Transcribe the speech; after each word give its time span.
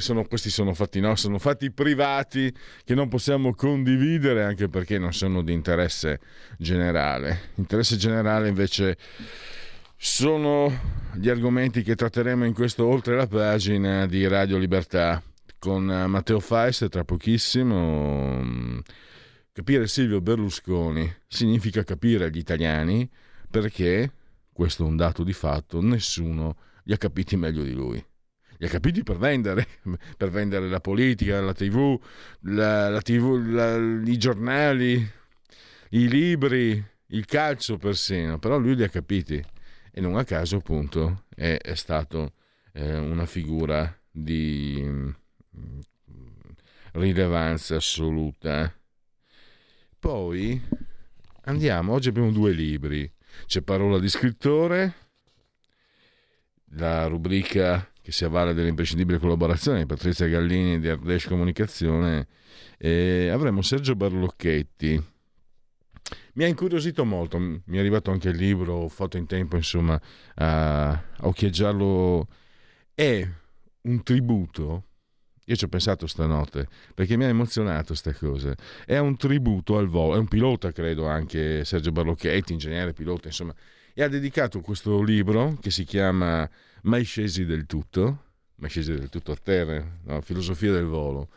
Sono, 0.00 0.24
questi 0.24 0.50
sono 0.50 0.74
fatti 0.74 1.00
no, 1.00 1.14
sono 1.16 1.38
fatti 1.38 1.70
privati 1.70 2.52
che 2.84 2.94
non 2.94 3.08
possiamo 3.08 3.54
condividere 3.54 4.44
anche 4.44 4.68
perché 4.68 4.98
non 4.98 5.12
sono 5.12 5.42
di 5.42 5.52
interesse 5.52 6.20
generale. 6.56 7.50
Interesse 7.56 7.96
generale 7.96 8.48
invece 8.48 8.96
sono 9.96 10.72
gli 11.14 11.28
argomenti 11.28 11.82
che 11.82 11.94
tratteremo 11.94 12.44
in 12.44 12.54
questo 12.54 12.86
oltre 12.86 13.16
la 13.16 13.26
pagina 13.26 14.06
di 14.06 14.26
Radio 14.26 14.58
Libertà 14.58 15.22
con 15.58 15.84
Matteo 15.84 16.40
Fais 16.40 16.86
tra 16.88 17.04
pochissimo. 17.04 18.82
Capire 19.52 19.88
Silvio 19.88 20.20
Berlusconi 20.20 21.12
significa 21.26 21.82
capire 21.82 22.30
gli 22.30 22.38
italiani 22.38 23.10
perché, 23.50 24.12
questo 24.52 24.84
è 24.84 24.86
un 24.86 24.96
dato 24.96 25.24
di 25.24 25.32
fatto, 25.32 25.80
nessuno 25.80 26.56
li 26.84 26.92
ha 26.92 26.96
capiti 26.96 27.36
meglio 27.36 27.62
di 27.62 27.72
lui 27.72 28.07
li 28.58 28.66
ha 28.66 28.68
capiti 28.68 29.02
per 29.02 29.16
vendere, 29.16 29.66
per 30.16 30.30
vendere 30.30 30.68
la 30.68 30.80
politica, 30.80 31.40
la 31.40 31.52
tv, 31.52 31.98
la, 32.40 32.88
la 32.88 33.00
TV 33.00 33.46
la, 33.46 33.76
i 33.76 34.18
giornali, 34.18 34.94
i 35.90 36.08
libri, 36.08 36.84
il 37.06 37.24
calcio 37.24 37.76
persino, 37.76 38.38
però 38.38 38.58
lui 38.58 38.74
li 38.74 38.82
ha 38.82 38.88
capiti 38.88 39.42
e 39.90 40.00
non 40.00 40.16
a 40.16 40.24
caso 40.24 40.56
appunto 40.56 41.24
è, 41.34 41.56
è 41.56 41.74
stato 41.74 42.34
eh, 42.72 42.96
una 42.96 43.26
figura 43.26 43.96
di 44.10 44.82
mh, 44.82 45.14
mm, 45.56 45.80
rilevanza 46.92 47.76
assoluta. 47.76 48.72
Poi 49.98 50.60
andiamo, 51.42 51.92
oggi 51.92 52.08
abbiamo 52.08 52.30
due 52.32 52.52
libri, 52.52 53.10
c'è 53.46 53.62
Parola 53.62 53.98
di 53.98 54.08
scrittore, 54.08 54.94
la 56.72 57.06
rubrica 57.06 57.90
che 58.08 58.14
si 58.14 58.24
avvale 58.24 58.54
dell'imprescindibile 58.54 59.18
collaborazione 59.18 59.80
di 59.80 59.84
Patrizia 59.84 60.26
Gallini 60.28 60.80
di 60.80 60.88
Ardesh 60.88 61.26
Comunicazione, 61.26 62.26
e 62.78 63.28
avremo 63.28 63.60
Sergio 63.60 63.94
Barlocchetti. 63.96 65.04
Mi 66.32 66.44
ha 66.44 66.46
incuriosito 66.46 67.04
molto, 67.04 67.38
mi 67.38 67.60
è 67.66 67.78
arrivato 67.78 68.10
anche 68.10 68.30
il 68.30 68.36
libro, 68.36 68.76
ho 68.76 68.88
fatto 68.88 69.18
in 69.18 69.26
tempo 69.26 69.56
insomma 69.56 70.00
a, 70.36 71.02
occhieggiarlo. 71.20 72.26
È 72.94 73.28
un 73.82 74.02
tributo 74.02 74.84
io 75.44 75.56
ci 75.56 75.64
ho 75.64 75.68
pensato 75.68 76.06
stanotte 76.06 76.66
perché 76.94 77.16
mi 77.16 77.24
ha 77.24 77.28
emozionato 77.28 77.88
queste 77.88 78.14
cose. 78.14 78.54
È 78.86 78.96
un 78.96 79.18
tributo 79.18 79.76
al 79.76 79.86
volo, 79.88 80.14
è 80.14 80.18
un 80.18 80.28
pilota, 80.28 80.72
credo 80.72 81.06
anche 81.06 81.62
Sergio 81.66 81.92
Barlocchetti, 81.92 82.54
ingegnere 82.54 82.94
pilota, 82.94 83.28
insomma, 83.28 83.54
e 83.92 84.02
ha 84.02 84.08
dedicato 84.08 84.60
questo 84.60 85.02
libro 85.02 85.58
che 85.60 85.70
si 85.70 85.84
chiama 85.84 86.48
mai 86.88 87.04
scesi 87.04 87.44
del 87.44 87.66
tutto, 87.66 88.24
mai 88.56 88.70
scesi 88.70 88.92
del 88.94 89.10
tutto 89.10 89.32
a 89.32 89.36
terra, 89.36 89.86
no? 90.04 90.20
filosofia 90.22 90.72
del 90.72 90.86
volo, 90.86 91.28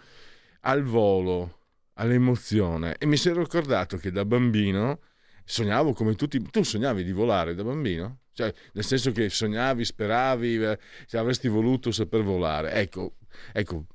al 0.62 0.82
volo, 0.84 1.60
all'emozione. 1.96 2.96
E 2.98 3.06
mi 3.06 3.18
sono 3.18 3.42
ricordato 3.42 3.98
che 3.98 4.12
da 4.12 4.26
bambino 4.26 5.02
sognavo 5.44 5.94
come 5.94 6.16
tutti, 6.16 6.42
tu 6.50 6.64
sognavi 6.64 7.04
di 7.04 7.12
volare 7.12 7.54
da 7.54 7.64
bambino? 7.64 8.20
Cioè, 8.34 8.54
nel 8.72 8.86
senso 8.86 9.12
che 9.12 9.30
sognavi, 9.30 9.84
speravi, 9.84 10.64
eh, 10.64 10.80
se 11.06 11.18
avresti 11.18 11.50
voluto 11.50 11.92
saper 11.92 12.24
volare. 12.24 12.72
Ecco, 12.72 13.18
ecco, 13.52 13.88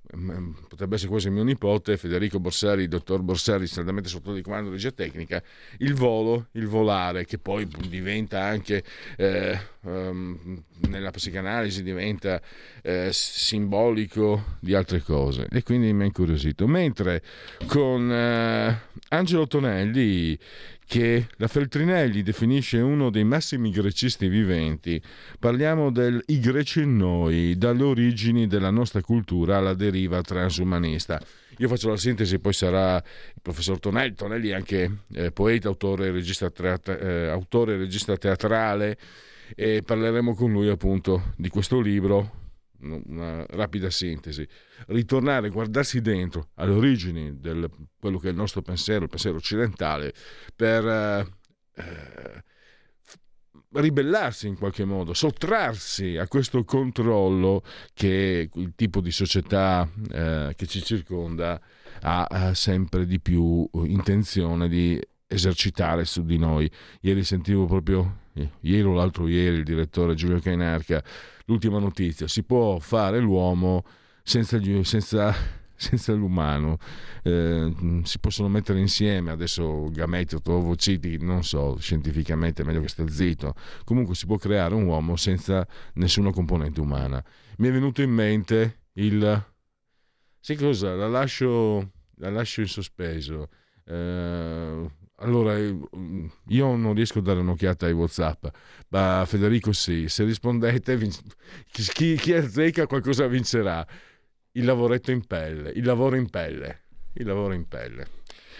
potrebbe 0.68 0.94
essere 0.94 1.10
quasi 1.10 1.30
mio 1.30 1.42
nipote, 1.42 1.96
Federico 1.96 2.38
Borsari, 2.38 2.86
dottor 2.86 3.22
Borsari, 3.22 3.66
saldamente 3.66 4.08
sotto 4.08 4.32
di 4.32 4.42
comando 4.42 4.68
di 4.68 4.76
regia 4.76 4.92
tecnica, 4.92 5.42
il 5.78 5.94
volo, 5.94 6.48
il 6.52 6.66
volare, 6.66 7.24
che 7.24 7.38
poi 7.38 7.66
diventa 7.88 8.42
anche, 8.42 8.84
eh, 9.16 9.58
um, 9.82 10.62
nella 10.88 11.10
psicanalisi, 11.10 11.82
diventa 11.82 12.40
eh, 12.82 13.08
simbolico 13.12 14.56
di 14.60 14.74
altre 14.74 15.00
cose. 15.00 15.48
E 15.50 15.62
quindi 15.62 15.92
mi 15.92 16.02
ha 16.02 16.06
incuriosito. 16.06 16.66
Mentre 16.66 17.22
con 17.66 18.10
eh, 18.10 18.80
Angelo 19.08 19.46
Tonelli 19.46 20.38
che 20.86 21.26
la 21.36 21.48
Feltrinelli 21.48 22.22
definisce 22.22 22.78
uno 22.78 23.10
dei 23.10 23.24
massimi 23.24 23.70
grecisti 23.70 24.28
viventi. 24.28 25.02
Parliamo 25.38 25.90
del 25.90 26.22
I 26.26 26.38
greci 26.38 26.82
in 26.82 26.96
noi, 26.96 27.58
dalle 27.58 27.82
origini 27.82 28.46
della 28.46 28.70
nostra 28.70 29.00
cultura 29.00 29.56
alla 29.56 29.74
deriva 29.74 30.20
transumanista. 30.22 31.20
Io 31.58 31.68
faccio 31.68 31.88
la 31.88 31.96
sintesi, 31.96 32.38
poi 32.38 32.52
sarà 32.52 32.96
il 32.96 33.40
professor 33.42 33.80
Tonelli, 33.80 34.14
Tonelli 34.14 34.48
è 34.50 34.54
anche 34.54 34.98
eh, 35.14 35.32
poeta, 35.32 35.68
autore, 35.68 36.12
regista, 36.12 36.50
teatra- 36.50 36.98
eh, 36.98 37.28
autore, 37.28 37.76
regista 37.76 38.16
teatrale 38.16 38.96
e 39.56 39.82
parleremo 39.82 40.34
con 40.34 40.52
lui 40.52 40.68
appunto 40.68 41.32
di 41.36 41.48
questo 41.48 41.80
libro 41.80 42.44
una 42.80 43.44
rapida 43.50 43.90
sintesi, 43.90 44.46
ritornare, 44.88 45.50
guardarsi 45.50 46.00
dentro 46.00 46.50
alle 46.54 46.72
origini 46.72 47.38
di 47.38 47.68
quello 47.98 48.18
che 48.18 48.28
è 48.28 48.30
il 48.30 48.36
nostro 48.36 48.62
pensiero, 48.62 49.04
il 49.04 49.10
pensiero 49.10 49.36
occidentale, 49.36 50.12
per 50.54 50.86
eh, 50.86 51.26
eh, 51.74 52.44
ribellarsi 53.72 54.46
in 54.46 54.56
qualche 54.56 54.84
modo, 54.84 55.12
sottrarsi 55.12 56.16
a 56.16 56.26
questo 56.28 56.64
controllo 56.64 57.62
che 57.92 58.50
il 58.52 58.72
tipo 58.74 59.00
di 59.00 59.10
società 59.10 59.88
eh, 60.10 60.52
che 60.56 60.66
ci 60.66 60.82
circonda 60.82 61.60
ha, 62.00 62.24
ha 62.24 62.54
sempre 62.54 63.06
di 63.06 63.20
più 63.20 63.68
intenzione 63.84 64.68
di 64.68 65.00
esercitare 65.26 66.04
su 66.04 66.24
di 66.24 66.38
noi. 66.38 66.70
Ieri 67.00 67.24
sentivo 67.24 67.66
proprio, 67.66 68.20
ieri 68.60 68.82
o 68.82 68.94
l'altro 68.94 69.28
ieri, 69.28 69.56
il 69.56 69.64
direttore 69.64 70.14
Giulio 70.14 70.40
Cainarca 70.40 71.02
l'ultima 71.46 71.78
notizia, 71.78 72.28
si 72.28 72.42
può 72.42 72.78
fare 72.78 73.18
l'uomo 73.18 73.84
senza, 74.22 74.60
senza, 74.82 75.34
senza 75.74 76.12
l'umano, 76.12 76.78
eh, 77.22 77.72
si 78.02 78.18
possono 78.18 78.48
mettere 78.48 78.78
insieme, 78.78 79.30
adesso 79.30 79.88
gameti 79.90 80.36
ovociti, 80.44 81.18
non 81.18 81.42
so, 81.42 81.76
scientificamente 81.78 82.62
è 82.62 82.64
meglio 82.64 82.80
che 82.80 82.88
stia 82.88 83.08
zitto, 83.08 83.54
comunque 83.84 84.14
si 84.14 84.26
può 84.26 84.36
creare 84.36 84.74
un 84.74 84.84
uomo 84.84 85.16
senza 85.16 85.66
nessuna 85.94 86.30
componente 86.30 86.80
umana. 86.80 87.22
Mi 87.58 87.68
è 87.68 87.72
venuto 87.72 88.02
in 88.02 88.10
mente 88.10 88.82
il... 88.94 89.44
Sai 90.38 90.56
cosa? 90.56 90.94
La 90.94 91.08
lascio, 91.08 91.92
la 92.16 92.30
lascio 92.30 92.60
in 92.60 92.68
sospeso. 92.68 93.48
Eh, 93.84 94.90
allora, 95.16 95.56
eh, 95.56 95.74
io 96.48 96.76
non 96.76 96.92
riesco 96.94 97.20
a 97.20 97.22
dare 97.22 97.40
un'occhiata 97.40 97.86
ai 97.86 97.92
WhatsApp, 97.92 98.46
ma 98.88 99.24
Federico 99.26 99.72
sì. 99.72 100.08
Se 100.08 100.24
rispondete, 100.24 100.98
chi, 101.70 102.16
chi 102.16 102.32
azzecca 102.32 102.86
qualcosa 102.86 103.26
vincerà. 103.26 103.86
Il 104.52 104.64
lavoretto 104.64 105.10
in 105.10 105.26
pelle, 105.26 105.70
il 105.70 105.84
lavoro 105.84 106.16
in 106.16 106.30
pelle, 106.30 106.84
il 107.14 107.26
lavoro 107.26 107.52
in 107.52 107.68
pelle. 107.68 108.06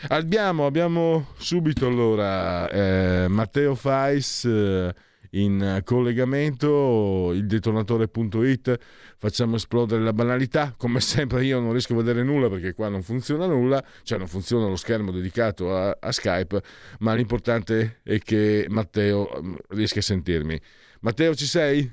Abbiamo, 0.08 0.66
abbiamo 0.66 1.28
subito 1.38 1.86
allora 1.86 2.68
eh, 2.68 3.28
Matteo 3.28 3.74
Fais. 3.74 4.44
Eh, 4.44 4.94
in 5.30 5.80
collegamento, 5.84 7.32
il 7.32 7.46
detonatore.it, 7.46 8.78
facciamo 9.16 9.56
esplodere 9.56 10.02
la 10.02 10.12
banalità. 10.12 10.74
Come 10.76 11.00
sempre 11.00 11.44
io 11.44 11.60
non 11.60 11.72
riesco 11.72 11.92
a 11.94 11.96
vedere 11.96 12.22
nulla 12.22 12.48
perché 12.48 12.74
qua 12.74 12.88
non 12.88 13.02
funziona 13.02 13.46
nulla, 13.46 13.82
cioè 14.02 14.18
non 14.18 14.28
funziona 14.28 14.66
lo 14.66 14.76
schermo 14.76 15.10
dedicato 15.10 15.74
a, 15.74 15.96
a 15.98 16.12
Skype, 16.12 16.62
ma 17.00 17.14
l'importante 17.14 18.00
è 18.02 18.18
che 18.18 18.66
Matteo 18.68 19.40
mm, 19.42 19.54
riesca 19.70 19.98
a 19.98 20.02
sentirmi. 20.02 20.60
Matteo 21.00 21.34
ci 21.34 21.46
sei? 21.46 21.90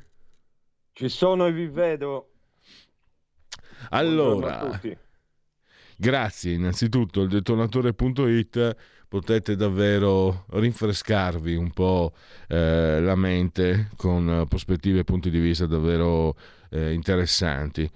Ci 0.92 1.10
sono 1.10 1.48
e 1.48 1.52
vi 1.52 1.68
vedo. 1.68 2.30
Allora, 3.90 4.80
grazie 5.98 6.54
innanzitutto 6.54 7.22
il 7.22 7.30
detonatore.it 7.30 8.76
potete 9.14 9.56
davvero 9.56 10.46
rinfrescarvi 10.50 11.54
un 11.54 11.70
po' 11.70 12.14
eh, 12.48 13.00
la 13.00 13.14
mente 13.16 13.90
con 13.96 14.48
prospettive 14.50 15.02
e 15.02 15.04
punti 15.04 15.30
di 15.30 15.38
vista 15.38 15.68
davvero 15.68 16.36
eh, 16.72 16.94
interessanti. 16.94 17.88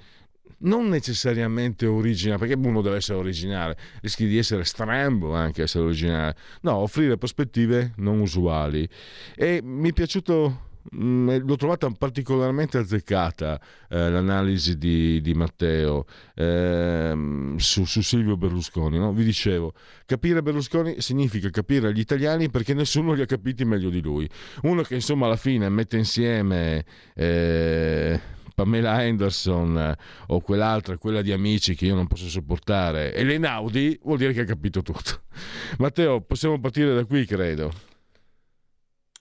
non 0.60 0.90
necessariamente 0.90 1.88
originale, 1.88 2.38
perché 2.38 2.54
uno 2.54 2.82
deve 2.82 2.98
essere 2.98 3.18
originale, 3.18 3.76
rischi 4.02 4.28
di 4.28 4.38
essere 4.38 4.64
strambo 4.64 5.34
anche 5.34 5.64
essere 5.64 5.86
originale. 5.86 6.36
No, 6.62 6.76
offrire 6.76 7.18
prospettive 7.18 7.94
non 7.98 8.20
usuali. 8.20 8.88
E 9.36 9.60
mi 9.64 9.90
è 9.90 9.94
piaciuto 9.94 10.67
Mm, 10.96 11.30
l'ho 11.46 11.56
trovata 11.56 11.90
particolarmente 11.90 12.78
azzeccata 12.78 13.60
eh, 13.90 14.10
l'analisi 14.10 14.78
di, 14.78 15.20
di 15.22 15.34
Matteo 15.34 16.06
eh, 16.34 17.54
su, 17.58 17.86
su, 17.86 18.02
Silvio 18.02 18.38
Berlusconi. 18.38 18.98
No? 18.98 19.12
Vi 19.12 19.24
dicevo, 19.24 19.74
capire 20.06 20.42
Berlusconi 20.42 21.02
significa 21.02 21.50
capire 21.50 21.94
gli 21.94 22.00
italiani 22.00 22.50
perché 22.50 22.74
nessuno 22.74 23.14
li 23.14 23.22
ha 23.22 23.26
capiti 23.26 23.66
meglio 23.66 23.90
di 23.90 24.02
lui. 24.02 24.30
Uno 24.64 24.82
che 24.84 24.96
insomma 24.96 25.26
alla 25.26 25.36
fine 25.36 25.68
mette 25.70 25.98
insieme... 25.98 26.86
Eh, 27.16 28.36
Pamela 28.58 28.94
Anderson 28.94 29.78
eh, 29.78 29.98
o 30.30 30.42
quell'altra, 30.42 30.98
quella 30.98 31.22
di 31.22 31.32
amici 31.32 31.76
che 31.76 31.86
io 31.86 31.94
non 31.94 32.08
posso 32.08 32.28
sopportare, 32.28 33.14
e 33.14 33.24
l'Enaudi, 33.24 34.00
vuol 34.02 34.18
dire 34.18 34.34
che 34.34 34.42
ha 34.42 34.46
capito 34.46 34.82
tutto. 34.82 35.22
Matteo, 35.78 36.22
possiamo 36.22 36.60
partire 36.60 36.96
da 36.96 37.06
qui, 37.06 37.24
credo. 37.28 37.72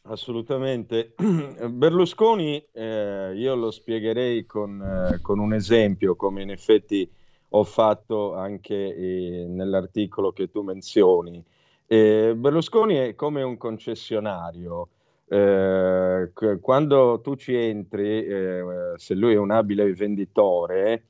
Assolutamente. 0.08 1.14
Berlusconi, 1.68 2.64
eh, 2.72 3.32
io 3.34 3.54
lo 3.56 3.70
spiegherei 3.70 4.46
con, 4.46 4.80
eh, 4.80 5.20
con, 5.20 5.38
un 5.38 5.52
esempio, 5.52 6.14
come 6.14 6.42
in 6.42 6.50
effetti 6.50 7.08
ho 7.50 7.64
fatto 7.64 8.34
anche 8.34 8.74
eh, 8.74 9.46
nell'articolo 9.48 10.32
che 10.32 10.48
tu 10.50 10.62
menzioni. 10.62 11.42
Eh, 11.86 12.34
Berlusconi 12.36 12.94
è 12.96 13.14
come 13.14 13.42
un 13.42 13.56
concessionario. 13.56 14.88
Eh, 15.28 16.30
quando 16.60 17.20
tu 17.20 17.34
ci 17.34 17.54
entri, 17.56 18.24
eh, 18.24 18.92
se 18.94 19.14
lui 19.14 19.32
è 19.34 19.38
un 19.38 19.50
abile 19.50 19.92
venditore, 19.92 21.06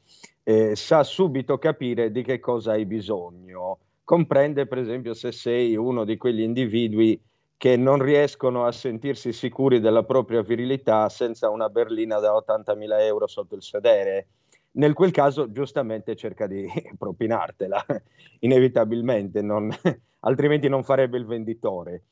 sa 0.74 1.02
subito 1.02 1.58
capire 1.58 2.12
di 2.12 2.22
che 2.22 2.38
cosa 2.38 2.72
hai 2.72 2.86
bisogno. 2.86 3.78
Comprende, 4.04 4.66
per 4.66 4.78
esempio, 4.78 5.12
se 5.12 5.32
sei 5.32 5.74
uno 5.74 6.04
di 6.04 6.16
quegli 6.16 6.40
individui 6.40 7.20
che 7.56 7.76
non 7.76 8.02
riescono 8.02 8.66
a 8.66 8.72
sentirsi 8.72 9.32
sicuri 9.32 9.80
della 9.80 10.04
propria 10.04 10.42
virilità 10.42 11.08
senza 11.08 11.48
una 11.48 11.68
berlina 11.68 12.18
da 12.18 12.32
80.000 12.32 13.00
euro 13.00 13.26
sotto 13.26 13.54
il 13.54 13.62
sedere. 13.62 14.28
Nel 14.72 14.92
quel 14.92 15.10
caso 15.10 15.50
giustamente 15.50 16.14
cerca 16.16 16.46
di 16.46 16.66
propinartela, 16.98 17.84
inevitabilmente, 18.40 19.40
non, 19.40 19.70
altrimenti 20.20 20.68
non 20.68 20.84
farebbe 20.84 21.16
il 21.16 21.24
venditore. 21.24 22.04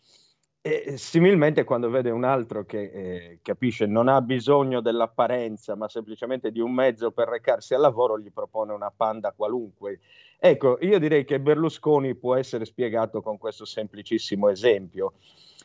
E 0.67 0.97
similmente 0.97 1.63
quando 1.63 1.91
vede 1.91 2.09
un 2.09 2.25
altro 2.25 2.65
che 2.65 2.81
eh, 2.81 3.39
capisce 3.43 3.85
non 3.85 4.09
ha 4.09 4.23
bisogno 4.23 4.81
dell'apparenza, 4.81 5.77
ma 5.77 5.91
semplicemente 5.91 6.51
di 6.51 6.61
un 6.61 6.73
mezzo 6.73 7.11
per 7.11 7.29
recarsi 7.29 7.75
al 7.75 7.83
lavoro, 7.83 8.19
gli 8.19 8.33
propone 8.33 8.73
una 8.73 8.91
panda 8.91 9.35
qualunque. 9.37 10.01
Ecco, 10.47 10.77
io 10.83 10.99
direi 10.99 11.25
che 11.25 11.41
Berlusconi 11.41 12.15
può 12.17 12.35
essere 12.35 12.67
spiegato 12.67 13.23
con 13.23 13.39
questo 13.39 13.65
semplicissimo 13.65 14.51
esempio. 14.51 15.15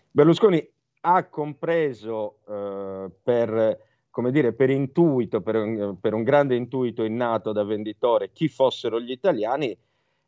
Berlusconi 0.10 0.66
ha 1.02 1.26
compreso 1.26 2.38
eh, 2.48 3.12
per, 3.22 3.78
dire, 4.31 4.54
per 4.54 4.70
intuito, 4.70 5.42
per 5.42 5.56
un, 5.58 5.98
per 6.00 6.14
un 6.14 6.24
grande 6.24 6.56
intuito 6.56 7.04
innato 7.04 7.52
da 7.52 7.66
venditore, 7.66 8.31
chi 8.31 8.48
fossero 8.48 9.02
gli 9.02 9.12
italiani 9.12 9.78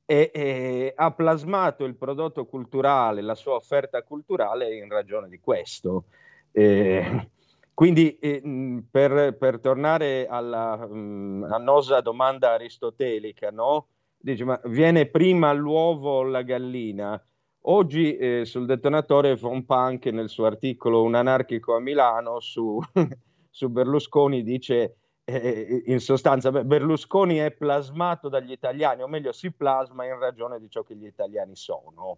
e, 0.05 0.31
e, 0.33 0.93
ha 0.97 1.11
plasmato 1.11 1.85
il 1.85 1.95
prodotto 1.95 2.45
culturale, 2.45 3.21
la 3.21 3.35
sua 3.35 3.53
offerta 3.53 4.03
culturale 4.03 4.75
in 4.75 4.89
ragione 4.89 5.29
di 5.29 5.39
questo. 5.39 6.07
Eh, 6.51 7.29
quindi 7.73 8.19
eh, 8.19 8.83
per, 8.91 9.37
per, 9.37 9.61
tornare 9.61 10.27
alla 10.27 10.75
mh, 10.75 11.47
annosa 11.49 12.01
domanda 12.01 12.51
aristotelica, 12.51 13.49
no? 13.49 13.87
Dice, 14.21 14.43
ma 14.43 14.59
viene 14.65 15.07
prima 15.07 15.51
l'uovo 15.51 16.17
o 16.17 16.23
la 16.23 16.43
gallina? 16.43 17.21
Oggi 17.65 18.15
eh, 18.17 18.45
sul 18.45 18.65
detonatore 18.65 19.35
von 19.35 19.65
Punk 19.65 20.05
nel 20.07 20.29
suo 20.29 20.45
articolo 20.45 21.03
Un 21.03 21.15
anarchico 21.15 21.75
a 21.75 21.79
Milano 21.79 22.39
su, 22.39 22.79
su 23.49 23.69
Berlusconi 23.69 24.43
dice 24.43 24.95
eh, 25.23 25.83
in 25.85 25.99
sostanza 25.99 26.51
Berlusconi 26.51 27.37
è 27.37 27.51
plasmato 27.51 28.29
dagli 28.29 28.51
italiani, 28.51 29.01
o 29.01 29.07
meglio 29.07 29.31
si 29.31 29.51
plasma 29.51 30.05
in 30.05 30.17
ragione 30.19 30.59
di 30.59 30.69
ciò 30.69 30.83
che 30.83 30.95
gli 30.95 31.05
italiani 31.05 31.55
sono. 31.55 32.17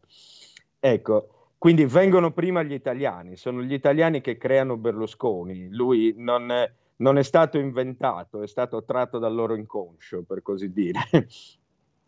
Ecco, 0.79 1.51
quindi 1.57 1.85
vengono 1.85 2.31
prima 2.31 2.63
gli 2.63 2.73
italiani, 2.73 3.37
sono 3.37 3.61
gli 3.61 3.73
italiani 3.73 4.19
che 4.21 4.37
creano 4.37 4.77
Berlusconi, 4.77 5.69
lui 5.69 6.13
non 6.17 6.71
non 6.95 7.17
è 7.17 7.23
stato 7.23 7.57
inventato, 7.57 8.41
è 8.41 8.47
stato 8.47 8.83
tratto 8.83 9.17
dal 9.19 9.33
loro 9.33 9.55
inconscio, 9.55 10.23
per 10.23 10.41
così 10.41 10.71
dire. 10.71 10.99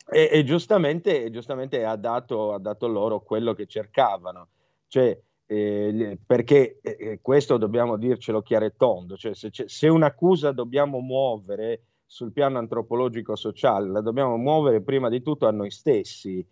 E, 0.08 0.30
e 0.32 0.44
giustamente, 0.44 1.30
giustamente 1.32 1.84
ha, 1.84 1.96
dato, 1.96 2.54
ha, 2.54 2.60
dato, 2.60 2.88
loro 2.88 3.22
quello 3.22 3.54
che 3.54 3.66
cercavano. 3.66 4.50
Cioè, 4.88 5.20
eh, 5.48 6.18
perché 6.26 6.80
eh, 6.82 7.20
questo 7.22 7.58
dobbiamo 7.58 7.98
dircelo 7.98 8.42
chiaro 8.42 8.66
e 8.66 8.76
tondo, 8.76 9.16
cioè 9.16 9.34
se, 9.34 9.50
se, 9.52 9.88
un'accusa 9.88 10.52
dobbiamo 10.52 11.00
muovere 11.00 11.82
sul 12.06 12.32
piano 12.32 12.58
antropologico-sociale, 12.60 13.90
la 13.90 14.02
dobbiamo 14.02 14.38
muovere 14.38 14.82
prima 14.82 15.10
di 15.10 15.22
tutto 15.22 15.48
a 15.48 15.52
noi 15.52 15.72
stessi. 15.72 16.46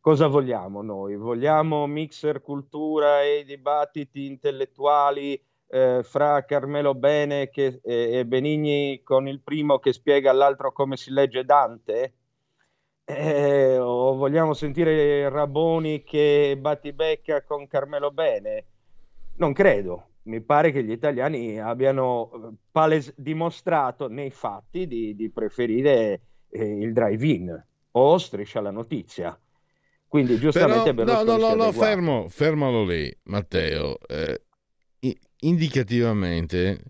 Cosa 0.00 0.26
vogliamo 0.26 0.82
noi? 0.82 1.16
Vogliamo 1.16 1.86
mixer 1.86 2.42
cultura 2.42 3.22
e 3.22 3.44
dibattiti 3.46 4.26
intellettuali 4.26 5.40
eh, 5.68 6.02
fra 6.02 6.44
Carmelo 6.44 6.94
Bene 6.94 7.48
che, 7.48 7.80
e 7.82 8.26
Benigni 8.26 9.02
con 9.02 9.26
il 9.26 9.40
primo 9.40 9.78
che 9.78 9.94
spiega 9.94 10.30
all'altro 10.30 10.72
come 10.72 10.96
si 10.96 11.10
legge 11.10 11.44
Dante? 11.44 12.12
Eh, 13.06 13.76
o 13.78 14.14
vogliamo 14.14 14.54
sentire 14.54 15.28
Raboni 15.28 16.02
che 16.04 16.56
battibecca 16.58 17.42
con 17.42 17.66
Carmelo 17.66 18.10
Bene? 18.10 18.64
Non 19.36 19.52
credo. 19.52 20.08
Mi 20.22 20.40
pare 20.40 20.72
che 20.72 20.82
gli 20.82 20.90
italiani 20.90 21.60
abbiano 21.60 22.30
eh, 22.32 22.54
pales- 22.70 23.12
dimostrato 23.16 24.08
nei 24.08 24.30
fatti 24.30 24.86
di, 24.86 25.14
di 25.14 25.30
preferire 25.30 26.20
eh, 26.48 26.78
il 26.78 26.94
drive-in 26.94 27.64
o 27.90 28.18
striscia 28.18 28.62
la 28.62 28.70
notizia. 28.70 29.38
Quindi 30.08 30.38
giustamente 30.38 30.94
Però, 30.94 31.12
No, 31.12 31.22
no, 31.24 31.36
no, 31.36 31.54
no 31.54 31.72
fermo, 31.72 32.28
fermalo 32.30 32.84
lì, 32.84 33.14
Matteo. 33.24 33.98
Eh, 34.06 34.40
indicativamente 35.40 36.80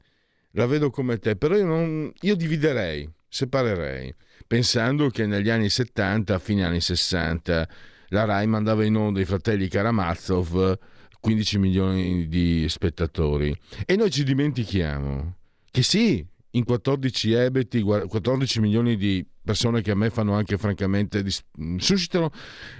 la 0.52 0.66
vedo 0.66 0.90
come 0.90 1.18
te, 1.18 1.36
però 1.36 1.56
io, 1.56 1.64
non, 1.64 2.12
io 2.20 2.36
dividerei, 2.36 3.10
separerei 3.26 4.14
pensando 4.46 5.08
che 5.08 5.26
negli 5.26 5.50
anni 5.50 5.68
70, 5.68 6.34
a 6.34 6.38
fine 6.38 6.64
anni 6.64 6.80
60, 6.80 7.68
la 8.08 8.24
Rai 8.24 8.46
mandava 8.46 8.84
in 8.84 8.96
onda 8.96 9.20
i 9.20 9.24
fratelli 9.24 9.68
Karamazov 9.68 10.78
15 11.20 11.58
milioni 11.58 12.28
di 12.28 12.66
spettatori. 12.68 13.56
E 13.86 13.96
noi 13.96 14.10
ci 14.10 14.24
dimentichiamo 14.24 15.36
che 15.70 15.82
sì, 15.82 16.24
in 16.50 16.64
14 16.64 17.32
ebeti, 17.32 17.80
14 17.80 18.60
milioni 18.60 18.96
di 18.96 19.26
persone 19.42 19.82
che 19.82 19.90
a 19.90 19.94
me 19.94 20.10
fanno 20.10 20.34
anche 20.34 20.56
francamente 20.56 21.22
dis- 21.22 21.44
suscitano 21.78 22.30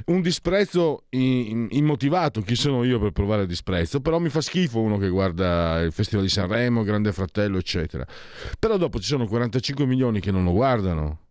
un 0.06 0.20
disprezzo 0.20 1.04
immotivato. 1.10 2.40
Chi 2.42 2.54
sono 2.54 2.84
io 2.84 3.00
per 3.00 3.12
provare 3.12 3.46
disprezzo? 3.46 4.00
Però 4.00 4.18
mi 4.18 4.28
fa 4.28 4.40
schifo 4.40 4.80
uno 4.80 4.98
che 4.98 5.08
guarda 5.08 5.80
il 5.80 5.92
festival 5.92 6.24
di 6.24 6.30
Sanremo 6.30 6.82
Grande 6.84 7.12
Fratello 7.12 7.58
eccetera. 7.58 8.06
Però 8.58 8.76
dopo 8.76 9.00
ci 9.00 9.06
sono 9.06 9.26
45 9.26 9.86
milioni 9.86 10.20
che 10.20 10.30
non 10.30 10.44
lo 10.44 10.52
guardano 10.52 11.23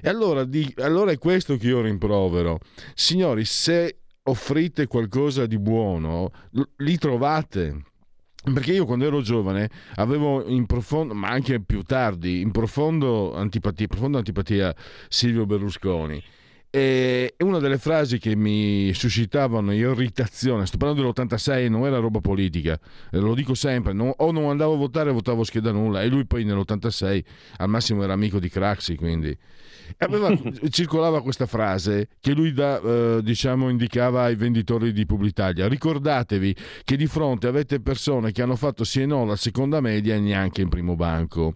e 0.00 0.08
allora, 0.08 0.44
di, 0.44 0.72
allora 0.78 1.10
è 1.10 1.18
questo 1.18 1.56
che 1.56 1.66
io 1.66 1.80
rimprovero. 1.80 2.58
Signori, 2.94 3.44
se 3.44 3.98
offrite 4.24 4.86
qualcosa 4.86 5.46
di 5.46 5.58
buono, 5.58 6.30
li 6.78 6.98
trovate. 6.98 7.82
Perché 8.52 8.72
io 8.72 8.86
quando 8.86 9.04
ero 9.04 9.22
giovane 9.22 9.68
avevo 9.96 10.46
in 10.46 10.66
profondo, 10.66 11.14
ma 11.14 11.28
anche 11.28 11.60
più 11.60 11.82
tardi, 11.82 12.40
in 12.40 12.52
profondo 12.52 13.34
antipatia, 13.34 13.88
profonda 13.88 14.18
antipatia 14.18 14.72
Silvio 15.08 15.46
Berlusconi. 15.46 16.22
E 16.70 17.34
una 17.38 17.58
delle 17.58 17.78
frasi 17.78 18.18
che 18.18 18.36
mi 18.36 18.92
suscitavano 18.92 19.72
irritazione, 19.72 20.66
sto 20.66 20.76
parlando 20.76 21.02
dell'86, 21.02 21.70
non 21.70 21.86
era 21.86 21.98
roba 21.98 22.20
politica, 22.20 22.78
lo 23.12 23.34
dico 23.34 23.54
sempre, 23.54 23.92
no, 23.94 24.14
o 24.16 24.30
non 24.30 24.50
andavo 24.50 24.74
a 24.74 24.76
votare 24.76 25.10
votavo 25.10 25.42
scheda 25.42 25.72
nulla, 25.72 26.02
e 26.02 26.08
lui 26.08 26.26
poi 26.26 26.44
nell'86 26.44 27.24
al 27.56 27.68
massimo 27.68 28.02
era 28.04 28.12
amico 28.12 28.38
di 28.38 28.50
Craxi, 28.50 28.94
quindi 28.94 29.36
Aveva, 29.98 30.36
circolava 30.70 31.22
questa 31.22 31.46
frase 31.46 32.08
che 32.20 32.32
lui 32.32 32.52
da, 32.52 32.80
eh, 32.80 33.20
diciamo, 33.22 33.68
indicava 33.68 34.24
ai 34.24 34.36
venditori 34.36 34.92
di 34.92 35.06
Publitalia. 35.06 35.68
Ricordatevi 35.68 36.56
che 36.84 36.96
di 36.96 37.06
fronte 37.06 37.46
avete 37.46 37.80
persone 37.80 38.32
che 38.32 38.42
hanno 38.42 38.56
fatto 38.56 38.84
sì 38.84 39.02
e 39.02 39.06
no 39.06 39.24
la 39.24 39.36
seconda 39.36 39.80
media 39.80 40.14
e 40.14 40.20
neanche 40.20 40.62
in 40.62 40.68
primo 40.68 40.96
banco. 40.96 41.54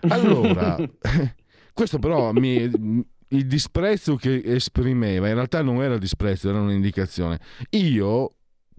Allora, 0.00 0.76
questo 1.72 1.98
però 1.98 2.32
mi, 2.32 2.70
il 3.28 3.46
disprezzo 3.46 4.16
che 4.16 4.40
esprimeva 4.44 5.28
in 5.28 5.34
realtà 5.34 5.62
non 5.62 5.82
era 5.82 5.98
disprezzo, 5.98 6.48
era 6.48 6.60
un'indicazione. 6.60 7.38
Io 7.70 8.32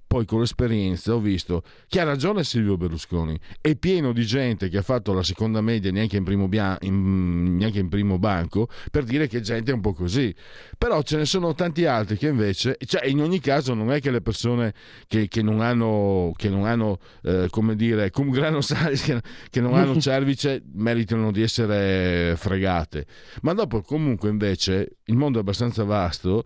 poi 0.09 0.25
con 0.25 0.39
l'esperienza 0.39 1.13
ho 1.13 1.19
visto 1.19 1.61
che 1.87 1.99
ha 1.99 2.03
ragione 2.03 2.43
Silvio 2.43 2.77
Berlusconi, 2.77 3.39
è 3.61 3.75
pieno 3.75 4.11
di 4.11 4.25
gente 4.25 4.67
che 4.67 4.79
ha 4.79 4.81
fatto 4.81 5.13
la 5.13 5.21
seconda 5.21 5.61
media 5.61 5.91
neanche 5.91 6.17
in 6.17 6.23
primo, 6.23 6.47
bia- 6.47 6.79
in, 6.81 7.57
neanche 7.57 7.77
in 7.77 7.89
primo 7.89 8.17
banco 8.17 8.69
per 8.89 9.03
dire 9.03 9.27
che 9.27 9.39
gente 9.41 9.69
è 9.69 9.73
un 9.75 9.81
po' 9.81 9.93
così, 9.93 10.33
però 10.79 11.03
ce 11.03 11.17
ne 11.17 11.25
sono 11.25 11.53
tanti 11.53 11.85
altri 11.85 12.17
che 12.17 12.25
invece, 12.25 12.75
cioè 12.87 13.05
in 13.05 13.21
ogni 13.21 13.39
caso 13.39 13.75
non 13.75 13.91
è 13.91 14.01
che 14.01 14.09
le 14.09 14.21
persone 14.21 14.73
che, 15.07 15.27
che 15.27 15.43
non 15.43 15.61
hanno, 15.61 16.33
che 16.35 16.49
non 16.49 16.65
hanno 16.65 16.97
eh, 17.21 17.45
come 17.51 17.75
dire, 17.75 18.09
cum 18.09 18.31
grano 18.31 18.61
salis, 18.65 19.03
che, 19.03 19.21
che 19.51 19.61
non 19.61 19.75
hanno 19.75 20.01
cervice 20.01 20.63
meritano 20.73 21.31
di 21.31 21.43
essere 21.43 22.33
fregate, 22.35 23.05
ma 23.43 23.53
dopo 23.53 23.81
comunque 23.81 24.29
invece 24.29 24.97
il 25.03 25.15
mondo 25.15 25.37
è 25.37 25.41
abbastanza 25.41 25.83
vasto 25.83 26.45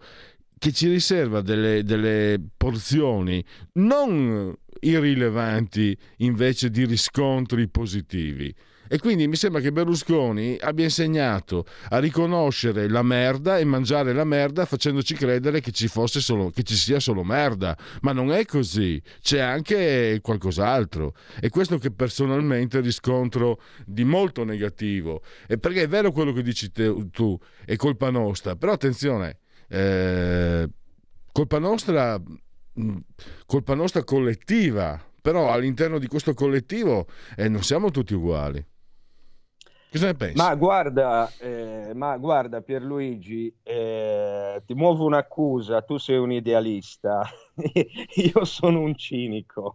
che 0.63 0.72
ci 0.72 0.88
riserva 0.88 1.41
delle, 1.41 1.84
delle 1.84 2.39
porzioni 2.55 3.43
non 3.74 4.55
irrilevanti 4.79 5.98
invece 6.20 6.70
di 6.70 6.86
riscontri 6.86 7.67
positivi. 7.67 8.55
E 8.88 8.98
quindi 8.98 9.27
mi 9.27 9.36
sembra 9.36 9.60
che 9.60 9.74
Berlusconi 9.74 10.55
abbia 10.62 10.86
insegnato 10.86 11.65
a 11.89 12.00
riconoscere 12.00 12.88
la 12.88 13.01
merda 13.01 13.58
e 13.58 13.65
mangiare 13.65 14.13
la 14.13 14.24
merda 14.24 14.63
facendoci 14.63 15.15
credere 15.15 15.60
che 15.60 15.72
ci, 15.72 15.89
fosse 15.89 16.22
solo, 16.22 16.50
che 16.50 16.63
ci 16.63 16.75
sia 16.75 17.01
solo 17.01 17.25
merda. 17.25 17.77
Ma 18.00 18.13
non 18.13 18.32
è 18.32 18.46
così, 18.46 19.01
c'è 19.20 19.41
anche 19.41 20.20
qualcos'altro. 20.22 21.13
E 21.41 21.50
questo 21.50 21.77
che 21.77 21.91
personalmente 21.91 22.79
riscontro 22.79 23.60
di 23.86 24.05
molto 24.05 24.46
negativo. 24.46 25.24
E 25.46 25.58
perché 25.58 25.82
è 25.82 25.88
vero 25.89 26.13
quello 26.13 26.32
che 26.32 26.41
dici 26.41 26.72
te, 26.72 27.10
tu, 27.12 27.38
è 27.65 27.75
colpa 27.75 28.10
nostra, 28.10 28.55
però 28.55 28.72
attenzione, 28.72 29.39
eh, 29.74 30.70
colpa 31.32 31.58
nostra, 31.58 32.20
mm, 32.20 32.98
colpa 33.48 33.74
nostra 33.74 34.03
collettiva, 34.03 35.01
però 35.20 35.51
all'interno 35.51 35.98
di 35.98 36.08
questo 36.08 36.36
collettivo 36.36 37.08
eh, 37.36 37.50
non 37.50 37.63
siamo 37.63 37.89
tutti 37.89 38.13
uguali. 38.13 38.63
Cosa 39.92 40.08
ne 40.08 40.15
pensi? 40.15 40.38
Ma 40.38 40.56
guarda, 40.56 41.32
eh, 41.39 41.92
ma 41.94 42.18
guarda 42.18 42.62
Pierluigi, 42.62 43.56
eh, 43.62 44.62
ti 44.65 44.74
muovo 44.74 45.06
un'accusa, 45.06 45.84
tu 45.84 45.98
sei 45.98 46.18
un 46.18 46.32
idealista, 46.32 47.22
io 48.15 48.44
sono 48.44 48.80
un 48.80 48.96
cinico, 48.96 49.72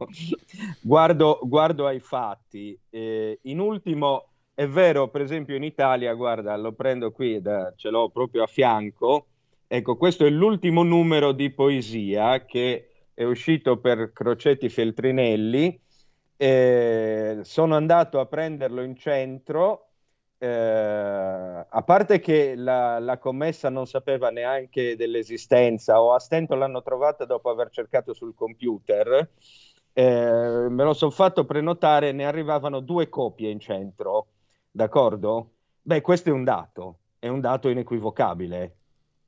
guardo, 0.81 1.39
guardo 1.43 1.87
ai 1.87 2.01
fatti. 2.01 2.77
Eh, 2.91 3.39
in 3.43 3.61
ultimo, 3.61 4.31
è 4.55 4.67
vero, 4.67 5.09
per 5.09 5.21
esempio 5.21 5.55
in 5.55 5.63
Italia, 5.63 6.13
guarda, 6.15 6.57
lo 6.57 6.73
prendo 6.73 7.13
qui, 7.13 7.41
da, 7.41 7.73
ce 7.77 7.89
l'ho 7.89 8.11
proprio 8.11 8.43
a 8.43 8.49
fianco, 8.49 9.27
Ecco, 9.71 9.99
questo 9.99 10.25
è 10.25 10.31
l'ultimo 10.31 10.83
numero 10.83 11.33
di 11.33 11.51
poesia 11.51 12.47
che 12.47 12.89
è 13.13 13.25
uscito 13.25 13.79
per 13.79 14.13
Crocetti 14.15 14.71
Feltrinelli. 14.71 15.79
Eh, 16.39 17.41
sono 17.43 17.77
andato 17.77 18.19
a 18.19 18.25
prenderlo 18.25 18.81
in 18.81 18.97
centro, 18.97 19.91
eh, 20.39 20.47
a 20.49 21.83
parte 21.85 22.19
che 22.19 22.55
la, 22.57 22.99
la, 22.99 23.19
commessa 23.19 23.69
non 23.69 23.87
sapeva 23.87 24.31
neanche 24.31 24.97
dell'esistenza, 24.97 26.01
o 26.01 26.15
a 26.15 26.19
stento 26.19 26.55
l'hanno 26.55 26.81
trovata 26.81 27.27
dopo 27.27 27.51
aver 27.51 27.69
cercato 27.69 28.15
sul 28.15 28.35
computer. 28.35 29.31
Eh, 29.93 30.67
me 30.71 30.85
lo 30.85 30.95
sono 30.95 31.11
fatto 31.11 31.45
prenotare, 31.45 32.13
ne 32.13 32.25
arrivavano 32.25 32.81
due 32.81 33.11
copie 33.11 33.51
in 33.51 33.61
centro, 33.61 34.29
d'accordo? 34.71 35.51
Beh, 35.83 36.01
questo 36.01 36.31
è 36.31 36.33
un 36.33 36.45
dato, 36.45 37.01
è 37.19 37.29
un 37.29 37.41
dato 37.41 37.69
inequivocabile 37.69 38.77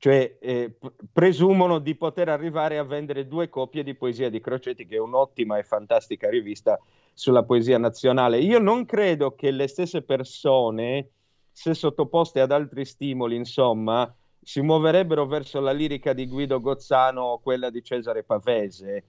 cioè 0.01 0.39
eh, 0.41 0.73
presumono 1.13 1.79
di 1.79 1.95
poter 1.95 2.31
arrivare 2.31 2.79
a 2.79 2.85
vendere 2.85 3.29
due 3.29 3.51
copie 3.51 3.83
di 3.83 3.95
poesia 3.95 4.31
di 4.31 4.41
Crocetti, 4.41 4.87
che 4.87 4.97
è 4.97 4.99
un'ottima 4.99 5.59
e 5.59 5.63
fantastica 5.63 6.31
rivista 6.31 6.81
sulla 7.13 7.43
poesia 7.45 7.77
nazionale. 7.77 8.39
Io 8.39 8.59
non 8.59 8.87
credo 8.87 9.35
che 9.35 9.51
le 9.51 9.67
stesse 9.67 10.01
persone, 10.01 11.11
se 11.53 11.75
sottoposte 11.75 12.41
ad 12.41 12.51
altri 12.51 12.87
stimoli, 12.87 13.37
insomma, 13.37 14.11
si 14.43 14.63
muoverebbero 14.63 15.27
verso 15.27 15.61
la 15.61 15.73
lirica 15.73 16.15
di 16.15 16.27
Guido 16.27 16.63
Gozzano 16.63 17.21
o 17.21 17.39
quella 17.41 17.69
di 17.69 17.83
Cesare 17.83 18.23
Pavese. 18.23 19.05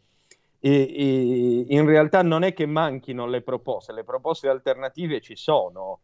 E, 0.60 0.72
e, 0.72 1.66
in 1.70 1.86
realtà 1.86 2.22
non 2.22 2.44
è 2.44 2.52
che 2.52 2.66
manchino 2.66 3.26
le 3.28 3.42
proposte, 3.42 3.94
le 3.94 4.04
proposte 4.04 4.50
alternative 4.50 5.22
ci 5.22 5.38
sono 5.38 6.02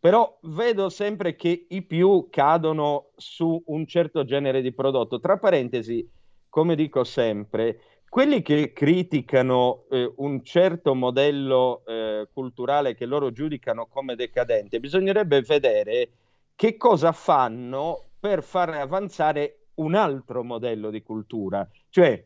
però 0.00 0.38
vedo 0.42 0.88
sempre 0.88 1.34
che 1.34 1.66
i 1.68 1.82
più 1.82 2.28
cadono 2.30 3.10
su 3.16 3.60
un 3.66 3.86
certo 3.86 4.24
genere 4.24 4.62
di 4.62 4.72
prodotto. 4.72 5.18
Tra 5.18 5.38
parentesi, 5.38 6.08
come 6.48 6.76
dico 6.76 7.02
sempre, 7.04 7.80
quelli 8.08 8.40
che 8.40 8.72
criticano 8.72 9.84
eh, 9.90 10.12
un 10.16 10.42
certo 10.44 10.94
modello 10.94 11.82
eh, 11.84 12.28
culturale 12.32 12.94
che 12.94 13.06
loro 13.06 13.32
giudicano 13.32 13.86
come 13.86 14.14
decadente, 14.14 14.80
bisognerebbe 14.80 15.42
vedere 15.42 16.10
che 16.54 16.76
cosa 16.76 17.12
fanno 17.12 18.04
per 18.18 18.42
far 18.42 18.70
avanzare 18.70 19.66
un 19.74 19.94
altro 19.94 20.42
modello 20.42 20.90
di 20.90 21.02
cultura. 21.02 21.68
Cioè, 21.88 22.24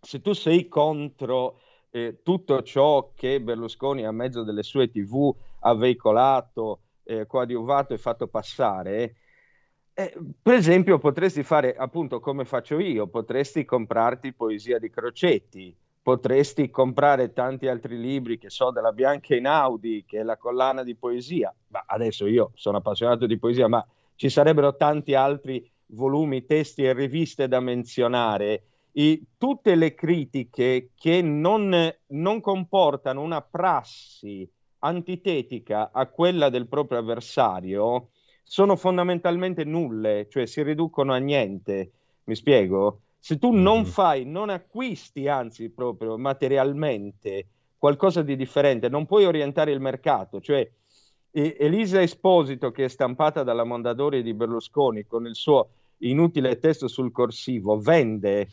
se 0.00 0.20
tu 0.20 0.32
sei 0.32 0.66
contro 0.68 1.60
eh, 1.90 2.20
tutto 2.22 2.62
ciò 2.62 3.12
che 3.14 3.40
Berlusconi 3.40 4.04
a 4.04 4.12
mezzo 4.12 4.42
delle 4.42 4.62
sue 4.62 4.90
tv 4.90 5.34
ha 5.60 5.74
veicolato, 5.74 6.80
eh, 7.04 7.26
coadiuvato 7.26 7.94
e 7.94 7.98
fatto 7.98 8.28
passare, 8.28 9.16
eh, 9.94 10.16
per 10.40 10.54
esempio 10.54 10.98
potresti 10.98 11.42
fare 11.42 11.74
appunto 11.74 12.20
come 12.20 12.44
faccio 12.44 12.78
io, 12.78 13.08
potresti 13.08 13.64
comprarti 13.64 14.32
poesia 14.32 14.78
di 14.78 14.88
Crocetti, 14.88 15.76
potresti 16.02 16.70
comprare 16.70 17.32
tanti 17.32 17.66
altri 17.66 17.98
libri 17.98 18.38
che 18.38 18.48
so 18.50 18.70
della 18.70 18.92
Bianca 18.92 19.34
Inaudi, 19.34 20.04
che 20.06 20.20
è 20.20 20.22
la 20.22 20.36
collana 20.36 20.82
di 20.82 20.94
poesia, 20.94 21.54
ma 21.68 21.84
adesso 21.86 22.26
io 22.26 22.52
sono 22.54 22.78
appassionato 22.78 23.26
di 23.26 23.38
poesia, 23.38 23.68
ma 23.68 23.86
ci 24.14 24.30
sarebbero 24.30 24.76
tanti 24.76 25.14
altri 25.14 25.68
volumi, 25.86 26.46
testi 26.46 26.84
e 26.84 26.92
riviste 26.92 27.48
da 27.48 27.60
menzionare 27.60 28.62
i, 28.92 29.24
tutte 29.38 29.74
le 29.74 29.94
critiche 29.94 30.90
che 30.94 31.22
non, 31.22 31.94
non 32.06 32.40
comportano 32.40 33.22
una 33.22 33.40
prassi 33.40 34.48
antitetica 34.80 35.90
a 35.92 36.06
quella 36.06 36.48
del 36.48 36.66
proprio 36.66 36.98
avversario 36.98 38.08
sono 38.42 38.74
fondamentalmente 38.74 39.64
nulle, 39.64 40.26
cioè 40.28 40.44
si 40.46 40.62
riducono 40.62 41.12
a 41.12 41.18
niente. 41.18 41.92
Mi 42.24 42.34
spiego? 42.34 43.02
Se 43.18 43.38
tu 43.38 43.52
non 43.52 43.82
mm-hmm. 43.82 43.90
fai, 43.90 44.24
non 44.24 44.50
acquisti, 44.50 45.28
anzi 45.28 45.68
proprio 45.70 46.18
materialmente 46.18 47.46
qualcosa 47.78 48.22
di 48.22 48.34
differente, 48.34 48.88
non 48.88 49.06
puoi 49.06 49.24
orientare 49.24 49.70
il 49.70 49.80
mercato, 49.80 50.40
cioè 50.40 50.68
Elisa 51.32 52.02
Esposito 52.02 52.72
che 52.72 52.86
è 52.86 52.88
stampata 52.88 53.44
dalla 53.44 53.62
Mondadori 53.62 54.22
di 54.22 54.34
Berlusconi 54.34 55.06
con 55.06 55.26
il 55.26 55.36
suo 55.36 55.68
inutile 56.00 56.58
testo 56.58 56.88
sul 56.88 57.12
corsivo, 57.12 57.78
vende. 57.78 58.48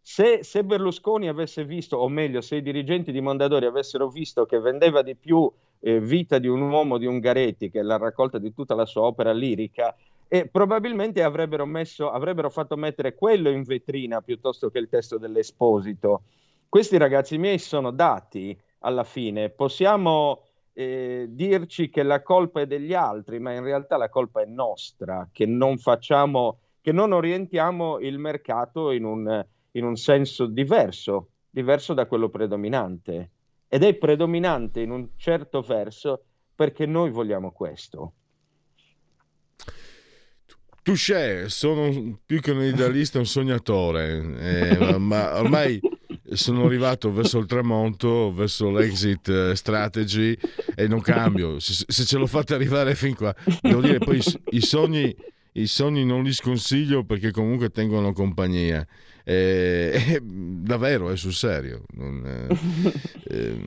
Se, 0.00 0.42
se, 0.42 0.64
Berlusconi 0.64 1.28
avesse 1.28 1.64
visto, 1.64 1.96
o 1.96 2.08
meglio, 2.08 2.40
se 2.40 2.56
i 2.56 2.62
dirigenti 2.62 3.12
di 3.12 3.20
Mondadori 3.20 3.66
avessero 3.66 4.08
visto 4.08 4.46
che 4.46 4.58
vendeva 4.58 5.02
di 5.02 5.14
più 5.14 5.50
eh, 5.80 6.00
Vita 6.00 6.38
di 6.38 6.48
un 6.48 6.60
uomo 6.60 6.98
di 6.98 7.06
Ungaretti, 7.06 7.70
che 7.70 7.80
è 7.80 7.82
la 7.82 7.98
raccolta 7.98 8.38
di 8.38 8.52
tutta 8.52 8.74
la 8.74 8.84
sua 8.84 9.02
opera 9.02 9.32
lirica, 9.32 9.94
e 10.28 10.48
probabilmente 10.48 11.22
avrebbero, 11.22 11.66
messo, 11.66 12.10
avrebbero 12.10 12.50
fatto 12.50 12.76
mettere 12.76 13.14
quello 13.14 13.50
in 13.50 13.62
vetrina 13.64 14.22
piuttosto 14.22 14.70
che 14.70 14.78
il 14.78 14.88
testo 14.88 15.18
dell'Esposito. 15.18 16.22
Questi 16.68 16.96
ragazzi 16.96 17.36
miei 17.36 17.58
sono 17.58 17.90
dati 17.90 18.58
alla 18.78 19.04
fine. 19.04 19.50
Possiamo 19.50 20.44
eh, 20.72 21.26
dirci 21.28 21.90
che 21.90 22.02
la 22.02 22.22
colpa 22.22 22.62
è 22.62 22.66
degli 22.66 22.94
altri, 22.94 23.38
ma 23.40 23.52
in 23.52 23.62
realtà 23.62 23.96
la 23.96 24.08
colpa 24.08 24.40
è 24.40 24.46
nostra, 24.46 25.28
che 25.30 25.44
non 25.44 25.76
facciamo 25.78 26.58
che 26.82 26.92
non 26.92 27.12
orientiamo 27.12 28.00
il 28.00 28.18
mercato 28.18 28.90
in 28.90 29.04
un, 29.04 29.46
in 29.70 29.84
un 29.84 29.96
senso 29.96 30.46
diverso, 30.46 31.28
diverso 31.48 31.94
da 31.94 32.06
quello 32.06 32.28
predominante. 32.28 33.30
Ed 33.68 33.84
è 33.84 33.94
predominante 33.94 34.80
in 34.80 34.90
un 34.90 35.10
certo 35.16 35.62
verso 35.62 36.24
perché 36.54 36.84
noi 36.84 37.10
vogliamo 37.10 37.52
questo. 37.52 38.12
Touché, 40.82 41.48
sono 41.48 42.18
più 42.26 42.40
che 42.40 42.50
un 42.50 42.64
idealista, 42.64 43.18
un 43.18 43.26
sognatore, 43.26 44.18
eh, 44.40 44.98
ma 44.98 45.38
ormai 45.38 45.80
sono 46.32 46.64
arrivato 46.64 47.12
verso 47.12 47.38
il 47.38 47.46
tramonto, 47.46 48.32
verso 48.34 48.70
l'exit 48.70 49.28
eh, 49.28 49.54
strategy 49.54 50.36
e 50.74 50.88
non 50.88 51.00
cambio. 51.00 51.60
Se, 51.60 51.84
se 51.86 52.04
ce 52.04 52.18
l'ho 52.18 52.26
fatta 52.26 52.56
arrivare 52.56 52.96
fin 52.96 53.14
qua, 53.14 53.32
devo 53.60 53.80
dire, 53.80 53.98
poi 53.98 54.16
i, 54.18 54.56
i 54.56 54.60
sogni 54.60 55.14
i 55.52 55.66
sogni 55.66 56.04
non 56.04 56.22
li 56.22 56.32
sconsiglio 56.32 57.04
perché 57.04 57.30
comunque 57.30 57.70
tengono 57.70 58.12
compagnia. 58.12 58.86
Eh, 59.24 59.92
eh, 60.16 60.20
davvero, 60.22 61.10
è 61.10 61.16
sul 61.16 61.34
serio. 61.34 61.84
Non, 61.94 62.24
eh, 62.26 63.64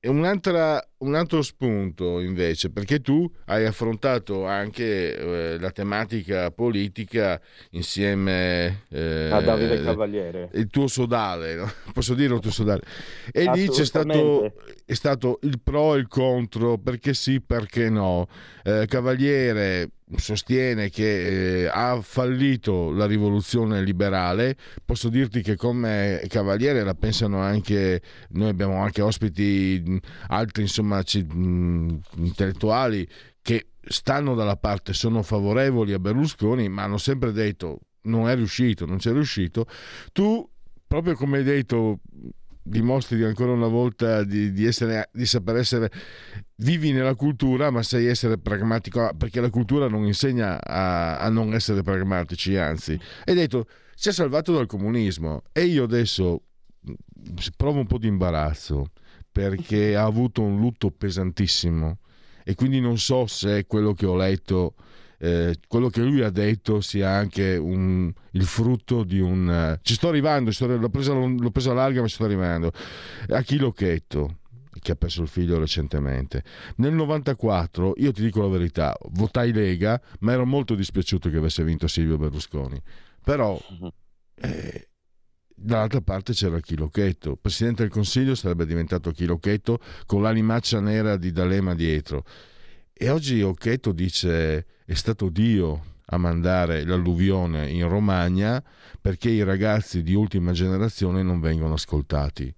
eh 0.00 0.08
un'altra, 0.08 0.84
un 1.02 1.14
altro 1.14 1.42
spunto 1.42 2.20
invece, 2.20 2.70
perché 2.70 3.00
tu 3.00 3.30
hai 3.46 3.64
affrontato 3.64 4.46
anche 4.46 5.16
eh, 5.16 5.58
la 5.58 5.70
tematica 5.70 6.50
politica 6.50 7.40
insieme 7.70 8.84
eh, 8.88 9.28
a 9.30 9.40
Davide 9.40 9.82
Cavaliere. 9.82 10.48
Il 10.54 10.68
tuo 10.68 10.86
sodale, 10.86 11.54
no? 11.54 11.70
posso 11.92 12.14
dire 12.14 12.34
il 12.34 12.40
tuo 12.40 12.50
sodale. 12.50 12.82
E 13.30 13.50
lì 13.52 13.68
c'è 13.68 13.84
stato, 13.84 14.52
è 14.84 14.94
stato 14.94 15.38
il 15.42 15.60
pro 15.62 15.94
e 15.94 15.98
il 15.98 16.08
contro, 16.08 16.78
perché 16.78 17.14
sì, 17.14 17.40
perché 17.40 17.88
no. 17.88 18.26
Eh, 18.64 18.86
Cavaliere 18.86 19.90
sostiene 20.16 20.90
che 20.90 21.62
eh, 21.62 21.70
ha 21.72 22.00
fallito 22.00 22.90
la 22.90 23.06
rivoluzione 23.06 23.82
liberale. 23.82 24.56
Posso 24.84 25.08
dirti 25.08 25.42
che 25.42 25.56
come 25.56 26.22
Cavaliere 26.28 26.84
la 26.84 26.94
pensano 26.94 27.40
anche, 27.40 28.02
noi 28.30 28.48
abbiamo 28.48 28.82
anche 28.82 29.02
ospiti 29.02 30.00
altri 30.28 30.62
insomma 30.62 30.91
c- 31.02 31.24
intellettuali 32.16 33.08
che 33.40 33.68
stanno 33.80 34.34
dalla 34.34 34.56
parte, 34.56 34.92
sono 34.92 35.22
favorevoli 35.22 35.92
a 35.92 35.98
Berlusconi, 35.98 36.68
ma 36.68 36.82
hanno 36.82 36.98
sempre 36.98 37.32
detto 37.32 37.80
non 38.02 38.28
è 38.28 38.34
riuscito, 38.34 38.84
non 38.86 38.98
c'è 38.98 39.12
riuscito. 39.12 39.66
Tu, 40.12 40.48
proprio 40.86 41.14
come 41.14 41.38
hai 41.38 41.44
detto, 41.44 42.00
dimostri 42.62 43.22
ancora 43.24 43.52
una 43.52 43.66
volta 43.66 44.22
di, 44.22 44.52
di, 44.52 44.64
essere, 44.64 45.08
di 45.12 45.26
saper 45.26 45.56
essere 45.56 45.90
vivi 46.56 46.92
nella 46.92 47.16
cultura 47.16 47.70
ma 47.70 47.82
sai 47.82 48.06
essere 48.06 48.38
pragmatico 48.38 49.10
perché 49.16 49.40
la 49.40 49.50
cultura 49.50 49.88
non 49.88 50.04
insegna 50.04 50.62
a, 50.62 51.18
a 51.18 51.28
non 51.28 51.54
essere 51.54 51.82
pragmatici 51.82 52.56
anzi. 52.56 52.98
Hai 53.24 53.34
detto 53.34 53.66
ci 53.96 54.08
ha 54.08 54.12
salvato 54.12 54.52
dal 54.52 54.66
comunismo 54.66 55.42
e 55.52 55.64
io 55.64 55.84
adesso 55.84 56.42
provo 57.56 57.80
un 57.80 57.86
po' 57.86 57.98
di 57.98 58.08
imbarazzo 58.08 58.90
perché 59.32 59.96
ha 59.96 60.04
avuto 60.04 60.42
un 60.42 60.60
lutto 60.60 60.90
pesantissimo 60.90 61.98
e 62.44 62.54
quindi 62.54 62.80
non 62.80 62.98
so 62.98 63.26
se 63.26 63.66
quello 63.66 63.94
che 63.94 64.06
ho 64.06 64.16
letto 64.16 64.74
eh, 65.24 65.56
quello 65.68 65.88
che 65.88 66.02
lui 66.02 66.20
ha 66.22 66.30
detto 66.30 66.80
sia 66.80 67.10
anche 67.10 67.56
un, 67.56 68.12
il 68.32 68.44
frutto 68.44 69.04
di 69.04 69.20
un... 69.20 69.74
Uh, 69.76 69.78
ci 69.82 69.94
sto 69.94 70.08
arrivando, 70.08 70.50
sto, 70.50 70.66
l'ho, 70.66 70.88
presa, 70.88 71.12
l'ho 71.12 71.50
presa 71.52 71.72
larga 71.72 72.00
ma 72.00 72.08
ci 72.08 72.14
sto 72.14 72.24
arrivando. 72.24 72.72
A 73.28 73.40
Chilocchetto, 73.40 74.38
che 74.80 74.90
ha 74.90 74.96
perso 74.96 75.22
il 75.22 75.28
figlio 75.28 75.60
recentemente. 75.60 76.42
Nel 76.78 76.92
94, 76.94 77.94
io 77.98 78.10
ti 78.10 78.20
dico 78.20 78.40
la 78.40 78.48
verità, 78.48 78.96
votai 79.10 79.52
Lega, 79.52 80.00
ma 80.20 80.32
ero 80.32 80.44
molto 80.44 80.74
dispiaciuto 80.74 81.30
che 81.30 81.36
avesse 81.36 81.62
vinto 81.62 81.86
Silvio 81.86 82.18
Berlusconi. 82.18 82.82
Però... 83.22 83.56
Eh, 84.44 84.88
dall'altra 85.62 86.00
parte 86.00 86.32
c'era 86.32 86.60
Chilocchetto. 86.60 87.36
Presidente 87.40 87.82
del 87.82 87.90
Consiglio 87.90 88.34
sarebbe 88.34 88.66
diventato 88.66 89.10
Chilocchetto 89.10 89.78
con 90.06 90.22
l'animaccia 90.22 90.80
nera 90.80 91.16
di 91.16 91.30
D'Alema 91.32 91.74
dietro. 91.74 92.24
E 92.92 93.08
oggi 93.10 93.40
Occhetto 93.42 93.92
dice 93.92 94.66
è 94.84 94.94
stato 94.94 95.28
Dio 95.28 95.90
a 96.06 96.18
mandare 96.18 96.84
l'alluvione 96.84 97.70
in 97.70 97.88
Romagna 97.88 98.62
perché 99.00 99.30
i 99.30 99.42
ragazzi 99.42 100.02
di 100.02 100.14
ultima 100.14 100.52
generazione 100.52 101.22
non 101.22 101.40
vengono 101.40 101.74
ascoltati. 101.74 102.52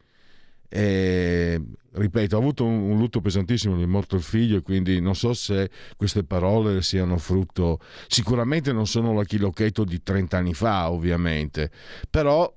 E, 0.69 1.63
ripeto, 1.93 2.35
ha 2.35 2.39
avuto 2.41 2.65
un, 2.65 2.91
un 2.91 2.99
lutto 2.99 3.21
pesantissimo, 3.21 3.77
gli 3.77 3.85
è 3.85 3.87
morto 3.87 4.17
il 4.17 4.23
figlio 4.23 4.61
quindi 4.61 5.01
non 5.01 5.15
so 5.15 5.33
se 5.33 5.71
queste 5.97 6.25
parole 6.25 6.83
siano 6.83 7.17
frutto, 7.17 7.79
sicuramente 8.09 8.73
non 8.73 8.87
sono 8.87 9.13
la 9.13 9.25
Chilochetto 9.25 9.85
di 9.85 10.03
30 10.03 10.37
anni 10.37 10.53
fa, 10.53 10.91
ovviamente, 10.91 11.71
però 12.11 12.53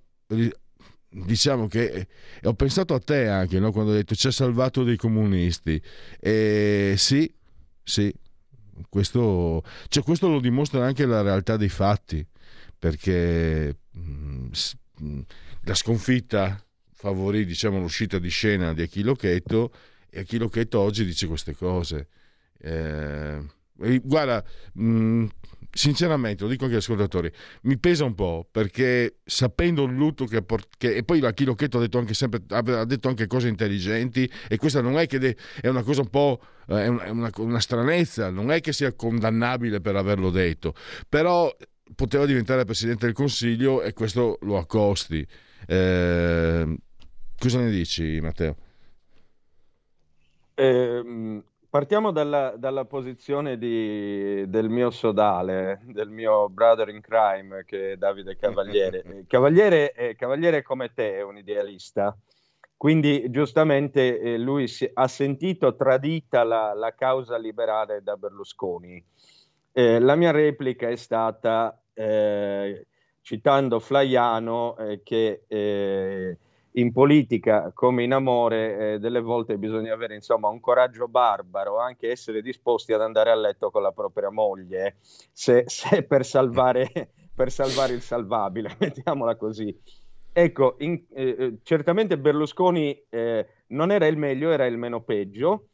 diciamo 1.09 1.67
che 1.67 2.07
ho 2.43 2.53
pensato 2.53 2.93
a 2.93 2.99
te 2.99 3.27
anche 3.27 3.59
no? 3.59 3.71
quando 3.71 3.91
hai 3.91 3.97
detto 3.97 4.15
ci 4.15 4.27
ha 4.27 4.31
salvato 4.31 4.83
dei 4.83 4.97
comunisti. 4.97 5.81
E 6.19 6.95
sì, 6.97 7.31
sì, 7.83 8.13
questo, 8.89 9.63
cioè 9.87 10.03
questo 10.03 10.27
lo 10.27 10.39
dimostra 10.39 10.85
anche 10.85 11.05
la 11.05 11.21
realtà 11.21 11.57
dei 11.57 11.69
fatti, 11.69 12.25
perché 12.77 13.77
mh, 13.91 14.49
mm, 15.01 15.19
la 15.63 15.73
sconfitta 15.73 16.61
favorì 16.93 17.45
diciamo, 17.45 17.79
l'uscita 17.79 18.19
di 18.19 18.29
scena 18.29 18.73
di 18.73 18.81
Achille 18.81 19.15
Chetto 19.15 19.71
e 20.09 20.21
Achille 20.21 20.49
Chetto 20.49 20.79
oggi 20.79 21.05
dice 21.05 21.27
queste 21.27 21.55
cose. 21.55 22.07
Eh, 22.59 23.39
guarda, 24.03 24.43
mh, 24.73 24.83
mm, 24.83 25.27
sinceramente, 25.77 26.43
lo 26.43 26.49
dico 26.49 26.63
anche 26.63 26.75
agli 26.75 26.81
ascoltatori, 26.81 27.31
mi 27.61 27.77
pesa 27.77 28.03
un 28.03 28.15
po' 28.15 28.47
perché 28.51 29.19
sapendo 29.23 29.83
il 29.83 29.93
lutto 29.93 30.25
che, 30.25 30.43
che 30.77 30.95
e 30.95 31.03
poi 31.03 31.23
Achille 31.23 31.55
Chetto 31.55 31.77
ha 31.77 31.81
detto 31.81 31.99
anche 31.99 32.13
sempre, 32.13 32.41
ha 32.49 32.85
detto 32.85 33.07
anche 33.07 33.27
cose 33.27 33.47
intelligenti 33.47 34.29
e 34.49 34.57
questa 34.57 34.81
non 34.81 34.97
è 34.97 35.05
che 35.07 35.19
de, 35.19 35.37
è 35.61 35.67
una 35.67 35.83
cosa 35.83 36.01
un 36.01 36.09
po' 36.09 36.41
Eh, 36.69 36.83
è 36.83 37.09
una, 37.09 37.31
una 37.37 37.59
stranezza, 37.59 38.29
non 38.29 38.51
è 38.51 38.59
che 38.59 38.73
sia 38.73 38.93
condannabile 38.93 39.79
per 39.79 39.95
averlo 39.95 40.29
detto, 40.29 40.73
però 41.07 41.55
poteva 41.95 42.25
diventare 42.25 42.65
Presidente 42.65 43.05
del 43.05 43.15
Consiglio 43.15 43.81
e 43.81 43.93
questo 43.93 44.37
lo 44.41 44.57
accosti. 44.57 45.25
Eh, 45.65 46.77
cosa 47.37 47.59
ne 47.59 47.69
dici 47.71 48.19
Matteo? 48.19 48.57
Eh, 50.55 51.43
partiamo 51.69 52.11
dalla, 52.11 52.55
dalla 52.57 52.85
posizione 52.85 53.57
di, 53.57 54.49
del 54.49 54.69
mio 54.69 54.89
sodale, 54.89 55.81
del 55.83 56.09
mio 56.09 56.49
brother 56.49 56.89
in 56.89 57.01
crime 57.01 57.63
che 57.65 57.93
è 57.93 57.97
Davide 57.97 58.35
Cavaliere. 58.35 59.23
Cavaliere, 59.27 59.93
eh, 59.93 60.15
Cavaliere 60.15 60.61
come 60.63 60.93
te 60.93 61.15
è 61.15 61.21
un 61.23 61.37
idealista 61.37 62.17
quindi 62.77 63.31
giustamente 63.31 64.19
eh, 64.19 64.37
lui 64.37 64.67
si, 64.67 64.87
ha 64.93 65.07
sentito 65.07 65.75
tradita 65.75 66.43
la, 66.43 66.75
la, 66.75 66.93
causa 66.93 67.35
liberale 67.35 68.03
da 68.03 68.15
Berlusconi. 68.15 69.03
Eh, 69.71 69.99
la 69.99 70.15
mia 70.15 70.29
replica 70.29 70.87
è 70.87 70.95
stata, 70.95 71.81
eh, 71.93 72.85
citando 73.21 73.79
Flaiano, 73.79 74.77
eh, 74.77 75.01
che 75.01 75.41
eh, 75.47 76.37
in 76.77 76.91
politica 76.91 77.71
come 77.73 78.03
in 78.03 78.13
amore 78.13 78.93
eh, 78.93 78.99
delle 78.99 79.19
volte 79.19 79.57
bisogna 79.57 79.93
avere 79.93 80.15
insomma, 80.15 80.47
un 80.47 80.59
coraggio 80.59 81.07
barbaro, 81.07 81.79
anche 81.79 82.09
essere 82.09 82.41
disposti 82.41 82.93
ad 82.93 83.01
andare 83.01 83.31
a 83.31 83.35
letto 83.35 83.71
con 83.71 83.81
la 83.81 83.91
propria 83.91 84.29
moglie, 84.29 84.97
se, 85.31 85.63
se 85.67 86.03
per, 86.03 86.25
salvare, 86.25 87.11
per 87.33 87.51
salvare 87.51 87.93
il 87.93 88.01
salvabile, 88.01 88.75
mettiamola 88.79 89.35
così. 89.35 89.75
Ecco, 90.31 90.75
in, 90.79 91.03
eh, 91.13 91.35
eh, 91.37 91.57
certamente 91.63 92.19
Berlusconi 92.19 93.05
eh, 93.09 93.47
non 93.67 93.91
era 93.91 94.05
il 94.05 94.17
meglio, 94.17 94.51
era 94.51 94.67
il 94.67 94.77
meno 94.77 95.01
peggio. 95.01 95.69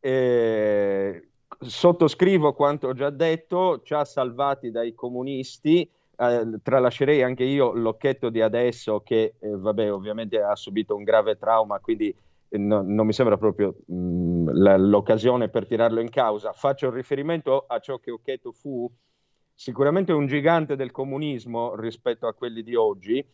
Eh, 0.00 1.28
sottoscrivo 1.60 2.52
quanto 2.52 2.88
ho 2.88 2.94
già 2.94 3.10
detto, 3.10 3.80
ci 3.84 3.94
ha 3.94 4.04
salvati 4.04 4.72
dai 4.72 4.92
comunisti. 4.92 5.88
Eh, 6.20 6.60
tralascerei 6.62 7.22
anche 7.22 7.44
io 7.44 7.72
l'occhetto 7.72 8.28
di 8.28 8.40
adesso 8.40 9.00
che, 9.00 9.34
eh, 9.38 9.56
vabbè, 9.56 9.92
ovviamente 9.92 10.40
ha 10.40 10.56
subito 10.56 10.94
un 10.96 11.04
grave 11.04 11.38
trauma, 11.38 11.78
quindi 11.78 12.14
no, 12.50 12.82
non 12.82 13.06
mi 13.06 13.12
sembra 13.12 13.36
proprio 13.36 13.76
mh, 13.86 13.94
mm, 13.94 14.48
la, 14.52 14.76
l'occasione 14.76 15.48
per 15.48 15.66
tirarlo 15.66 16.00
in 16.00 16.10
causa. 16.10 16.52
Faccio 16.52 16.90
riferimento 16.90 17.64
a 17.66 17.78
ciò 17.78 17.98
che 17.98 18.10
Occhetto 18.10 18.52
fu 18.52 18.90
sicuramente 19.54 20.12
un 20.12 20.26
gigante 20.26 20.76
del 20.76 20.90
comunismo 20.90 21.74
rispetto 21.74 22.26
a 22.26 22.34
quelli 22.34 22.62
di 22.62 22.74
oggi 22.74 23.24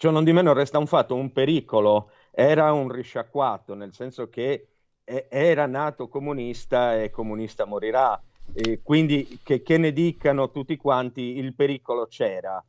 Ciò 0.00 0.10
non 0.10 0.24
di 0.24 0.32
meno 0.32 0.54
resta 0.54 0.78
un 0.78 0.86
fatto, 0.86 1.14
un 1.14 1.30
pericolo, 1.30 2.12
era 2.30 2.72
un 2.72 2.90
risciacquato, 2.90 3.74
nel 3.74 3.92
senso 3.92 4.30
che 4.30 4.68
era 5.04 5.66
nato 5.66 6.08
comunista 6.08 6.98
e 6.98 7.10
comunista 7.10 7.66
morirà. 7.66 8.18
E 8.52 8.80
quindi 8.82 9.40
che, 9.42 9.62
che, 9.62 9.78
ne 9.78 9.92
dicano 9.92 10.50
tutti 10.50 10.76
quanti, 10.76 11.38
il 11.38 11.54
pericolo 11.54 12.06
c'era. 12.06 12.62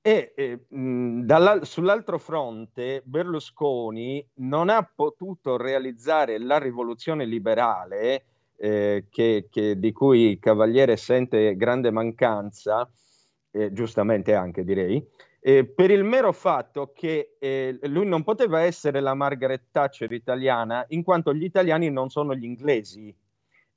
E 0.00 0.32
eh, 0.34 0.66
mh, 0.68 1.60
sull'altro 1.62 2.18
fronte 2.18 3.02
Berlusconi 3.04 4.26
non 4.36 4.68
ha 4.68 4.82
potuto 4.82 5.56
realizzare 5.56 6.38
la 6.38 6.58
rivoluzione 6.58 7.24
liberale 7.24 8.24
eh, 8.56 9.06
che, 9.10 9.48
che, 9.50 9.78
di 9.78 9.92
cui 9.92 10.38
Cavaliere 10.40 10.96
sente 10.96 11.56
grande 11.56 11.90
mancanza, 11.90 12.90
eh, 13.50 13.72
giustamente 13.72 14.34
anche 14.34 14.64
direi, 14.64 15.04
eh, 15.40 15.64
per 15.66 15.90
il 15.90 16.04
mero 16.04 16.32
fatto 16.32 16.92
che 16.94 17.34
eh, 17.40 17.76
lui 17.82 18.06
non 18.06 18.22
poteva 18.22 18.60
essere 18.60 19.00
la 19.00 19.14
Margaret 19.14 19.64
Thatcher 19.72 20.12
italiana, 20.12 20.84
in 20.90 21.02
quanto 21.02 21.34
gli 21.34 21.42
italiani 21.42 21.90
non 21.90 22.10
sono 22.10 22.34
gli 22.34 22.44
inglesi. 22.44 23.12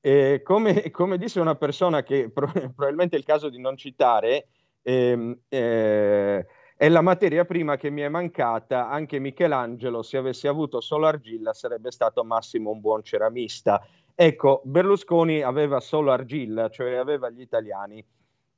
Eh, 0.08 0.44
come, 0.44 0.92
come, 0.92 1.18
disse 1.18 1.40
una 1.40 1.56
persona 1.56 2.04
che 2.04 2.30
pro- 2.32 2.52
probabilmente 2.52 3.16
è 3.16 3.20
il 3.20 3.26
caso 3.26 3.50
di 3.50 3.60
non 3.60 3.76
citare, 3.76 4.50
ehm, 4.84 5.36
eh, 5.50 6.46
è 6.78 6.90
la 6.90 7.02
materia 7.02 7.44
prima 7.44 7.76
che 7.76 7.90
mi 7.90 8.02
è 8.02 8.08
mancata, 8.08 8.88
anche 8.88 9.18
Michelangelo, 9.18 10.04
se 10.04 10.18
avesse 10.18 10.48
avuto 10.48 10.80
solo 10.80 11.08
argilla, 11.08 11.54
sarebbe 11.54 11.90
stato 11.90 12.24
massimo 12.24 12.70
un 12.70 12.82
buon 12.82 13.02
ceramista. 13.02 13.84
Ecco, 14.14 14.62
Berlusconi 14.64 15.42
aveva 15.42 15.80
solo 15.80 16.12
argilla, 16.12 16.70
cioè 16.70 16.94
aveva 16.94 17.32
gli 17.32 17.42
italiani 17.42 18.06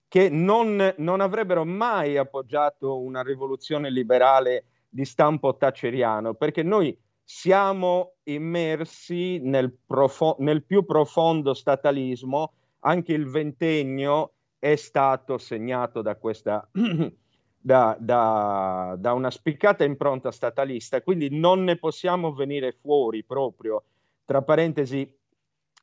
che 0.10 0.30
non, 0.30 0.96
non 0.98 1.22
avrebbero 1.22 1.64
mai 1.64 2.18
appoggiato 2.18 3.00
una 3.00 3.22
rivoluzione 3.22 3.90
liberale 3.90 4.66
di 4.90 5.06
stampo 5.06 5.56
thatcheriano, 5.56 6.34
perché 6.34 6.62
noi 6.64 6.98
siamo 7.30 8.14
immersi 8.24 9.38
nel, 9.40 9.78
profo- 9.86 10.38
nel 10.40 10.64
più 10.64 10.86
profondo 10.86 11.54
statalismo, 11.54 12.54
anche 12.80 13.12
il 13.12 13.28
ventennio 13.28 14.36
è 14.58 14.78
stato 14.78 15.38
segnato 15.38 16.02
da 16.02 16.16
questa 16.16 16.66
da, 17.60 17.98
da, 18.00 18.96
da, 18.98 19.12
una 19.12 19.30
spiccata 19.30 19.84
impronta 19.84 20.32
statalista, 20.32 21.02
quindi 21.02 21.38
non 21.38 21.66
ne 21.66 21.76
possiamo 21.76 22.32
venire 22.32 22.72
fuori 22.72 23.26
proprio. 23.26 23.84
Tra 24.24 24.42
parentesi, 24.42 25.14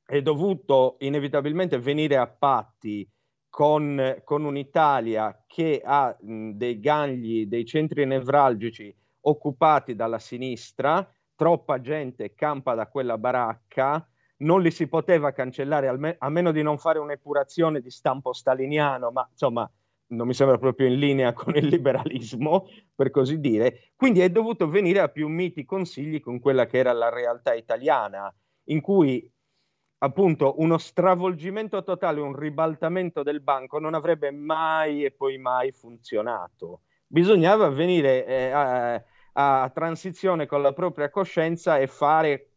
è 0.07 0.22
dovuto 0.22 0.96
inevitabilmente 1.00 1.78
venire 1.78 2.16
a 2.16 2.26
patti 2.26 3.07
con, 3.50 4.22
con 4.24 4.44
un'Italia 4.44 5.44
che 5.46 5.83
ha 5.85 6.16
mh, 6.18 6.52
dei 6.52 6.80
gangli, 6.80 7.44
dei 7.44 7.66
centri 7.66 8.07
nevralgici 8.07 8.94
occupati 9.26 9.94
dalla 9.94 10.18
sinistra, 10.18 11.07
troppa 11.35 11.81
gente 11.81 12.35
campa 12.35 12.75
da 12.75 12.87
quella 12.87 13.18
baracca, 13.18 14.07
non 14.38 14.62
li 14.62 14.70
si 14.70 14.88
poteva 14.88 15.33
cancellare 15.33 16.16
a 16.18 16.29
meno 16.29 16.53
di 16.53 16.62
non 16.62 16.79
fare 16.79 16.99
un'epurazione 16.99 17.81
di 17.81 17.90
stampo 17.90 18.33
staliniano, 18.33 19.11
ma 19.11 19.27
insomma 19.31 19.70
non 20.09 20.27
mi 20.27 20.35
sembra 20.35 20.59
proprio 20.59 20.87
in 20.87 20.99
linea 20.99 21.33
con 21.35 21.57
il 21.57 21.66
liberalismo, 21.66 22.66
per 22.94 23.11
così 23.11 23.40
dire. 23.40 23.92
Quindi 23.97 24.20
è 24.20 24.31
dovuto 24.31 24.68
venire 24.68 25.01
a 25.01 25.09
più 25.09 25.29
miti 25.29 25.64
consigli 25.64 26.20
con 26.20 26.40
quella 26.40 26.66
che 26.66 26.79
era 26.79 26.92
la 26.92 27.09
realtà 27.09 27.55
italiana, 27.55 28.33
in 28.64 28.81
cui 28.81 29.31
appunto 29.99 30.61
uno 30.61 30.77
stravolgimento 30.77 31.83
totale, 31.83 32.20
un 32.20 32.37
ribaltamento 32.37 33.23
del 33.23 33.40
banco 33.40 33.79
non 33.79 33.94
avrebbe 33.94 34.31
mai 34.31 35.05
e 35.05 35.12
poi 35.12 35.38
mai 35.38 35.73
funzionato. 35.73 36.83
Bisognava 37.07 37.68
venire 37.68 38.27
eh, 38.27 38.51
a, 38.51 39.03
a 39.35 39.70
transizione 39.73 40.47
con 40.47 40.62
la 40.62 40.73
propria 40.73 41.11
coscienza 41.11 41.79
e 41.79 41.87
fare 41.87 42.49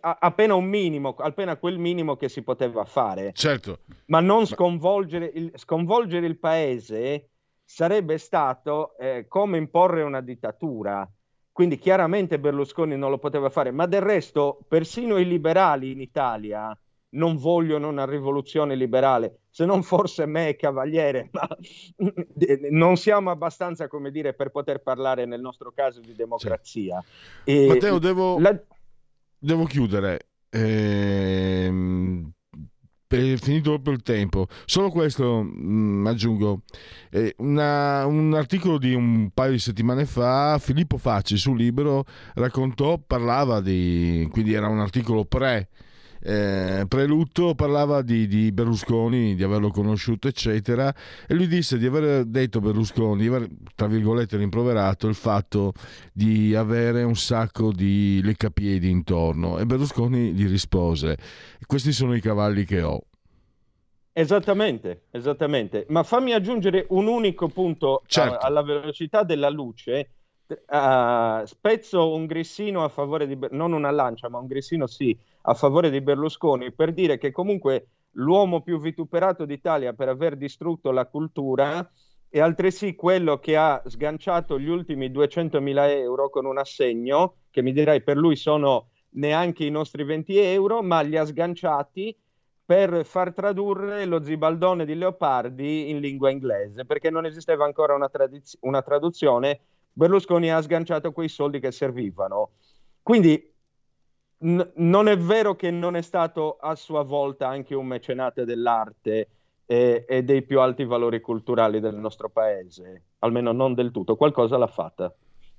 appena 0.00 0.54
un 0.54 0.64
minimo, 0.64 1.14
appena 1.18 1.56
quel 1.56 1.78
minimo 1.78 2.16
che 2.16 2.28
si 2.28 2.42
poteva 2.42 2.84
fare. 2.84 3.32
Certo. 3.32 3.80
Ma 4.06 4.20
non 4.20 4.46
sconvolgere 4.46 5.30
il, 5.34 5.52
sconvolgere 5.54 6.26
il 6.26 6.38
paese 6.38 7.30
sarebbe 7.64 8.18
stato 8.18 8.96
eh, 8.98 9.26
come 9.28 9.56
imporre 9.56 10.02
una 10.02 10.20
dittatura. 10.20 11.08
Quindi 11.52 11.78
chiaramente 11.78 12.38
Berlusconi 12.38 12.96
non 12.96 13.10
lo 13.10 13.18
poteva 13.18 13.50
fare, 13.50 13.72
ma 13.72 13.86
del 13.86 14.00
resto 14.00 14.60
persino 14.68 15.18
i 15.18 15.26
liberali 15.26 15.90
in 15.90 16.00
Italia 16.00 16.76
non 17.10 17.36
vogliono 17.36 17.88
una 17.88 18.04
rivoluzione 18.04 18.74
liberale, 18.74 19.40
se 19.50 19.64
non 19.64 19.82
forse 19.82 20.26
me 20.26 20.56
Cavaliere, 20.56 21.30
ma 21.32 21.48
non 22.70 22.96
siamo 22.96 23.30
abbastanza, 23.30 23.88
come 23.88 24.10
dire, 24.10 24.34
per 24.34 24.50
poter 24.50 24.82
parlare 24.82 25.24
nel 25.24 25.40
nostro 25.40 25.72
caso 25.72 26.00
di 26.00 26.14
democrazia. 26.14 27.02
Sì. 27.44 27.50
E 27.50 27.66
Matteo, 27.66 27.98
devo... 27.98 28.38
La 28.38 28.60
devo 29.38 29.64
chiudere. 29.64 30.26
Ehm, 30.50 32.32
per, 33.06 33.38
finito 33.38 33.70
proprio 33.72 33.94
il 33.94 34.02
tempo. 34.02 34.46
Solo 34.64 34.90
questo 34.90 35.42
mh, 35.42 35.70
mm, 35.70 36.06
aggiungo. 36.06 36.62
Eh, 37.10 37.34
una, 37.38 38.04
un 38.06 38.34
articolo 38.34 38.78
di 38.78 38.94
un 38.94 39.30
paio 39.32 39.52
di 39.52 39.58
settimane 39.58 40.04
fa, 40.04 40.58
Filippo 40.58 40.98
Facci 40.98 41.36
su 41.36 41.54
Libero 41.54 42.04
raccontò, 42.34 42.98
parlava 42.98 43.60
di, 43.60 44.28
quindi 44.30 44.52
era 44.52 44.68
un 44.68 44.80
articolo 44.80 45.24
pre 45.24 45.68
eh, 46.28 46.84
prelutto 46.86 47.54
parlava 47.54 48.02
di, 48.02 48.26
di, 48.26 48.52
Berlusconi, 48.52 49.34
di 49.34 49.42
averlo 49.42 49.70
conosciuto, 49.70 50.28
eccetera, 50.28 50.94
e 51.26 51.32
lui 51.32 51.46
disse 51.46 51.78
di 51.78 51.86
aver 51.86 52.26
detto 52.26 52.60
Berlusconi, 52.60 53.22
di 53.22 53.28
aver, 53.28 53.48
tra 53.74 53.86
virgolette, 53.86 54.36
rimproverato 54.36 55.08
il 55.08 55.14
fatto 55.14 55.72
di 56.12 56.54
avere 56.54 57.02
un 57.02 57.16
sacco 57.16 57.72
di 57.72 58.20
leccapiedi 58.22 58.90
intorno. 58.90 59.58
E 59.58 59.64
Berlusconi 59.64 60.32
gli 60.34 60.46
rispose: 60.46 61.16
Questi 61.66 61.92
sono 61.92 62.14
i 62.14 62.20
cavalli 62.20 62.66
che 62.66 62.82
ho. 62.82 63.00
Esattamente, 64.12 65.04
esattamente. 65.12 65.86
Ma 65.88 66.02
fammi 66.02 66.32
aggiungere 66.32 66.84
un 66.90 67.06
unico 67.06 67.48
punto 67.48 68.02
certo. 68.06 68.34
a, 68.34 68.46
alla 68.46 68.62
velocità 68.62 69.22
della 69.22 69.48
luce. 69.48 70.10
Uh, 70.48 71.44
spezzo 71.44 72.14
un 72.14 72.24
grissino 72.24 72.82
a 72.82 72.88
favore 72.88 73.26
di 73.26 73.38
non 73.50 73.72
una 73.72 73.90
lancia, 73.90 74.30
ma 74.30 74.38
un 74.38 74.46
grissino 74.46 74.86
sì, 74.86 75.16
a 75.42 75.52
favore 75.52 75.90
di 75.90 76.00
Berlusconi 76.00 76.72
per 76.72 76.94
dire 76.94 77.18
che 77.18 77.30
comunque 77.30 77.88
l'uomo 78.12 78.62
più 78.62 78.80
vituperato 78.80 79.44
d'Italia 79.44 79.92
per 79.92 80.08
aver 80.08 80.36
distrutto 80.36 80.90
la 80.90 81.06
cultura 81.06 81.86
è 82.30 82.40
altresì 82.40 82.94
quello 82.94 83.38
che 83.38 83.56
ha 83.56 83.82
sganciato 83.86 84.58
gli 84.58 84.68
ultimi 84.68 85.10
200.000 85.10 85.90
euro 85.90 86.28
con 86.28 86.44
un 86.44 86.58
assegno, 86.58 87.36
che 87.50 87.62
mi 87.62 87.72
direi 87.72 88.02
per 88.02 88.16
lui 88.16 88.36
sono 88.36 88.88
neanche 89.10 89.64
i 89.64 89.70
nostri 89.70 90.04
20 90.04 90.36
euro, 90.36 90.82
ma 90.82 91.00
li 91.00 91.16
ha 91.16 91.24
sganciati 91.24 92.14
per 92.64 93.06
far 93.06 93.32
tradurre 93.32 94.04
lo 94.04 94.22
zibaldone 94.22 94.84
di 94.84 94.94
Leopardi 94.94 95.88
in 95.88 96.00
lingua 96.00 96.30
inglese, 96.30 96.84
perché 96.84 97.08
non 97.08 97.24
esisteva 97.24 97.64
ancora 97.64 97.94
una, 97.94 98.10
tradiz- 98.10 98.58
una 98.60 98.82
traduzione. 98.82 99.60
Berlusconi 99.92 100.50
ha 100.50 100.60
sganciato 100.60 101.12
quei 101.12 101.28
soldi 101.28 101.60
che 101.60 101.72
servivano. 101.72 102.50
Quindi 103.02 103.52
N- 104.40 104.70
non 104.76 105.08
è 105.08 105.18
vero 105.18 105.56
che 105.56 105.70
non 105.70 105.96
è 105.96 106.02
stato 106.02 106.58
a 106.60 106.76
sua 106.76 107.02
volta 107.02 107.48
anche 107.48 107.74
un 107.74 107.86
mecenate 107.86 108.44
dell'arte 108.44 109.28
e, 109.66 110.04
e, 110.08 110.22
dei 110.22 110.42
più 110.42 110.60
alti 110.60 110.84
valori 110.84 111.20
culturali 111.20 111.80
del 111.80 111.96
nostro 111.96 112.28
paese, 112.28 113.02
almeno 113.18 113.50
non 113.50 113.74
del 113.74 113.90
tutto, 113.90 114.14
qualcosa 114.14 114.56
l'ha 114.56 114.68
fatta. 114.68 115.12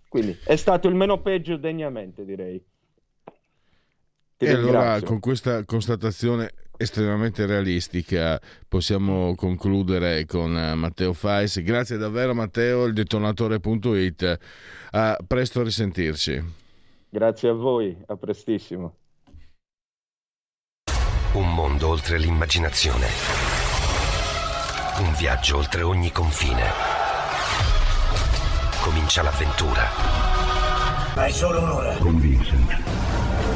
Quindi 0.07 0.37
è 0.45 0.55
stato 0.55 0.87
il 0.87 0.95
meno 0.95 1.21
peggio 1.21 1.57
degnamente, 1.57 2.23
direi. 2.23 2.63
Ti 4.37 4.45
e 4.45 4.55
ringrazio. 4.55 4.69
allora 4.69 5.01
con 5.01 5.19
questa 5.19 5.65
constatazione 5.65 6.53
estremamente 6.79 7.45
realistica 7.45 8.39
possiamo 8.67 9.35
concludere 9.35 10.25
con 10.25 10.57
eh, 10.57 10.73
Matteo 10.75 11.11
Fais. 11.13 11.61
Grazie 11.61 11.97
davvero 11.97 12.33
Matteo, 12.33 12.85
il 12.85 12.93
detonatore.it. 12.93 14.39
A 14.91 15.17
presto 15.27 15.59
a 15.59 15.63
risentirci. 15.63 16.41
Grazie 17.09 17.49
a 17.49 17.53
voi, 17.53 17.95
a 18.07 18.15
prestissimo. 18.15 18.95
Un 21.33 21.53
mondo 21.53 21.89
oltre 21.89 22.17
l'immaginazione. 22.17 23.07
Un 24.99 25.13
viaggio 25.17 25.57
oltre 25.57 25.81
ogni 25.81 26.11
confine. 26.11 26.63
Comincia 28.81 29.21
l'avventura. 29.21 29.87
Hai 31.15 31.31
solo 31.31 31.61
un'ora. 31.61 31.95
Con 31.97 32.19
Vincent. 32.19 33.18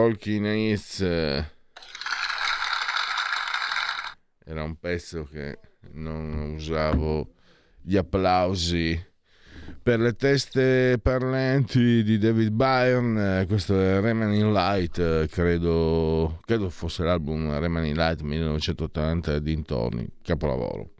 I 0.00 0.02
Talking 0.02 0.46
Heads 0.46 1.00
eh, 1.02 1.44
era 4.46 4.62
un 4.62 4.76
pezzo 4.76 5.24
che 5.24 5.58
non 5.92 6.54
usavo 6.54 7.34
gli 7.82 7.98
applausi 7.98 8.98
per 9.82 10.00
le 10.00 10.14
teste 10.14 10.98
parlanti 11.02 12.02
di 12.02 12.16
David 12.16 12.50
Byrne, 12.50 13.44
questo 13.46 13.78
è 13.78 14.00
Remaining 14.00 14.50
Light, 14.50 15.26
credo, 15.28 16.40
credo 16.46 16.70
fosse 16.70 17.04
l'album 17.04 17.58
Remaining 17.58 17.94
Light 17.94 18.22
1980 18.22 19.38
dintorni, 19.38 20.08
capolavoro. 20.22 20.92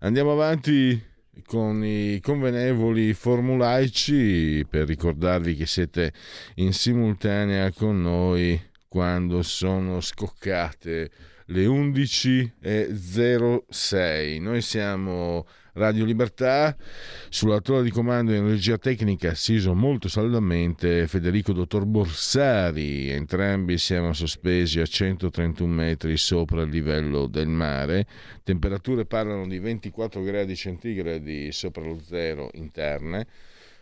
Andiamo 0.00 0.32
avanti 0.32 1.00
con 1.46 1.82
i 1.84 2.20
convenevoli 2.20 3.14
formulaici 3.14 4.64
per 4.68 4.86
ricordarvi 4.86 5.56
che 5.56 5.66
siete 5.66 6.12
in 6.56 6.72
simultanea 6.72 7.72
con 7.72 8.02
noi 8.02 8.60
quando 8.86 9.42
sono 9.42 10.00
scoccate 10.00 11.10
le 11.46 11.64
11.06. 11.64 14.40
Noi 14.40 14.60
siamo 14.60 15.46
Radio 15.74 16.04
Libertà, 16.04 16.76
sulla 17.30 17.62
torre 17.62 17.84
di 17.84 17.90
comando 17.90 18.34
in 18.34 18.46
regia 18.46 18.76
tecnica 18.76 19.30
assiso 19.30 19.72
molto 19.72 20.06
saldamente 20.06 21.06
Federico 21.06 21.54
Dottor 21.54 21.86
Borsari, 21.86 23.08
entrambi 23.08 23.78
siamo 23.78 24.12
sospesi 24.12 24.80
a 24.80 24.84
131 24.84 25.72
metri 25.72 26.18
sopra 26.18 26.60
il 26.60 26.68
livello 26.68 27.26
del 27.26 27.48
mare, 27.48 28.06
temperature 28.42 29.06
parlano 29.06 29.46
di 29.46 29.58
24 29.58 30.22
gradi 30.22 30.54
centigradi 30.54 31.50
sopra 31.52 31.82
lo 31.82 31.98
zero 32.06 32.50
interne, 32.52 33.26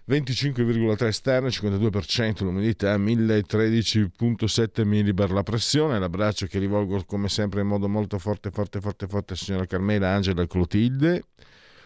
25,3 0.08 1.06
esterne, 1.06 1.48
52% 1.48 2.44
l'umidità, 2.44 2.96
1013,7 2.96 4.84
millibar 4.84 5.30
la 5.30 5.42
pressione. 5.42 5.98
L'abbraccio 5.98 6.46
che 6.46 6.58
rivolgo 6.58 7.02
come 7.04 7.28
sempre 7.28 7.60
in 7.60 7.68
modo 7.68 7.88
molto 7.88 8.18
forte, 8.18 8.50
forte, 8.50 8.80
forte, 8.80 9.06
forte 9.06 9.34
a 9.34 9.36
signora 9.36 9.66
Carmela, 9.66 10.08
Angela 10.08 10.42
e 10.42 10.48
Clotilde. 10.48 11.24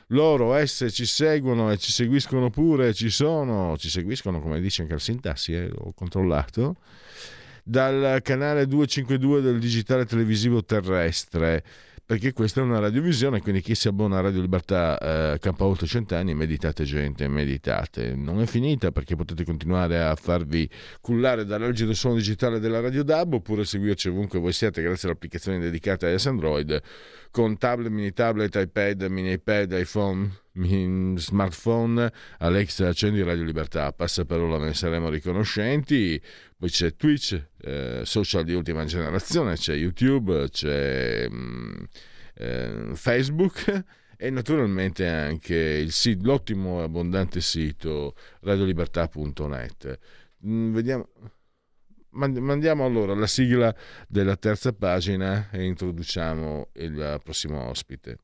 Loro, 0.08 0.54
esse 0.54 0.90
ci 0.90 1.06
seguono 1.06 1.70
e 1.70 1.78
ci 1.78 1.92
seguiscono 1.92 2.50
pure, 2.50 2.92
ci 2.92 3.10
sono, 3.10 3.76
ci 3.78 3.88
seguiscono 3.88 4.40
come 4.40 4.60
dice 4.60 4.82
anche 4.82 4.94
il 4.94 5.00
sintassi, 5.00 5.54
eh, 5.54 5.70
ho 5.74 5.92
controllato, 5.94 6.76
dal 7.62 8.20
canale 8.22 8.66
252 8.66 9.40
del 9.40 9.58
digitale 9.58 10.04
televisivo 10.04 10.64
terrestre 10.64 11.62
perché 12.06 12.34
questa 12.34 12.60
è 12.60 12.62
una 12.62 12.80
radiovisione, 12.80 13.40
quindi 13.40 13.62
chi 13.62 13.74
si 13.74 13.88
abbona 13.88 14.18
a 14.18 14.20
Radio 14.20 14.42
Libertà 14.42 14.98
eh, 14.98 15.38
K8 15.40 15.86
Cent'anni, 15.86 16.34
meditate 16.34 16.84
gente, 16.84 17.26
meditate. 17.28 18.14
Non 18.14 18.42
è 18.42 18.46
finita 18.46 18.90
perché 18.90 19.16
potete 19.16 19.42
continuare 19.44 20.02
a 20.02 20.14
farvi 20.14 20.68
cullare 21.00 21.46
dall'algido 21.46 21.94
suono 21.94 22.16
digitale 22.16 22.58
della 22.58 22.80
Radio 22.80 23.02
DAB 23.04 23.34
oppure 23.34 23.64
seguirci 23.64 24.08
ovunque 24.08 24.38
voi 24.38 24.52
siate 24.52 24.82
grazie 24.82 25.08
all'applicazione 25.08 25.58
dedicata 25.58 26.06
a 26.06 26.14
Android 26.26 26.82
con 27.34 27.58
tablet, 27.58 27.90
mini 27.90 28.12
tablet, 28.12 28.54
iPad, 28.54 29.06
mini 29.10 29.32
iPad, 29.32 29.72
iPhone, 29.72 30.30
mini 30.52 31.18
smartphone. 31.18 32.12
Alexa, 32.38 32.86
accendi 32.86 33.24
Radio 33.24 33.42
Libertà, 33.42 33.92
passa 33.92 34.24
parola, 34.24 34.56
ve 34.56 34.66
ne 34.66 34.74
saremo 34.74 35.08
riconoscenti. 35.08 36.22
Poi 36.56 36.68
c'è 36.68 36.94
Twitch, 36.94 37.44
eh, 37.62 38.02
social 38.04 38.44
di 38.44 38.54
ultima 38.54 38.84
generazione, 38.84 39.56
c'è 39.56 39.74
YouTube, 39.74 40.48
c'è 40.48 41.28
mm, 41.28 41.82
eh, 42.34 42.90
Facebook 42.92 43.82
e 44.16 44.30
naturalmente 44.30 45.08
anche 45.08 45.90
sito, 45.90 46.26
l'ottimo 46.26 46.82
e 46.82 46.84
abbondante 46.84 47.40
sito 47.40 48.14
radiolibertà.net. 48.42 49.98
Mm, 50.46 50.72
vediamo. 50.72 51.08
Mandiamo 52.14 52.84
allora 52.84 53.14
la 53.14 53.26
sigla 53.26 53.74
della 54.08 54.36
terza 54.36 54.72
pagina 54.72 55.50
e 55.50 55.64
introduciamo 55.64 56.70
il 56.74 57.20
prossimo 57.22 57.68
ospite. 57.68 58.18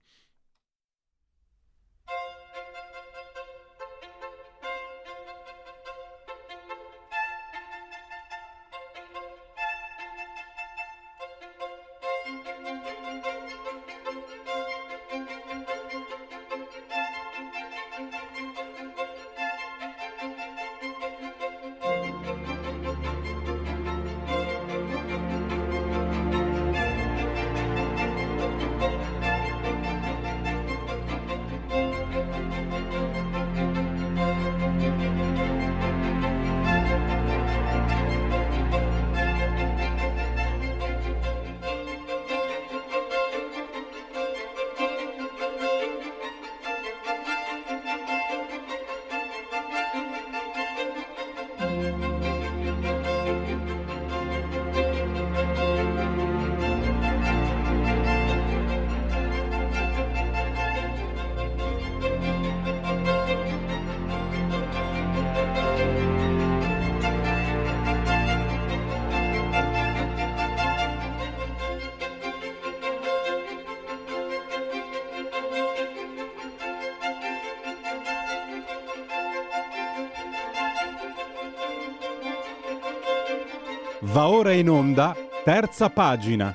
Terza 85.81 85.89
pagina. 85.89 86.55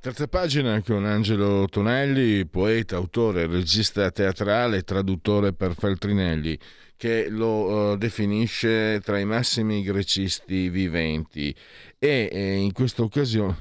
Terza 0.00 0.26
pagina 0.26 0.80
con 0.80 1.04
Angelo 1.04 1.66
Tonelli, 1.68 2.46
poeta, 2.46 2.96
autore, 2.96 3.46
regista 3.46 4.10
teatrale 4.10 4.84
traduttore 4.84 5.52
per 5.52 5.74
Feltrinelli, 5.76 6.58
che 6.96 7.28
lo 7.28 7.90
uh, 7.92 7.96
definisce 7.98 9.00
tra 9.04 9.18
i 9.18 9.26
massimi 9.26 9.82
grecisti 9.82 10.70
viventi. 10.70 11.54
E 11.98 12.30
eh, 12.32 12.54
in 12.54 12.72
questa 12.72 13.02
occasione, 13.02 13.56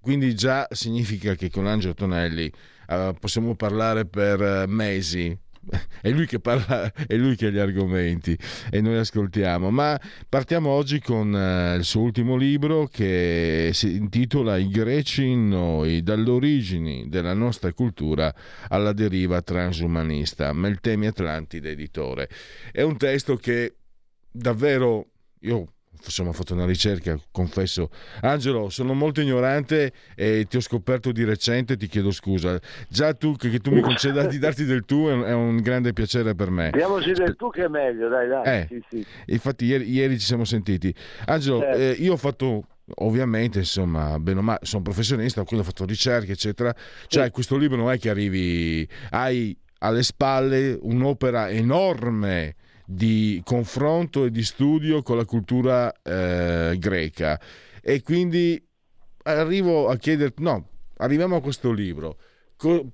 quindi 0.00 0.32
già 0.36 0.68
significa 0.70 1.34
che 1.34 1.50
con 1.50 1.66
Angelo 1.66 1.94
Tonelli 1.94 2.52
uh, 2.88 3.14
possiamo 3.18 3.56
parlare 3.56 4.06
per 4.06 4.40
uh, 4.40 4.70
mesi. 4.70 5.36
È 6.00 6.10
lui 6.10 6.26
che 6.26 6.38
parla, 6.38 6.92
è 7.06 7.16
lui 7.16 7.36
che 7.36 7.46
ha 7.46 7.50
gli 7.50 7.58
argomenti 7.58 8.36
e 8.70 8.80
noi 8.80 8.96
ascoltiamo. 8.96 9.70
Ma 9.70 10.00
partiamo 10.28 10.70
oggi 10.70 11.00
con 11.00 11.32
uh, 11.32 11.76
il 11.76 11.84
suo 11.84 12.02
ultimo 12.02 12.36
libro 12.36 12.86
che 12.86 13.70
si 13.72 13.96
intitola 13.96 14.56
I 14.56 14.68
greci 14.68 15.24
in 15.24 15.48
noi, 15.48 16.02
dalle 16.02 16.30
origini 16.30 17.08
della 17.08 17.34
nostra 17.34 17.72
cultura 17.72 18.32
alla 18.68 18.92
deriva 18.92 19.42
transumanista. 19.42 20.52
Meltemi 20.52 21.06
Atlantide 21.06 21.70
editore. 21.70 22.28
È 22.70 22.82
un 22.82 22.96
testo 22.96 23.36
che 23.36 23.76
davvero 24.30 25.10
io 25.40 25.75
insomma, 26.04 26.30
ho 26.30 26.32
fatto 26.32 26.54
una 26.54 26.66
ricerca, 26.66 27.18
confesso. 27.30 27.90
Angelo, 28.20 28.68
sono 28.68 28.94
molto 28.94 29.20
ignorante 29.20 29.92
e 30.14 30.46
ti 30.48 30.56
ho 30.56 30.60
scoperto 30.60 31.12
di 31.12 31.24
recente, 31.24 31.76
ti 31.76 31.86
chiedo 31.86 32.10
scusa. 32.10 32.58
Già 32.88 33.14
tu, 33.14 33.36
che, 33.36 33.50
che 33.50 33.58
tu 33.58 33.70
mi 33.70 33.80
conceda 33.80 34.26
di 34.26 34.38
darti 34.38 34.64
del 34.64 34.84
tu 34.84 35.06
è 35.06 35.32
un, 35.32 35.56
grande 35.60 35.92
piacere 35.92 36.34
per 36.34 36.50
me. 36.50 36.70
Diamoci 36.72 37.12
del 37.12 37.36
tu 37.36 37.50
che 37.50 37.64
è 37.64 37.68
meglio, 37.68 38.08
dai, 38.08 38.28
dai. 38.28 38.44
Eh, 38.44 38.66
sì, 38.68 38.84
sì. 38.88 39.06
Infatti 39.26 39.64
ieri, 39.64 39.90
ieri, 39.90 40.18
ci 40.18 40.26
siamo 40.26 40.44
sentiti. 40.44 40.94
Angelo, 41.26 41.60
certo. 41.60 41.78
eh, 41.78 41.90
io 41.98 42.12
ho 42.12 42.16
fatto 42.16 42.66
ovviamente 42.98 43.58
insomma 43.58 44.16
bene 44.20 44.38
o 44.38 44.42
male 44.42 44.60
sono 44.62 44.82
professionista 44.82 45.42
quindi 45.42 45.66
ho 45.66 45.68
fatto 45.68 45.84
ricerche 45.84 46.30
eccetera 46.30 46.72
cioè 47.08 47.24
sì. 47.24 47.30
questo 47.30 47.56
libro 47.56 47.76
non 47.76 47.90
è 47.90 47.98
che 47.98 48.10
arrivi 48.10 48.88
hai 49.10 49.58
alle 49.78 50.04
spalle 50.04 50.78
un'opera 50.80 51.50
enorme 51.50 52.54
di 52.86 53.42
confronto 53.44 54.24
e 54.24 54.30
di 54.30 54.44
studio 54.44 55.02
con 55.02 55.16
la 55.16 55.24
cultura 55.24 55.92
eh, 56.02 56.76
greca. 56.78 57.38
E 57.82 58.02
quindi 58.02 58.64
arrivo 59.24 59.88
a 59.88 59.96
chiederti, 59.96 60.42
no, 60.42 60.68
arriviamo 60.98 61.36
a 61.36 61.40
questo 61.40 61.72
libro. 61.72 62.16
Co- 62.56 62.92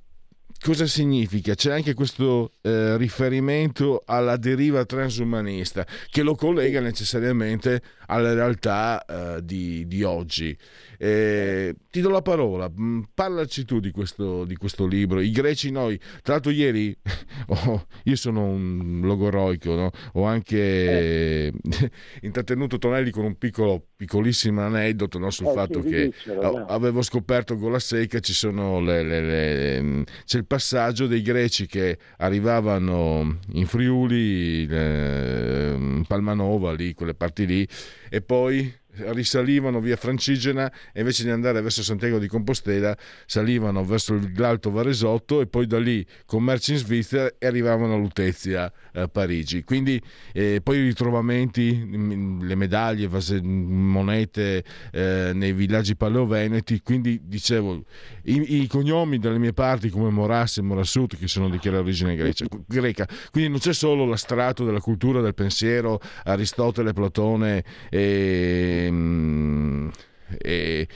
cosa 0.63 0.87
significa? 0.87 1.55
C'è 1.55 1.73
anche 1.73 1.93
questo 1.93 2.53
eh, 2.63 2.97
riferimento 2.97 4.03
alla 4.07 4.37
deriva 4.37 4.85
transumanista 4.85 5.87
che 6.09 6.23
lo 6.23 6.35
collega 6.35 6.81
necessariamente 6.81 7.83
alla 8.07 8.33
realtà 8.33 9.05
eh, 9.05 9.45
di, 9.45 9.87
di, 9.87 10.03
oggi. 10.03 10.57
Eh, 11.05 11.75
ti 11.91 12.01
do 12.01 12.11
la 12.11 12.23
parola, 12.23 12.71
mm, 12.71 13.03
parlaci 13.13 13.65
tu 13.65 13.81
di 13.81 13.91
questo, 13.91 14.45
di 14.45 14.55
questo, 14.55 14.87
libro. 14.87 15.19
I 15.19 15.33
greci 15.33 15.73
noi, 15.73 15.99
tra 16.23 16.35
l'altro 16.35 16.53
ieri, 16.53 16.97
oh, 17.49 17.87
io 18.05 18.15
sono 18.15 18.45
un 18.45 19.01
logoroico, 19.03 19.75
no? 19.75 19.91
ho 20.13 20.23
anche 20.23 20.57
eh. 20.57 21.53
intrattenuto 22.23 22.79
Tonelli 22.79 23.11
con 23.11 23.25
un 23.25 23.37
piccolo, 23.37 23.85
piccolissimo 23.97 24.61
aneddoto 24.61 25.19
no? 25.19 25.31
sul 25.31 25.49
eh, 25.49 25.53
fatto 25.53 25.81
che 25.81 26.05
dicelo, 26.05 26.67
avevo 26.67 27.03
scoperto 27.03 27.57
con 27.57 27.73
la 27.73 27.81
secca 27.81 28.21
ci 28.21 28.33
sono 28.33 28.79
le, 28.79 29.03
le, 29.03 29.21
le, 29.23 29.83
mm, 29.83 30.03
c'è 30.25 30.39
il 30.39 30.47
passaggio 30.47 31.09
dei 31.09 31.23
greci 31.23 31.67
che 31.67 31.99
arrivavano 32.19 33.39
in 33.55 33.67
Friuli, 33.67 34.69
mm, 34.71 36.03
Palmanova, 36.03 36.73
lì, 36.75 36.95
quelle 36.95 37.15
parti 37.15 37.45
lì, 37.45 37.67
e 38.09 38.23
poi 38.23 38.73
risalivano 38.97 39.81
via 39.81 39.97
Francigena 39.97 40.71
e 40.93 41.01
invece 41.01 41.25
di 41.25 41.31
andare 41.31 41.61
verso 41.61 41.83
Santiago 41.83 42.19
di 42.19 42.27
Compostela 42.27 42.97
salivano 43.27 43.85
verso 43.85 44.19
l'Alto 44.37 44.71
Varesotto 44.71 45.41
e 45.41 45.47
poi 45.47 45.67
da 45.67 45.79
lì 45.79 46.05
commerci 46.27 46.73
in 46.73 46.79
Svizzera 46.79 47.33
e 47.39 47.47
arrivavano 47.47 47.95
a 47.95 47.97
Lutezia 47.97 48.71
a 48.93 49.09
Parigi. 49.09 49.65
Quindi 49.65 50.01
eh, 50.33 50.61
poi 50.63 50.79
i 50.79 50.83
ritrovamenti, 50.83 51.73
mm, 51.73 52.43
le 52.43 52.55
medaglie, 52.55 53.09
vase, 53.09 53.41
monete 53.43 54.65
eh, 54.93 55.31
nei 55.35 55.53
villaggi 55.53 55.97
paleoveneti, 55.97 56.81
quindi 56.83 57.21
dicevo 57.25 57.85
i, 58.25 58.63
i, 58.63 58.67
cognomi 58.67 59.19
dalle 59.19 59.39
mie 59.39 59.53
parti 59.53 59.89
come 59.89 60.11
Morasse 60.11 60.61
e 60.61 60.63
Morassut 60.63 61.17
che 61.17 61.29
sono 61.29 61.49
di 61.49 61.59
chiara 61.59 61.79
origine 61.79 62.15
grecia, 62.15 62.45
greca, 62.67 63.07
quindi 63.31 63.51
non 63.51 63.59
c'è 63.59 63.73
solo 63.73 64.05
l'astrato 64.05 64.65
della 64.65 64.81
cultura, 64.81 65.21
del 65.21 65.35
pensiero, 65.35 66.01
Aristotele, 66.25 66.93
Platone 66.93 67.65
e 67.91 68.82
Ehm, 68.87 69.91
e, 70.39 70.87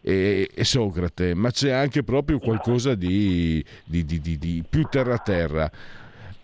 e, 0.00 0.50
e, 0.54 0.64
Socrate, 0.64 1.34
ma 1.34 1.50
c'è 1.50 1.70
anche 1.70 2.02
proprio 2.02 2.38
qualcosa 2.38 2.94
di, 2.94 3.64
di, 3.84 4.04
di, 4.04 4.20
di 4.20 4.64
più 4.68 4.84
terra-terra. 4.84 5.70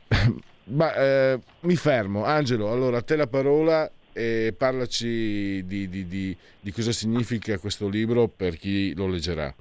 Ma 0.69 0.95
eh, 0.95 1.39
mi 1.61 1.77
fermo, 1.77 2.25
Angelo. 2.25 2.73
Allora, 2.73 2.99
a 2.99 3.03
te 3.03 3.15
la 3.15 3.29
parola 3.29 3.89
e 4.13 4.55
parlaci 4.57 5.65
di, 5.67 5.89
di, 5.89 6.07
di, 6.07 6.37
di, 6.61 6.73
cosa 6.73 6.91
significa 6.91 7.59
questo 7.59 7.89
libro 7.89 8.29
per 8.29 8.57
chi 8.57 8.95
lo 8.97 9.07
leggerà. 9.07 9.55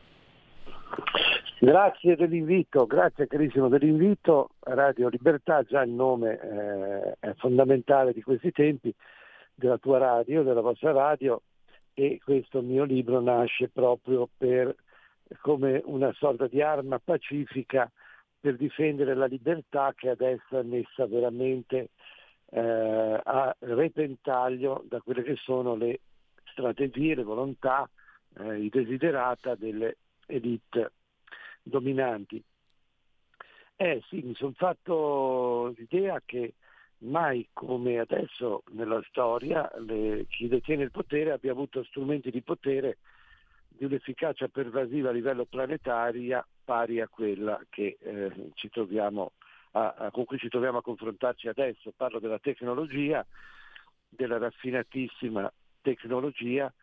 Grazie 1.60 2.16
dell'invito, 2.16 2.86
grazie 2.86 3.28
carissimo 3.28 3.68
dell'invito. 3.68 4.50
Radio 4.62 5.10
Libertà, 5.10 5.62
già 5.64 5.82
il 5.82 5.92
nome 5.92 6.40
eh, 6.40 7.16
è 7.20 7.34
fondamentale 7.38 8.14
di 8.14 8.22
questi 8.22 8.52
tempi 8.52 8.94
della 9.56 9.78
tua 9.78 9.98
radio, 9.98 10.44
della 10.44 10.62
vostra 10.62 10.92
radio 10.92 11.42
e 11.94 12.20
questo 12.24 12.62
mio 12.62 12.84
libro 12.84 13.22
nasce 13.22 13.70
proprio 13.70 14.30
per, 14.38 14.76
come 15.42 15.82
una 15.86 16.12
sorta 16.14 16.48
di 16.48 16.62
arma 16.62 17.00
pacifica 17.00 17.90
per 18.40 18.58
difendere 18.58 19.16
la 19.16 19.26
libertà 19.26 19.94
che 19.96 20.10
adesso 20.10 20.60
è 20.60 20.64
messa 20.64 21.08
veramente 21.08 21.90
eh, 22.52 23.22
a 23.24 23.56
repentaglio 23.60 24.84
da 24.88 25.00
quelle 25.02 25.24
che 25.24 25.36
sono 25.38 25.76
le 25.76 26.02
strategie, 26.52 27.16
le 27.16 27.24
volontà, 27.24 27.90
eh, 28.38 28.60
i 28.62 28.70
desiderata 28.70 29.56
delle 29.56 29.98
elite 30.28 30.92
dominanti. 31.64 32.44
Eh 33.78 34.02
sì, 34.10 34.22
mi 34.22 34.36
sono 34.36 34.54
fatto 34.56 35.74
l'idea 35.76 36.22
che 36.24 36.54
mai 37.06 37.48
come 37.54 38.00
adesso 38.00 38.64
nella 38.72 39.02
storia 39.10 39.72
le, 39.78 40.26
chi 40.28 40.48
detiene 40.48 40.84
il 40.84 40.92
potere 40.92 41.32
abbia 41.32 41.52
avuto 41.52 41.84
strumenti 41.84 42.32
di 42.32 42.42
potere 42.42 42.98
di 43.68 43.86
un'efficacia 43.86 44.48
pervasiva 44.48 45.10
a 45.10 45.14
livello 45.14 45.46
planetario 45.46 46.46
pari 46.64 47.00
a 47.00 47.08
quella 47.08 47.62
che, 47.70 47.98
eh, 48.00 48.52
a, 49.72 49.94
a, 49.98 50.12
con 50.12 50.26
cui 50.26 50.38
ci 50.40 50.50
troviamo 50.50 50.80
a 50.80 50.82
confrontarci 50.82 51.48
adesso. 51.48 51.94
Parlo 51.96 52.20
della 52.20 52.40
tecnologia, 52.40 53.26
della 54.10 54.38
raffinatissima 54.38 55.52
tecnologia 55.82 56.74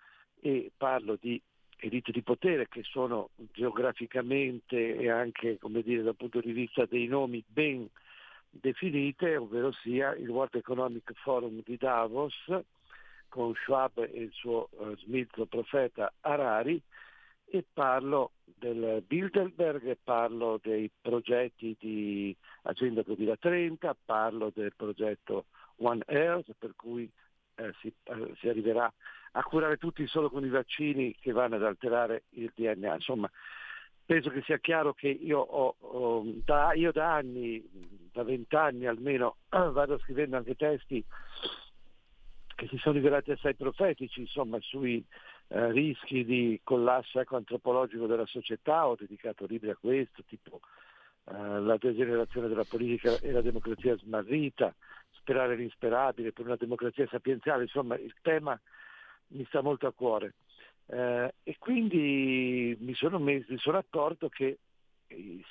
e 0.41 0.71
parlo 0.77 1.17
di 1.21 1.41
elite 1.79 2.13
di 2.13 2.23
potere 2.23 2.69
che 2.69 2.83
sono 2.85 3.31
geograficamente 3.53 4.97
e 4.97 5.11
anche 5.11 5.59
dire, 5.83 6.03
dal 6.03 6.15
punto 6.15 6.41
di 6.41 6.53
vista 6.53 6.87
dei 6.87 7.07
nomi 7.07 7.43
ben 7.47 7.89
definite, 8.53 9.37
ovvero 9.37 9.73
sia 9.73 10.15
il 10.15 10.29
World 10.29 10.55
Economic 10.55 11.13
Forum 11.15 11.63
di 11.65 11.77
Davos 11.77 12.35
con 13.29 13.55
Schwab 13.55 13.99
e 13.99 14.23
il 14.23 14.31
suo 14.33 14.69
uh, 14.73 14.95
smilzo 14.99 15.47
profeta 15.47 16.13
Harari 16.21 16.81
e 17.47 17.65
parlo 17.73 18.33
del 18.45 19.03
Bilderberg, 19.07 19.99
parlo 20.03 20.59
dei 20.63 20.91
progetti 21.01 21.77
di 21.79 22.35
Agenda 22.63 23.03
2030, 23.03 23.97
parlo 24.05 24.51
del 24.55 24.73
progetto 24.77 25.47
One 25.77 26.03
Earth 26.07 26.55
per 26.59 26.75
cui 26.77 27.11
eh, 27.57 27.73
si, 27.81 27.93
eh, 28.05 28.33
si, 28.39 28.49
arriverà 28.49 28.91
a 29.33 29.43
curare 29.43 29.77
tutti 29.77 30.07
solo 30.07 30.31
con 30.31 30.45
i 30.45 30.49
vaccini 30.49 31.15
che 31.21 31.33
vanno 31.33 31.57
ad 31.57 31.65
alterare 31.65 32.25
il 32.31 32.53
DNA. 32.55 32.95
Insomma, 32.95 33.31
penso 34.05 34.31
che 34.31 34.43
sia 34.43 34.59
chiaro 34.59 34.93
che 34.95 35.09
io, 35.09 35.39
ho, 35.39 35.75
ho, 35.79 36.25
da, 36.45 36.73
io 36.75 36.93
da 36.93 37.15
anni, 37.15 37.63
da 38.13 38.23
vent'anni 38.23 38.87
almeno, 38.87 39.37
vado 39.49 39.99
scrivendo 39.99 40.37
anche 40.37 40.55
testi 40.55 41.05
che 42.55 42.69
si 42.69 42.77
sono 42.79 42.95
rivelati 42.95 43.33
assai 43.33 43.55
profetici, 43.55 44.21
insomma, 44.21 44.59
sui 44.61 45.05
eh, 45.49 45.73
rischi 45.73 46.25
di 46.25 46.61
collasso 46.63 47.19
ecco, 47.19 47.37
antropologico 47.37 48.07
della 48.07 48.27
società, 48.27 48.87
ho 48.87 48.95
dedicato 48.95 49.47
libri 49.47 49.71
a 49.71 49.77
questo, 49.77 50.23
tipo 50.29 50.61
eh, 51.25 51.61
La 51.61 51.77
degenerazione 51.77 52.49
della 52.49 52.65
politica 52.65 53.19
e 53.19 53.33
la 53.33 53.43
democrazia 53.43 53.97
smarrita, 53.97 54.75
Sperare 55.11 55.55
l'insperabile 55.55 56.33
per 56.33 56.47
una 56.47 56.57
democrazia 56.57 57.07
sapienziale, 57.09 57.63
insomma, 57.65 57.97
il 57.97 58.15
tema 58.23 58.59
mi 59.29 59.45
sta 59.47 59.61
molto 59.61 59.87
a 59.87 59.93
cuore. 59.93 60.35
Eh, 60.93 61.35
e 61.43 61.57
quindi 61.59 62.77
mi 62.81 62.93
sono, 62.93 63.19
mi 63.19 63.43
sono 63.57 63.79
accorto 63.79 64.29
che 64.29 64.59
eh, 65.07 65.43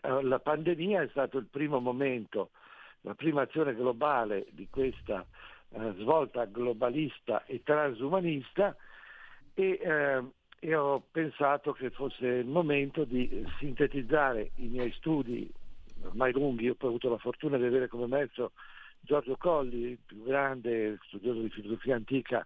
la 0.00 0.40
pandemia 0.40 1.02
è 1.02 1.08
stato 1.10 1.38
il 1.38 1.46
primo 1.46 1.78
momento, 1.78 2.50
la 3.02 3.14
prima 3.14 3.42
azione 3.42 3.76
globale 3.76 4.46
di 4.50 4.66
questa 4.68 5.24
eh, 5.68 5.94
svolta 5.98 6.46
globalista 6.46 7.44
e 7.44 7.62
transumanista 7.62 8.74
e, 9.54 9.78
eh, 9.80 10.22
e, 10.58 10.74
ho 10.74 11.00
pensato 11.12 11.72
che 11.74 11.90
fosse 11.90 12.26
il 12.26 12.46
momento 12.46 13.04
di 13.04 13.46
sintetizzare 13.60 14.50
i 14.56 14.66
miei 14.66 14.90
studi 14.94 15.48
ormai 16.02 16.32
lunghi, 16.32 16.64
io 16.64 16.74
ho 16.76 16.86
avuto 16.88 17.08
la 17.08 17.18
fortuna 17.18 17.56
di 17.56 17.66
avere 17.66 17.86
come 17.86 18.08
mezzo 18.08 18.50
Giorgio 18.98 19.36
Colli, 19.36 19.90
il 19.90 19.98
più 20.04 20.24
grande 20.24 20.98
studioso 21.06 21.40
di 21.40 21.50
filosofia 21.50 21.94
antica 21.94 22.44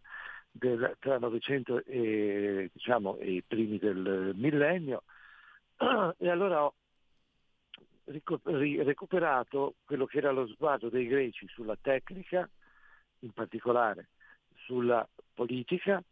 del, 0.58 0.96
tra 0.98 1.18
900 1.18 1.84
e, 1.84 2.70
diciamo, 2.72 3.18
i 3.20 3.42
primi 3.46 3.78
del 3.78 4.32
millennio 4.34 5.02
e 6.18 6.28
allora 6.28 6.64
ho 6.64 6.74
recuperato 8.04 9.74
quello 9.84 10.06
che 10.06 10.18
era 10.18 10.30
lo 10.30 10.46
sguardo 10.46 10.88
dei 10.88 11.06
greci 11.06 11.46
sulla 11.48 11.76
tecnica, 11.80 12.48
in 13.20 13.32
particolare 13.32 14.08
sulla 14.64 15.06
politica, 15.34 16.02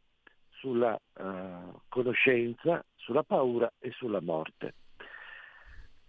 sulla 0.50 0.98
uh, 1.14 1.80
conoscenza, 1.88 2.84
sulla 2.96 3.22
paura 3.22 3.70
e 3.78 3.90
sulla 3.92 4.20
morte. 4.20 4.74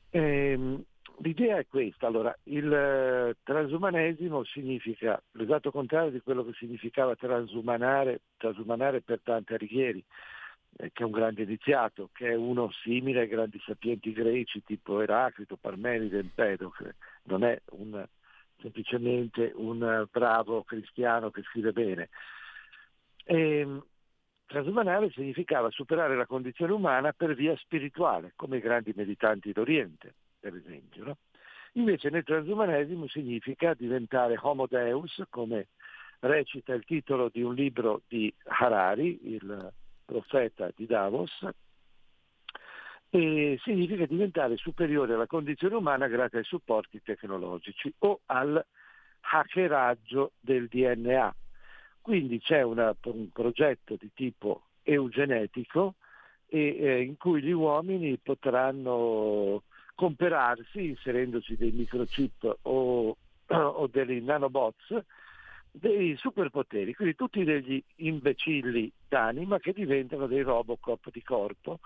E, 0.10 0.20
ehm, 0.20 0.84
L'idea 1.20 1.57
è 1.57 1.68
questa, 1.68 2.07
allora, 2.07 2.36
il 2.43 2.72
eh, 2.72 3.38
transumanesimo 3.43 4.43
significa 4.43 5.22
l'esatto 5.32 5.72
contrario 5.72 6.11
di 6.11 6.20
quello 6.20 6.43
che 6.43 6.51
significava 6.53 7.16
transumanare, 7.16 8.22
transumanare 8.38 9.01
per 9.01 9.22
Dante 9.24 9.53
Alighieri, 9.53 10.03
eh, 10.78 10.91
che 10.91 11.03
è 11.03 11.05
un 11.05 11.11
grande 11.11 11.43
iniziato, 11.43 12.09
che 12.11 12.32
è 12.32 12.36
uno 12.36 12.70
simile 12.84 13.22
ai 13.22 13.28
grandi 13.28 13.61
sapienti 13.66 14.11
greci 14.11 14.61
tipo 14.63 14.99
Eraclito, 14.99 15.55
Parmenide, 15.55 16.20
Empedocle, 16.20 16.95
non 17.24 17.45
è 17.45 17.61
un, 17.72 18.05
semplicemente 18.59 19.53
un 19.55 20.05
bravo 20.11 20.63
cristiano 20.63 21.32
che 21.32 21.43
scrive 21.43 21.72
bene. 21.72 22.09
E, 23.24 23.59
ehm, 23.59 23.86
transumanare 24.47 25.09
significava 25.11 25.70
superare 25.70 26.16
la 26.18 26.26
condizione 26.26 26.74
umana 26.74 27.13
per 27.13 27.36
via 27.36 27.55
spirituale, 27.55 28.34
come 28.36 28.57
i 28.57 28.61
grandi 28.61 28.91
meditanti 28.95 29.53
d'Oriente 29.53 30.13
per 30.46 30.56
esempio. 30.56 31.04
No? 31.04 31.18
Invece 31.74 32.10
nel 32.12 32.24
transumanesimo 32.24 33.08
significa 33.08 33.74
diventare 33.74 34.38
homo 34.39 34.68
deus, 34.68 35.24
come 35.30 35.70
recita 36.20 36.74
il 36.74 36.86
titolo 36.86 37.30
di 37.30 37.41
un 37.41 37.56
libro 37.56 38.04
di 38.08 38.32
Harari, 38.43 39.34
il 39.34 39.74
profeta 40.06 40.72
di 40.76 40.86
Davos, 40.86 41.48
e 43.10 43.58
significa 43.64 44.06
diventare 44.06 44.56
superiore 44.58 45.16
alla 45.16 45.26
condizione 45.26 45.76
umana 45.76 46.08
grazie 46.08 46.39
ai 46.39 46.43
supporti 46.43 47.02
tecnologici 47.02 47.91
o 48.00 48.22
al 48.28 48.64
hackeraggio 49.22 50.34
del 50.39 50.68
DNA. 50.68 51.36
Quindi 52.02 52.39
c'è 52.39 52.62
una, 52.62 52.96
un 53.06 53.32
progetto 53.32 53.96
di 54.00 54.12
tipo 54.14 54.68
eugenetico 54.84 55.96
e, 56.46 56.78
eh, 56.78 57.02
in 57.02 57.18
cui 57.18 57.41
gli 57.41 57.52
uomini 57.52 58.16
potranno 58.20 59.64
comperarsi 59.96 60.89
inserendoci 60.89 61.56
dei 61.56 61.72
microchip 61.72 62.58
o, 62.64 63.18
o 63.48 63.88
dei 63.88 64.22
nanobots 64.22 65.04
dei 65.72 66.16
superpoteri, 66.16 66.93
quindi 66.93 67.16
tutti 67.16 67.43
degli 67.43 67.84
imbecilli 67.98 68.89
d'anima 69.10 69.60
che 69.60 69.74
diventano 69.74 70.26
dei 70.26 70.41
robocop 70.41 71.12
di 71.12 71.22
corpo 71.22 71.80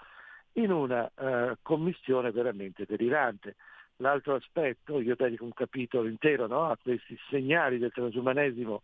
in 0.53 0.71
una 0.71 1.09
uh, 1.15 1.55
commissione 1.63 2.31
veramente 2.31 2.85
delirante. 2.87 3.55
L'altro 3.97 4.35
aspetto, 4.35 4.99
io 4.99 5.15
dedico 5.15 5.43
un 5.43 5.53
capitolo 5.53 6.07
intero 6.07 6.45
no, 6.45 6.69
a 6.69 6.77
questi 6.77 7.17
segnali 7.29 7.79
del 7.79 7.91
transumanesimo 7.91 8.83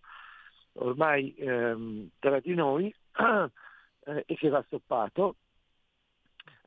ormai 0.78 1.34
ehm, 1.38 2.10
tra 2.20 2.40
di 2.40 2.54
noi 2.54 2.94
eh, 4.06 4.24
e 4.26 4.36
che 4.36 4.50
va 4.50 4.64
stoppato, 4.66 5.36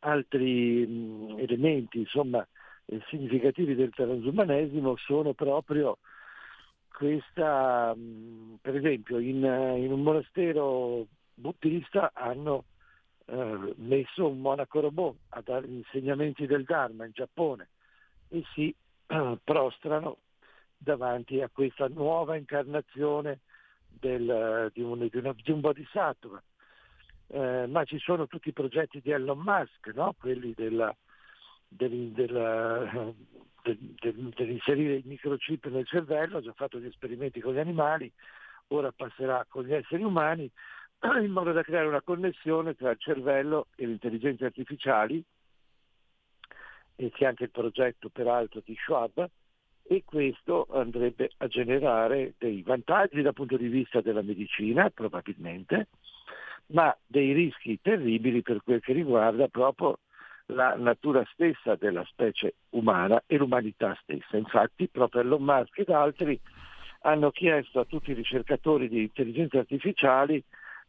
altri 0.01 0.87
mh, 0.87 1.39
elementi 1.39 1.99
insomma, 1.99 2.47
eh, 2.87 3.01
significativi 3.09 3.75
del 3.75 3.91
transumanesimo 3.91 4.97
sono 4.97 5.33
proprio 5.35 5.99
questa, 6.89 7.95
mh, 7.95 8.59
per 8.61 8.77
esempio 8.77 9.19
in, 9.19 9.37
in, 9.45 9.93
un 9.93 10.03
monastero 10.03 11.07
buddista 11.35 12.11
hanno 12.15 12.65
eh, 13.27 13.75
messo 13.77 14.29
un 14.29 14.41
monaco 14.41 14.81
robot 14.81 15.17
a 15.31 15.43
dare 15.43 15.67
insegnamenti 15.67 16.47
del 16.47 16.65
Dharma 16.65 17.05
in 17.05 17.13
Giappone 17.13 17.69
e 18.29 18.43
si 18.55 18.75
eh, 19.07 19.39
prostrano 19.45 20.19
davanti 20.77 21.41
a 21.41 21.49
questa 21.49 21.89
nuova 21.89 22.37
incarnazione 22.37 23.41
del, 23.89 24.71
di, 24.73 24.81
un, 24.81 24.99
di, 24.99 25.17
una, 25.17 25.35
di 25.35 25.51
un 25.51 25.61
bodhisattva 25.61 26.43
eh, 27.29 27.66
ma 27.66 27.85
ci 27.85 27.99
sono 27.99 28.26
tutti 28.26 28.49
i 28.49 28.55
progetti 28.55 29.01
di 29.01 29.11
Elon 29.11 29.39
Musk, 29.39 29.93
no? 29.95 30.14
quelli 30.18 30.55
della, 30.57 30.95
del, 31.68 32.12
della, 32.12 33.12
del, 33.62 33.79
del, 33.79 34.33
dell'inserire 34.35 34.97
i 34.97 35.03
microchip 35.05 35.66
nel 35.66 35.87
cervello, 35.87 36.39
ha 36.39 36.43
già 36.43 36.53
fatto 36.53 36.79
gli 36.79 36.87
esperimenti 36.87 37.41
con 37.41 37.55
gli 37.55 37.59
animali, 37.59 38.11
ora 38.68 38.93
passerà 38.93 39.45
con 39.49 39.64
gli 39.64 39.74
esseri 39.74 40.03
umani, 40.03 40.51
in 41.22 41.31
modo 41.31 41.53
da 41.53 41.62
creare 41.62 41.87
una 41.87 42.03
connessione 42.03 42.74
tra 42.74 42.91
il 42.91 42.99
cervello 42.99 43.66
e 43.76 43.87
le 43.87 43.93
intelligenze 43.93 44.47
artificiali, 44.47 45.22
e 47.01 47.11
c'è 47.11 47.26
anche 47.26 47.45
il 47.45 47.51
progetto 47.51 48.09
peraltro 48.09 48.62
di 48.64 48.74
Schwab, 48.74 49.29
e 49.91 50.03
questo 50.05 50.66
andrebbe 50.70 51.31
a 51.39 51.47
generare 51.47 52.35
dei 52.37 52.62
vantaggi 52.62 53.22
dal 53.22 53.33
punto 53.33 53.57
di 53.57 53.68
vista 53.68 54.01
della 54.01 54.20
medicina, 54.22 54.91
probabilmente, 54.91 55.89
ma 56.69 56.97
dei 57.07 57.33
rischi 57.33 57.79
terribili 57.81 58.43
per 58.43 58.62
quel 58.62 58.81
che 58.81 58.93
riguarda 58.93 59.49
proprio 59.49 59.99
la 60.47 60.75
natura 60.77 61.25
stessa 61.33 61.75
della 61.77 62.05
specie 62.05 62.55
umana 62.71 63.23
e 63.27 63.37
l'umanità 63.37 63.97
stessa. 64.03 64.37
Infatti 64.37 64.89
proprio 64.89 65.21
Elon 65.23 65.43
Musk 65.43 65.79
ed 65.79 65.91
altri 65.91 66.39
hanno 67.03 67.31
chiesto 67.31 67.81
a 67.81 67.85
tutti 67.85 68.11
i 68.11 68.14
ricercatori 68.14 68.89
di 68.89 69.03
intelligenza 69.03 69.59
artificiali 69.59 70.43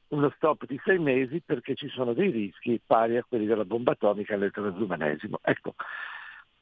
uno 0.09 0.31
stop 0.35 0.65
di 0.65 0.79
sei 0.83 0.97
mesi 0.97 1.41
perché 1.45 1.75
ci 1.75 1.87
sono 1.89 2.13
dei 2.13 2.31
rischi 2.31 2.81
pari 2.83 3.17
a 3.17 3.23
quelli 3.27 3.45
della 3.45 3.65
bomba 3.65 3.91
atomica 3.91 4.35
nel 4.35 4.51
transumanesimo. 4.51 5.39
Ecco, 5.43 5.75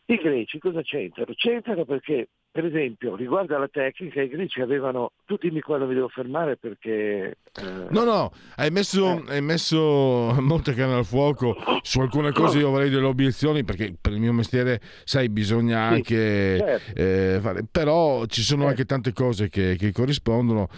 i 0.09 0.15
greci 0.15 0.57
cosa 0.59 0.81
c'entrano? 0.81 1.33
C'entrano 1.35 1.83
perché, 1.83 2.29
per 2.49 2.63
esempio, 2.63 3.15
riguardo 3.17 3.57
alla 3.57 3.67
tecnica, 3.67 4.21
i 4.21 4.29
greci 4.29 4.61
avevano... 4.61 5.11
Tu 5.25 5.35
dimmi 5.35 5.59
quando 5.59 5.85
mi 5.85 5.95
devo 5.95 6.07
fermare 6.07 6.55
perché... 6.55 7.37
Eh... 7.53 7.87
No, 7.89 8.03
no, 8.05 8.31
hai 8.55 8.71
messo, 8.71 9.21
eh. 9.27 9.33
hai 9.33 9.41
messo 9.41 10.33
molte 10.39 10.73
canne 10.73 10.93
al 10.93 11.05
fuoco. 11.05 11.57
Su 11.81 11.99
alcune 11.99 12.31
cose 12.31 12.59
io 12.59 12.69
avrei 12.69 12.89
delle 12.89 13.05
obiezioni 13.05 13.65
perché 13.65 13.95
per 13.99 14.13
il 14.13 14.19
mio 14.19 14.31
mestiere, 14.31 14.79
sai, 15.03 15.27
bisogna 15.27 15.89
sì, 15.89 15.95
anche 15.95 16.57
certo. 16.57 16.99
eh, 16.99 17.39
fare... 17.41 17.65
Però 17.69 18.25
ci 18.27 18.43
sono 18.43 18.61
certo. 18.61 18.71
anche 18.71 18.85
tante 18.85 19.11
cose 19.11 19.49
che, 19.49 19.75
che 19.77 19.91
corrispondono. 19.91 20.69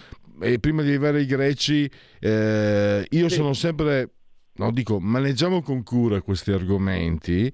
E 0.42 0.58
prima 0.58 0.82
di 0.82 0.88
arrivare 0.88 1.20
ai 1.20 1.28
greci, 1.28 1.88
eh, 2.20 3.06
io 3.08 3.30
sì. 3.30 3.36
sono 3.36 3.54
sempre... 3.54 4.10
No, 4.56 4.72
dico, 4.72 5.00
maneggiamo 5.00 5.62
con 5.62 5.84
cura 5.84 6.20
questi 6.22 6.52
argomenti 6.52 7.54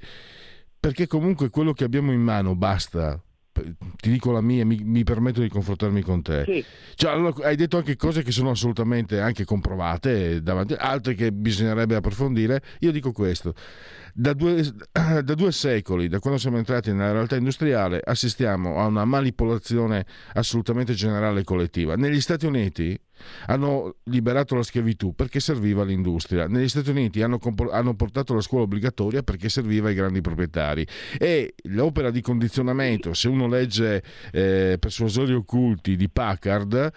perché 0.85 1.07
comunque 1.07 1.49
quello 1.49 1.73
che 1.73 1.83
abbiamo 1.83 2.11
in 2.11 2.21
mano 2.21 2.55
basta. 2.55 3.19
Ti 3.51 4.09
dico 4.09 4.31
la 4.31 4.41
mia, 4.41 4.65
mi, 4.65 4.81
mi 4.83 5.03
permetto 5.03 5.41
di 5.41 5.47
confrontarmi 5.47 6.01
con 6.01 6.21
te. 6.21 6.43
Sì. 6.45 6.63
Cioè, 6.93 7.09
allora, 7.11 7.47
hai 7.47 7.55
detto 7.55 7.77
anche 7.77 7.95
cose 7.95 8.21
che 8.21 8.31
sono 8.31 8.51
assolutamente 8.51 9.19
anche 9.19 9.45
comprovate, 9.45 10.43
davanti, 10.43 10.73
altre 10.73 11.15
che 11.15 11.31
bisognerebbe 11.31 11.95
approfondire. 11.95 12.61
Io 12.79 12.91
dico 12.91 13.13
questo: 13.13 13.55
da 14.13 14.33
due, 14.33 14.61
da 14.91 15.33
due, 15.33 15.51
secoli, 15.51 16.07
da 16.07 16.19
quando 16.19 16.37
siamo 16.37 16.57
entrati 16.57 16.91
nella 16.91 17.13
realtà 17.13 17.35
industriale, 17.35 18.01
assistiamo 18.03 18.77
a 18.77 18.85
una 18.85 19.05
manipolazione 19.05 20.05
assolutamente 20.33 20.93
generale 20.93 21.39
e 21.39 21.43
collettiva. 21.45 21.95
Negli 21.95 22.21
Stati 22.21 22.45
Uniti 22.45 22.99
hanno 23.47 23.95
liberato 24.03 24.55
la 24.55 24.63
schiavitù 24.63 25.13
perché 25.13 25.39
serviva 25.39 25.83
all'industria. 25.83 26.47
Negli 26.47 26.69
Stati 26.69 26.89
Uniti 26.89 27.21
hanno, 27.21 27.37
compor- 27.37 27.73
hanno, 27.73 27.95
portato 27.95 28.33
la 28.33 28.41
scuola 28.41 28.63
obbligatoria 28.63 29.23
perché 29.23 29.49
serviva 29.49 29.89
ai 29.89 29.95
grandi 29.95 30.21
proprietari. 30.21 30.85
E 31.17 31.55
l'opera 31.63 32.11
di 32.11 32.21
condizionamento, 32.21 33.13
se 33.13 33.27
uno 33.27 33.47
legge 33.47 34.03
eh, 34.31 34.77
Persuasori 34.79 35.33
occulti 35.33 35.95
di 35.95 36.09
Packard, 36.09 36.91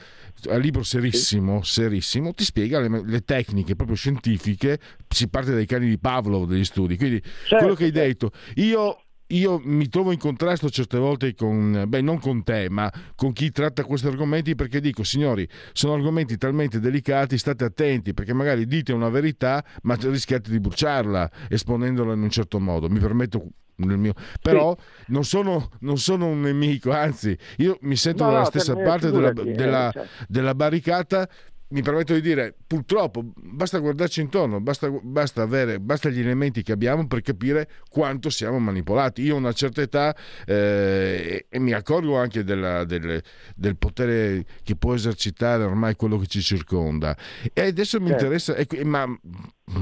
è 0.45 0.55
un 0.55 0.61
libro 0.61 0.83
serissimo, 0.83 1.63
serissimo, 1.63 2.33
ti 2.33 2.45
spiega 2.45 2.81
le, 2.81 3.03
le, 3.05 3.25
tecniche 3.25 3.75
proprio 3.75 3.97
scientifiche, 3.97 4.79
si 5.09 5.29
parte 5.29 5.53
dai 5.53 5.67
cani 5.67 5.89
di 5.89 5.99
Pavlov 5.99 6.49
degli 6.49 6.65
studi. 6.65 6.97
Quindi 6.97 7.21
certo, 7.21 7.57
quello 7.57 7.75
che 7.75 7.85
hai 7.85 7.93
certo. 7.93 8.29
detto, 8.29 8.61
io 8.61 9.03
io 9.29 9.61
mi 9.63 9.89
trovo 9.89 10.13
in 10.13 10.19
contrasto 10.19 10.71
certe 10.71 10.99
volte 10.99 11.35
con, 11.35 11.85
beh, 11.87 12.01
non 12.01 12.19
con 12.19 12.43
te, 12.43 12.69
ma 12.71 12.91
con 13.15 13.33
chi 13.33 13.51
tratta 13.51 13.85
questi 13.85 14.07
argomenti 14.07 14.55
perché 14.55 14.81
dico, 14.81 15.03
signori, 15.05 15.47
sono 15.73 15.95
argomenti 15.95 16.37
talmente 16.37 16.81
delicati, 16.81 17.37
state 17.37 17.65
attenti 17.65 18.15
perché 18.15 18.33
magari 18.33 18.67
dite 18.67 18.93
una 18.93 19.09
verità, 19.09 19.65
ma 19.83 19.97
rischiate 20.01 20.51
di 20.51 20.61
bruciarla 20.61 21.31
esponendola 21.49 22.15
in 22.15 22.23
un 22.23 22.31
certo 22.31 22.59
modo. 22.59 22.89
Mi 22.89 22.99
permetto 22.99 23.49
nel 23.77 23.99
mio... 23.99 24.15
però 24.41 24.77
sì. 24.77 25.13
non, 25.13 25.25
sono, 25.25 25.71
non, 25.81 25.99
sono, 25.99 26.27
un 26.27 26.41
nemico, 26.41 26.91
anzi 26.91 27.37
io 27.59 27.79
mi 27.83 27.97
sento 27.97 28.25
no, 28.25 28.31
dalla 28.31 28.43
no, 28.43 28.49
stessa 28.49 28.75
parte 28.75 29.11
della, 29.11 29.33
della, 29.33 29.93
eh, 29.93 30.07
della, 30.27 30.55
barricata 30.55 31.29
mi 31.71 31.83
permetto 31.83 32.15
di 32.15 32.23
dire, 32.23 32.55
purtroppo 32.67 33.23
basta 33.37 33.79
guardarci 33.79 34.23
intorno, 34.23 34.61
basta, 34.61 34.89
basta, 34.89 35.43
avere, 35.43 35.81
basta 35.81 36.09
gli 36.09 36.21
elementi 36.21 36.63
che 36.63 36.73
abbiamo 36.73 37.07
per 37.07 37.21
capire 37.21 37.69
quanto 37.91 38.31
siamo 38.31 38.59
manipolati. 38.59 39.23
Io 39.23 39.35
ho 39.35 39.39
una 39.39 39.53
certa 39.53 39.83
età 39.83 40.17
eh, 40.47 41.47
e 41.49 41.59
mi 41.59 41.73
accorgo 41.73 42.17
anche 42.17 42.43
della, 42.43 42.85
del, 42.85 43.23
del, 43.55 43.77
potere 43.77 44.45
che 44.63 44.77
può 44.77 44.95
esercitare 44.95 45.65
ormai 45.65 45.95
quello 45.95 46.19
che 46.19 46.27
ci 46.27 46.41
circonda. 46.41 47.17
E 47.53 47.67
adesso 47.67 48.01
mi 48.01 48.09
certo. 48.09 48.25
interessa, 48.25 48.57
ecco, 48.57 48.77
ma 48.85 49.07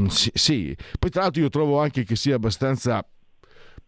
sì, 0.09 0.30
sì, 0.34 0.76
poi 0.99 1.11
tra 1.11 1.22
l'altro 1.22 1.43
io 1.43 1.49
trovo 1.51 1.80
anche 1.80 2.05
che 2.05 2.16
sia 2.16 2.34
abbastanza 2.34 3.07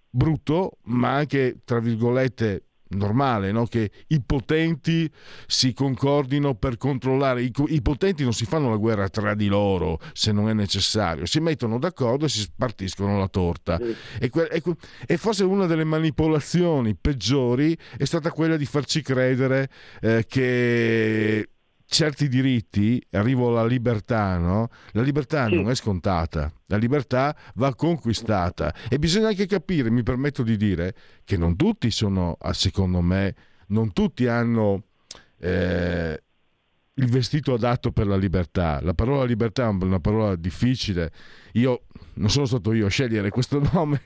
brutto, 0.09 0.79
ma 0.85 1.15
anche, 1.15 1.59
tra 1.65 1.81
virgolette, 1.81 2.68
normale 2.91 3.53
no? 3.53 3.67
che 3.67 3.91
i 4.09 4.23
potenti 4.23 5.11
si 5.47 5.73
concordino 5.73 6.55
per 6.55 6.77
controllare. 6.77 7.43
I, 7.43 7.53
I, 7.69 7.83
potenti 7.83 8.23
non 8.23 8.33
si 8.33 8.45
fanno 8.45 8.71
la 8.71 8.77
guerra 8.77 9.09
tra 9.09 9.35
di 9.35 9.47
loro 9.47 10.01
se 10.13 10.33
non 10.33 10.49
è 10.49 10.53
necessario, 10.53 11.27
si 11.27 11.41
mettono 11.41 11.79
d'accordo 11.79 12.27
e 12.27 12.29
si 12.29 12.41
spartiscono 12.41 13.19
la 13.19 13.29
torta. 13.29 13.79
Sì. 13.79 13.95
E, 14.21 14.31
e, 14.33 14.63
e, 15.07 15.17
forse 15.17 15.45
una 15.45 15.67
delle 15.67 15.85
manipolazioni 15.85 16.95
peggiori 16.95 17.77
è 17.97 18.05
stata 18.05 18.31
quella 18.31 18.57
di 18.57 18.67
farci 18.67 19.03
credere 19.03 19.69
eh, 20.01 20.25
che 20.27 21.49
certi 21.91 22.29
diritti, 22.29 23.03
arrivo 23.13 23.49
alla 23.49 23.67
libertà, 23.67 24.37
no? 24.37 24.69
La 24.93 25.01
libertà 25.01 25.49
sì. 25.49 25.55
non 25.55 25.71
è 25.71 25.75
scontata, 25.75 26.53
la 26.67 26.77
libertà 26.77 27.35
va 27.55 27.75
conquistata 27.75 28.75
e 28.89 28.99
bisogna 28.99 29.29
anche 29.29 29.47
capire, 29.47 29.91
mi 29.91 30.03
permetto 30.03 30.43
di 30.43 30.59
dire, 30.59 30.95
che 31.25 31.39
non 31.39 31.57
tutti 31.57 31.91
sono, 31.91 32.37
secondo 32.51 33.01
me, 33.01 33.35
non 33.69 33.93
tutti 33.95 34.27
hanno 34.27 34.85
eh, 35.39 36.23
il 36.93 37.07
vestito 37.09 37.55
adatto 37.55 37.91
per 37.91 38.07
la 38.07 38.17
libertà. 38.17 38.81
La 38.83 38.95
parola 38.95 39.25
libertà 39.25 39.65
è 39.65 39.69
una 39.69 40.01
parola 40.01 40.37
difficile. 40.37 41.11
Io 41.53 41.85
non 42.15 42.29
sono 42.29 42.45
stato 42.45 42.75
io 42.75 42.87
a 42.87 42.91
scegliere 42.91 43.31
questo 43.31 43.63
nome 43.73 44.03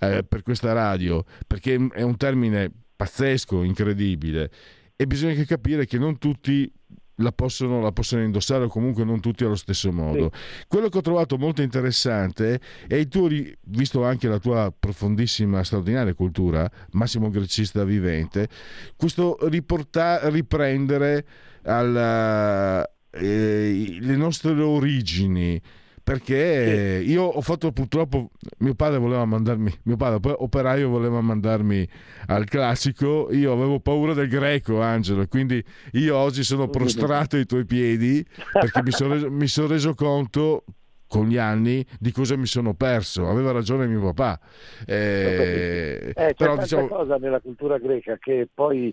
eh, 0.00 0.22
per 0.22 0.42
questa 0.42 0.74
radio, 0.74 1.24
perché 1.46 1.88
è 1.94 2.02
un 2.02 2.16
termine 2.18 2.70
pazzesco, 2.94 3.62
incredibile. 3.62 4.50
E 4.94 5.06
bisogna 5.06 5.32
anche 5.32 5.46
capire 5.46 5.86
che 5.86 5.98
non 5.98 6.18
tutti 6.18 6.70
la 7.16 7.32
possono, 7.32 7.80
la 7.80 7.92
possono, 7.92 8.22
indossare 8.22 8.64
o 8.64 8.68
comunque 8.68 9.04
non 9.04 9.20
tutti 9.20 9.44
allo 9.44 9.54
stesso 9.54 9.92
modo. 9.92 10.30
Sì. 10.32 10.64
Quello 10.68 10.88
che 10.88 10.98
ho 10.98 11.02
trovato 11.02 11.38
molto 11.38 11.62
interessante 11.62 12.60
è 12.86 12.94
il 12.94 13.08
tuo, 13.08 13.28
visto 13.62 14.04
anche 14.04 14.28
la 14.28 14.38
tua 14.38 14.72
profondissima, 14.78 15.62
straordinaria 15.62 16.14
cultura, 16.14 16.70
massimo 16.92 17.30
grecista 17.30 17.84
vivente, 17.84 18.48
questo 18.96 19.38
riporta, 19.48 20.28
riprendere 20.28 21.26
alla, 21.62 22.84
eh, 23.10 23.98
le 24.00 24.16
nostre 24.16 24.52
origini 24.60 25.60
perché 26.06 27.02
io 27.04 27.24
ho 27.24 27.40
fatto 27.40 27.72
purtroppo 27.72 28.30
mio 28.58 28.76
padre 28.76 28.98
voleva 28.98 29.24
mandarmi 29.24 29.72
mio 29.82 29.96
padre 29.96 30.34
operaio 30.38 30.88
voleva 30.88 31.20
mandarmi 31.20 31.84
al 32.26 32.44
classico 32.44 33.26
io 33.32 33.52
avevo 33.52 33.80
paura 33.80 34.14
del 34.14 34.28
greco 34.28 34.80
Angelo 34.80 35.26
quindi 35.26 35.60
io 35.94 36.16
oggi 36.16 36.44
sono 36.44 36.68
prostrato 36.68 37.34
ai 37.34 37.44
tuoi 37.44 37.64
piedi 37.64 38.24
perché 38.52 38.84
mi 38.84 38.92
sono 38.92 39.14
reso, 39.14 39.30
mi 39.32 39.48
sono 39.48 39.66
reso 39.66 39.94
conto 39.94 40.62
con 41.08 41.26
gli 41.26 41.38
anni 41.38 41.84
di 41.98 42.12
cosa 42.12 42.36
mi 42.36 42.46
sono 42.46 42.74
perso. 42.74 43.28
Aveva 43.28 43.52
ragione 43.52 43.86
mio 43.86 44.12
papà. 44.12 44.40
Eh, 44.84 46.12
eh, 46.16 46.34
però, 46.34 46.56
c'è 46.56 46.62
diciamo... 46.62 46.88
cosa 46.88 47.16
nella 47.16 47.38
cultura 47.38 47.78
greca 47.78 48.16
che 48.18 48.48
poi 48.52 48.92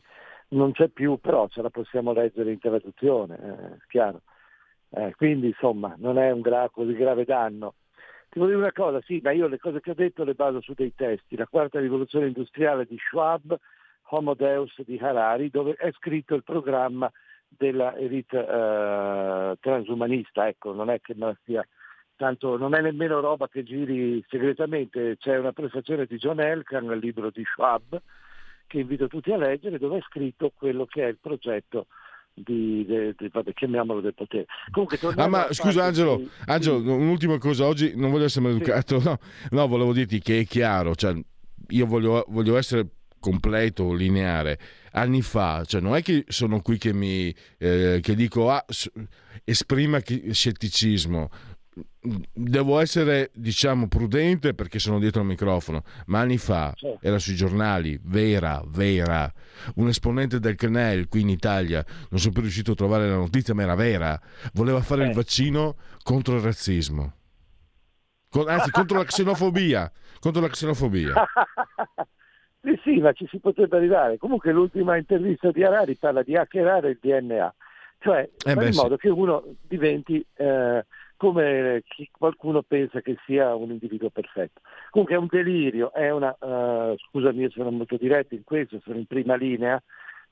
non 0.50 0.74
c'è 0.74 0.90
più, 0.90 1.18
però 1.20 1.48
ce 1.48 1.64
la 1.64 1.72
possiamo 1.72 2.14
leggere 2.14 2.52
in 2.52 2.60
traduzione, 2.60 3.36
eh, 3.36 3.78
chiaro. 3.88 4.22
Eh, 4.96 5.14
quindi 5.16 5.48
insomma 5.48 5.96
non 5.98 6.20
è 6.20 6.30
un 6.32 6.42
gra- 6.42 6.70
così 6.70 6.94
grave 6.94 7.26
danno. 7.26 7.76
Ti 8.30 8.40
voglio 8.40 8.52
dire 8.52 8.64
una 8.64 8.72
cosa, 8.72 9.02
sì, 9.02 9.20
ma 9.24 9.32
io 9.32 9.48
le 9.48 9.58
cose 9.58 9.80
che 9.80 9.92
ho 9.92 9.96
detto 9.96 10.24
le 10.24 10.36
baso 10.36 10.62
su 10.62 10.74
dei 10.74 10.94
testi. 10.96 11.36
La 11.36 11.48
quarta 11.48 11.80
rivoluzione 11.80 12.28
industriale 12.28 12.86
di 12.86 12.98
Schwab, 12.98 13.58
Homo 14.10 14.34
Deus 14.36 14.74
di 14.84 14.98
Harari, 14.98 15.50
dove 15.50 15.74
è 15.74 15.92
scritto 15.94 16.36
il 16.36 16.44
programma 16.44 17.12
della 17.48 17.96
elite 17.96 18.38
eh, 18.38 19.58
transumanista. 19.60 20.48
Ecco, 20.48 20.74
non 20.74 20.90
è 20.90 21.00
che 21.02 21.14
non 21.16 21.36
sia 21.44 21.66
tanto, 22.16 22.58
non 22.58 22.76
è 22.76 22.82
nemmeno 22.82 23.20
roba 23.20 23.48
che 23.48 23.64
giri 23.64 24.24
segretamente. 24.28 25.18
C'è 25.18 25.38
una 25.38 25.54
prestazione 25.54 26.06
di 26.06 26.18
John 26.18 26.40
Elkan 26.40 26.86
nel 26.86 27.00
libro 27.00 27.32
di 27.32 27.44
Schwab, 27.44 28.00
che 28.68 28.80
invito 28.80 29.08
tutti 29.08 29.32
a 29.32 29.38
leggere, 29.38 29.80
dove 29.80 29.98
è 29.98 30.02
scritto 30.02 30.52
quello 30.56 30.86
che 30.86 31.04
è 31.04 31.08
il 31.08 31.18
progetto 31.20 31.88
di, 32.34 32.86
di, 32.86 33.14
di 33.18 33.30
vabbè, 33.32 33.54
chiamiamolo 33.54 34.02
del 34.02 34.14
potere. 34.14 34.46
Comunque, 34.72 35.00
ah, 35.16 35.28
ma 35.28 35.48
scusa 35.52 35.84
Angelo, 35.84 36.18
di... 36.18 36.30
Angelo, 36.46 36.78
un'ultima 36.78 37.38
cosa, 37.38 37.66
oggi 37.66 37.94
non 37.96 38.12
voglio 38.12 38.26
essere 38.26 38.46
maleducato, 38.46 39.00
sì. 39.00 39.06
no, 39.06 39.20
no, 39.52 39.68
volevo 39.68 39.94
dirti 39.94 40.20
che 40.20 40.40
è 40.40 40.46
chiaro, 40.46 40.96
cioè, 40.96 41.16
io 41.70 41.86
voglio, 41.86 42.26
voglio 42.30 42.58
essere 42.58 42.88
completo, 43.20 43.94
lineare. 43.94 44.60
Anni 44.96 45.22
fa, 45.22 45.64
cioè 45.66 45.82
non 45.82 45.96
è 45.96 46.04
che 46.04 46.26
sono 46.28 46.62
qui 46.62 46.78
che 46.78 46.94
mi 46.94 47.34
eh, 47.58 48.00
che 48.00 48.16
dico 48.16 48.52
ah, 48.52 48.64
esprima 49.44 50.00
scetticismo, 50.00 51.30
devo 52.34 52.80
essere 52.80 53.32
diciamo 53.34 53.88
prudente 53.88 54.54
perché 54.54 54.78
sono 54.78 55.00
dietro 55.00 55.22
al 55.22 55.28
microfono 55.28 55.84
ma 56.08 56.20
anni 56.20 56.38
fa 56.38 56.74
certo. 56.76 57.06
era 57.06 57.18
sui 57.18 57.36
giornali 57.36 58.00
vera 58.04 58.62
vera 58.68 59.32
un 59.76 59.88
esponente 59.88 60.40
del 60.40 60.56
CNEL 60.56 61.08
qui 61.08 61.22
in 61.22 61.30
Italia 61.30 61.84
non 62.10 62.20
sono 62.20 62.34
più 62.34 62.42
riuscito 62.42 62.74
a 62.74 62.76
trovare 62.76 63.08
la 63.08 63.16
notizia 63.16 63.54
ma 63.54 63.64
era 63.64 63.76
vera 63.76 64.20
voleva 64.54 64.82
fare 64.82 65.04
eh. 65.04 65.08
il 65.08 65.14
vaccino 65.14 65.78
contro 66.04 66.36
il 66.36 66.42
razzismo 66.42 67.14
Con, 68.30 68.48
anzi 68.50 68.70
contro 68.70 68.98
la 68.98 69.06
xenofobia 69.06 69.92
contro 70.20 70.42
la 70.42 70.50
xenofobia 70.50 71.14
sì 72.62 72.80
sì 72.84 73.00
ma 73.00 73.14
ci 73.14 73.26
si 73.30 73.40
potrebbe 73.40 73.78
arrivare 73.78 74.18
comunque 74.18 74.52
l'ultima 74.52 74.98
intervista 74.98 75.52
di 75.52 75.64
Arari 75.64 75.96
parla 75.96 76.22
di 76.22 76.36
hackerare 76.36 76.90
il 76.92 77.00
DNA 77.02 77.56
cioè 78.00 78.30
eh 78.46 78.54
beh, 78.54 78.68
in 78.68 78.76
modo 78.76 78.96
sì. 78.96 79.02
che 79.02 79.10
uno 79.10 79.44
diventi 79.66 80.24
eh, 80.36 80.86
come 81.24 81.84
qualcuno 82.12 82.64
pensa 82.64 83.00
che 83.00 83.16
sia 83.26 83.56
un 83.56 83.72
individuo 83.72 84.10
perfetto. 84.10 84.60
Comunque 84.90 85.16
è 85.16 85.18
un 85.18 85.28
delirio, 85.30 85.94
è 85.94 86.10
una, 86.10 86.36
uh, 86.38 86.98
scusami 86.98 87.44
io 87.44 87.50
sono 87.50 87.72
molto 87.72 87.96
diretto 87.96 88.34
in 88.36 88.44
questo, 88.44 88.82
sono 88.84 88.98
in 88.98 89.06
prima 89.06 89.36
linea, 89.36 89.82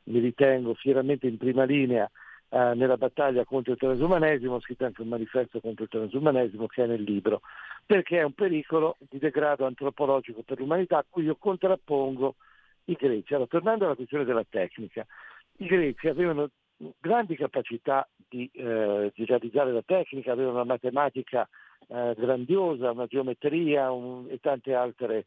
mi 0.06 0.20
ritengo 0.20 0.74
fieramente 0.74 1.28
in 1.28 1.38
prima 1.38 1.64
linea 1.64 2.12
uh, 2.50 2.74
nella 2.76 2.98
battaglia 2.98 3.46
contro 3.46 3.72
il 3.72 3.80
transumanesimo, 3.80 4.56
ho 4.56 4.60
scritto 4.60 4.84
anche 4.84 5.02
un 5.02 5.08
manifesto 5.08 5.62
contro 5.62 5.86
il 5.86 5.90
transumanesimo 5.90 6.68
che 6.68 6.84
è 6.84 6.88
nel 6.88 7.04
libro, 7.04 7.40
perché 7.86 8.20
è 8.20 8.24
un 8.24 8.34
pericolo 8.34 8.98
di 9.00 9.18
degrado 9.18 9.66
antropologico 9.66 10.42
per 10.42 10.60
l'umanità 10.60 10.98
a 10.98 11.06
cui 11.10 11.24
io 11.24 11.38
contrappongo 11.38 12.36
i 12.86 12.98
greci. 13.00 13.34
Allora, 13.34 13.48
tornando 13.48 13.86
alla 13.86 13.96
questione 13.96 14.26
della 14.26 14.44
tecnica, 14.44 15.06
i 15.60 15.68
greci 15.68 16.10
avevano 16.10 16.50
grandi 17.00 17.38
capacità 17.38 18.06
di, 18.32 18.50
eh, 18.54 19.12
di, 19.14 19.26
realizzare 19.26 19.74
la 19.74 19.82
tecnica, 19.82 20.32
aveva 20.32 20.52
una 20.52 20.64
matematica 20.64 21.48
eh, 21.88 22.16
grandiosa, 22.18 22.92
una 22.92 23.06
geometria 23.08 23.92
un, 23.92 24.26
e 24.30 24.40
tante 24.40 24.74
altre 24.74 25.26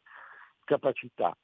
capacità. 0.63 1.37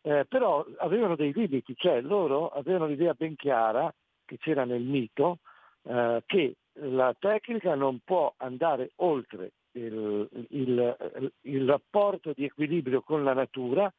Eh, 0.00 0.24
però 0.26 0.64
avevano 0.78 1.14
dei 1.14 1.32
limiti, 1.32 1.74
cioè 1.76 2.00
loro 2.00 2.48
avevano 2.48 2.86
l'idea 2.86 3.12
ben 3.12 3.36
chiara 3.36 3.92
che 4.24 4.38
c'era 4.38 4.64
nel 4.64 4.82
mito 4.82 5.38
eh, 5.82 6.22
che 6.26 6.56
la 6.78 7.14
tecnica 7.18 7.74
non 7.74 8.00
può 8.02 8.32
andare 8.38 8.92
oltre 8.96 9.52
il, 9.72 10.28
il, 10.50 11.30
il 11.42 11.66
rapporto 11.66 12.32
di 12.34 12.44
equilibrio 12.44 13.02
con 13.02 13.22
la 13.24 13.34
natura, 13.34 13.92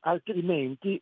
altrimenti 0.00 1.00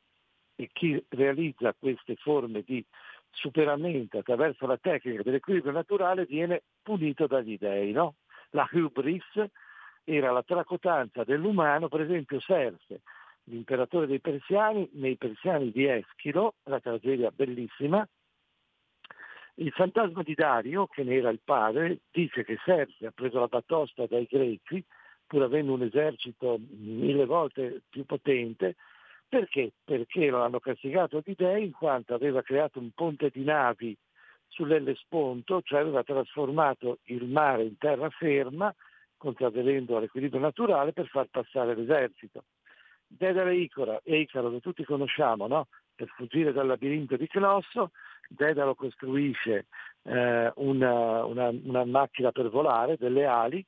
chi 0.73 1.03
realizza 1.09 1.75
queste 1.79 2.17
forme 2.17 2.63
di 2.63 2.85
superamento 3.31 4.19
attraverso 4.19 4.67
la 4.67 4.77
tecnica 4.77 5.23
dell'equilibrio 5.23 5.73
naturale 5.73 6.27
viene 6.27 6.63
punito 6.83 7.27
dagli 7.27 7.57
dei. 7.59 7.93
No? 7.93 8.17
La 8.51 8.69
hubris 8.71 9.25
era 10.05 10.33
la 10.33 10.43
tracotanza 10.43 11.25
dell'umano, 11.25 11.89
per 11.89 12.01
esempio 12.01 12.41
Serse, 12.41 13.03
l'imperatore 13.45 14.07
dei 14.07 14.21
persiani, 14.21 14.89
nei 14.95 15.17
persiani 15.17 15.71
di 15.71 15.87
Eschilo, 15.87 16.55
la 16.65 16.81
tragedia 16.81 17.31
bellissima, 17.31 18.07
il 19.55 19.73
fantasma 19.73 20.23
di 20.23 20.35
Dario, 20.35 20.87
che 20.87 21.03
ne 21.03 21.17
era 21.17 21.31
il 21.31 21.41
padre, 21.45 22.01
dice 22.11 22.45
che 22.45 22.59
Serse 22.65 23.07
ha 23.07 23.11
preso 23.11 23.39
la 23.39 23.47
batosta 23.47 24.07
dai 24.07 24.27
greci, 24.29 24.83
pur 25.27 25.43
avendo 25.43 25.75
un 25.75 25.83
esercito 25.83 26.59
mille 26.71 27.27
volte 27.27 27.83
più 27.89 28.05
potente, 28.05 28.77
perché? 29.31 29.71
Perché 29.85 30.29
lo 30.29 30.43
hanno 30.43 30.59
castigato 30.59 31.23
di 31.25 31.35
dei 31.37 31.67
in 31.67 31.71
quanto 31.71 32.15
aveva 32.15 32.43
creato 32.43 32.81
un 32.81 32.91
ponte 32.91 33.31
di 33.33 33.45
navi 33.45 33.97
sull'Ellesponto, 34.49 35.63
cioè 35.63 35.81
aveva 35.81 36.03
trasformato 36.03 36.99
il 37.05 37.27
mare 37.27 37.63
in 37.63 37.79
terraferma, 37.79 38.75
contravvenendo 39.17 39.97
all'equilibrio 39.97 40.41
naturale 40.41 40.93
per 40.93 41.07
far 41.07 41.29
passare 41.31 41.77
l'esercito. 41.77 42.43
Dedalo 43.07 43.51
e 43.51 43.61
Icaro, 43.61 44.01
Icaro 44.03 44.51
che 44.51 44.61
tutti 44.61 44.85
conosciamo, 44.85 45.47
no? 45.47 45.69
per 45.95 46.09
fuggire 46.09 46.53
dal 46.53 46.67
labirinto 46.67 47.17
di 47.17 47.29
Colosso, 47.29 47.93
Dedalo 48.29 48.75
costruisce 48.75 49.67
eh, 50.03 50.53
una, 50.57 51.25
una, 51.25 51.49
una 51.51 51.85
macchina 51.85 52.33
per 52.33 52.49
volare, 52.49 52.97
delle 52.97 53.27
ali, 53.27 53.65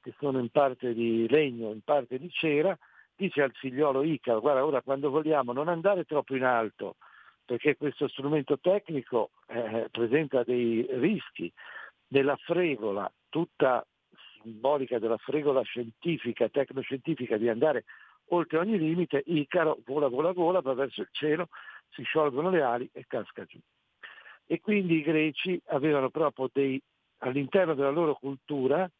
che 0.00 0.14
sono 0.20 0.38
in 0.38 0.50
parte 0.50 0.94
di 0.94 1.26
legno, 1.28 1.72
in 1.72 1.80
parte 1.82 2.16
di 2.18 2.30
cera, 2.30 2.78
dice 3.20 3.42
al 3.42 3.52
figliolo 3.52 4.02
Icaro, 4.02 4.40
guarda 4.40 4.64
ora 4.64 4.80
quando 4.80 5.10
vogliamo 5.10 5.52
non 5.52 5.68
andare 5.68 6.04
troppo 6.04 6.34
in 6.34 6.44
alto, 6.44 6.96
perché 7.44 7.76
questo 7.76 8.08
strumento 8.08 8.58
tecnico 8.58 9.32
eh, 9.48 9.88
presenta 9.90 10.42
dei 10.42 10.86
rischi 10.88 11.52
della 12.06 12.36
fregola, 12.36 13.12
tutta 13.28 13.86
simbolica 14.40 14.98
della 14.98 15.18
fregola 15.18 15.60
scientifica, 15.62 16.48
tecnoscientifica 16.48 17.36
di 17.36 17.50
andare 17.50 17.84
oltre 18.28 18.56
ogni 18.56 18.78
limite, 18.78 19.22
Icaro 19.26 19.78
vola, 19.84 20.08
vola, 20.08 20.32
vola, 20.32 20.60
va 20.62 20.72
verso 20.72 21.02
il 21.02 21.08
cielo, 21.10 21.48
si 21.90 22.02
sciolgono 22.02 22.48
le 22.48 22.62
ali 22.62 22.88
e 22.90 23.04
casca 23.06 23.44
giù. 23.44 23.58
E 24.46 24.60
quindi 24.60 24.96
i 24.96 25.02
greci 25.02 25.60
avevano 25.66 26.08
proprio 26.08 26.48
dei, 26.50 26.80
all'interno 27.18 27.74
della 27.74 27.90
loro 27.90 28.14
cultura 28.14 28.90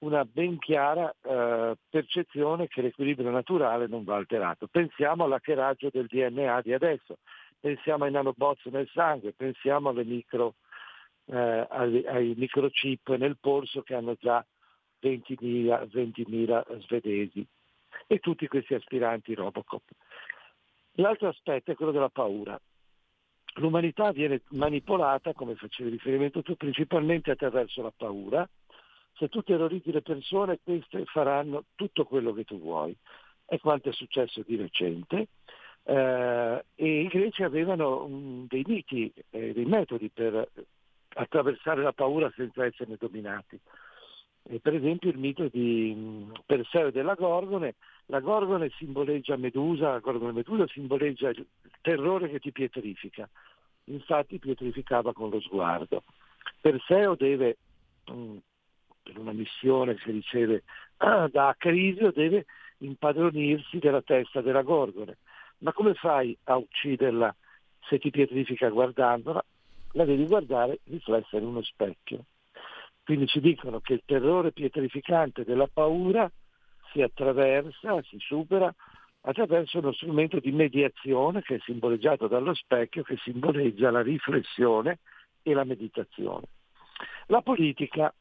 una 0.00 0.24
ben 0.24 0.58
chiara 0.58 1.14
eh, 1.22 1.74
percezione 1.88 2.68
che 2.68 2.82
l'equilibrio 2.82 3.30
naturale 3.30 3.86
non 3.86 4.04
va 4.04 4.16
alterato. 4.16 4.66
Pensiamo 4.66 5.24
all'hackeraggio 5.24 5.90
del 5.90 6.06
DNA 6.06 6.62
di 6.62 6.72
adesso, 6.72 7.18
pensiamo 7.58 8.04
ai 8.04 8.10
nanobots 8.10 8.64
nel 8.66 8.88
sangue, 8.92 9.32
pensiamo 9.32 9.92
micro, 9.92 10.54
eh, 11.26 11.66
ai, 11.68 12.06
ai, 12.06 12.34
microchip 12.36 13.14
nel 13.16 13.36
polso 13.38 13.82
che 13.82 13.94
hanno 13.94 14.14
già 14.18 14.44
20.000, 15.02 15.88
20.000 15.90 16.80
svedesi 16.80 17.46
e 18.06 18.18
tutti 18.18 18.46
questi 18.48 18.74
aspiranti 18.74 19.34
Robocop. 19.34 19.82
L'altro 20.94 21.28
aspetto 21.28 21.70
è 21.70 21.74
quello 21.74 21.92
della 21.92 22.08
paura. 22.08 22.58
L'umanità 23.54 24.12
viene 24.12 24.42
manipolata, 24.50 25.34
come 25.34 25.56
facevi 25.56 25.90
riferimento 25.90 26.42
tu, 26.42 26.56
principalmente 26.56 27.30
attraverso 27.30 27.82
la 27.82 27.92
paura, 27.94 28.48
se 29.14 29.28
tu 29.28 29.42
terrorizzi 29.42 29.92
le 29.92 30.02
persone, 30.02 30.58
queste 30.62 31.04
faranno 31.06 31.64
tutto 31.74 32.04
quello 32.04 32.32
che 32.32 32.44
tu 32.44 32.58
vuoi. 32.58 32.96
È 33.44 33.58
quanto 33.58 33.88
è 33.88 33.92
successo 33.92 34.42
di 34.46 34.56
recente. 34.56 35.28
Eh, 35.82 36.64
e 36.74 37.00
i 37.00 37.06
greci 37.08 37.42
avevano 37.42 38.04
um, 38.04 38.46
dei 38.46 38.64
miti, 38.66 39.12
eh, 39.30 39.52
dei 39.52 39.64
metodi 39.64 40.08
per 40.08 40.48
attraversare 41.14 41.82
la 41.82 41.92
paura 41.92 42.30
senza 42.36 42.64
esserne 42.64 42.96
dominati. 42.98 43.58
E 44.42 44.58
per 44.60 44.74
esempio 44.74 45.10
il 45.10 45.18
mito 45.18 45.48
di 45.48 45.92
mh, 45.94 46.42
Perseo 46.46 46.90
della 46.90 47.14
Gorgone, 47.14 47.74
la 48.06 48.20
Gorgone 48.20 48.70
simboleggia 48.70 49.36
Medusa, 49.36 49.92
la 49.92 49.98
Gorgone 49.98 50.32
Medusa 50.32 50.66
simboleggia 50.68 51.28
il 51.28 51.46
terrore 51.80 52.30
che 52.30 52.40
ti 52.40 52.50
pietrifica, 52.50 53.28
infatti 53.84 54.38
pietrificava 54.38 55.12
con 55.12 55.30
lo 55.30 55.40
sguardo. 55.40 56.02
Perseo 56.60 57.14
deve, 57.16 57.56
mh, 58.06 58.36
per 59.10 59.18
una 59.20 59.32
missione 59.32 59.96
che 59.96 60.12
riceve 60.12 60.62
ah, 60.98 61.28
da 61.28 61.48
Acrisio, 61.48 62.12
deve 62.12 62.46
impadronirsi 62.78 63.78
della 63.78 64.02
testa 64.02 64.40
della 64.40 64.62
Gorgone. 64.62 65.18
Ma 65.58 65.72
come 65.72 65.94
fai 65.94 66.36
a 66.44 66.56
ucciderla 66.56 67.34
se 67.88 67.98
ti 67.98 68.10
pietrifica 68.10 68.68
guardandola? 68.68 69.44
La 69.92 70.04
devi 70.04 70.26
guardare 70.26 70.78
riflessa 70.84 71.36
in 71.36 71.46
uno 71.46 71.62
specchio. 71.62 72.24
Quindi 73.02 73.26
ci 73.26 73.40
dicono 73.40 73.80
che 73.80 73.94
il 73.94 74.02
terrore 74.04 74.52
pietrificante 74.52 75.44
della 75.44 75.66
paura 75.66 76.30
si 76.92 77.02
attraversa, 77.02 78.00
si 78.02 78.18
supera 78.20 78.72
attraverso 79.22 79.78
uno 79.78 79.92
strumento 79.92 80.38
di 80.38 80.52
mediazione 80.52 81.42
che 81.42 81.56
è 81.56 81.60
simboleggiato 81.64 82.28
dallo 82.28 82.54
specchio, 82.54 83.02
che 83.02 83.16
simboleggia 83.16 83.90
la 83.90 84.02
riflessione 84.02 85.00
e 85.42 85.52
la 85.52 85.64
meditazione. 85.64 86.46
La 87.26 87.42
politica, 87.42 88.12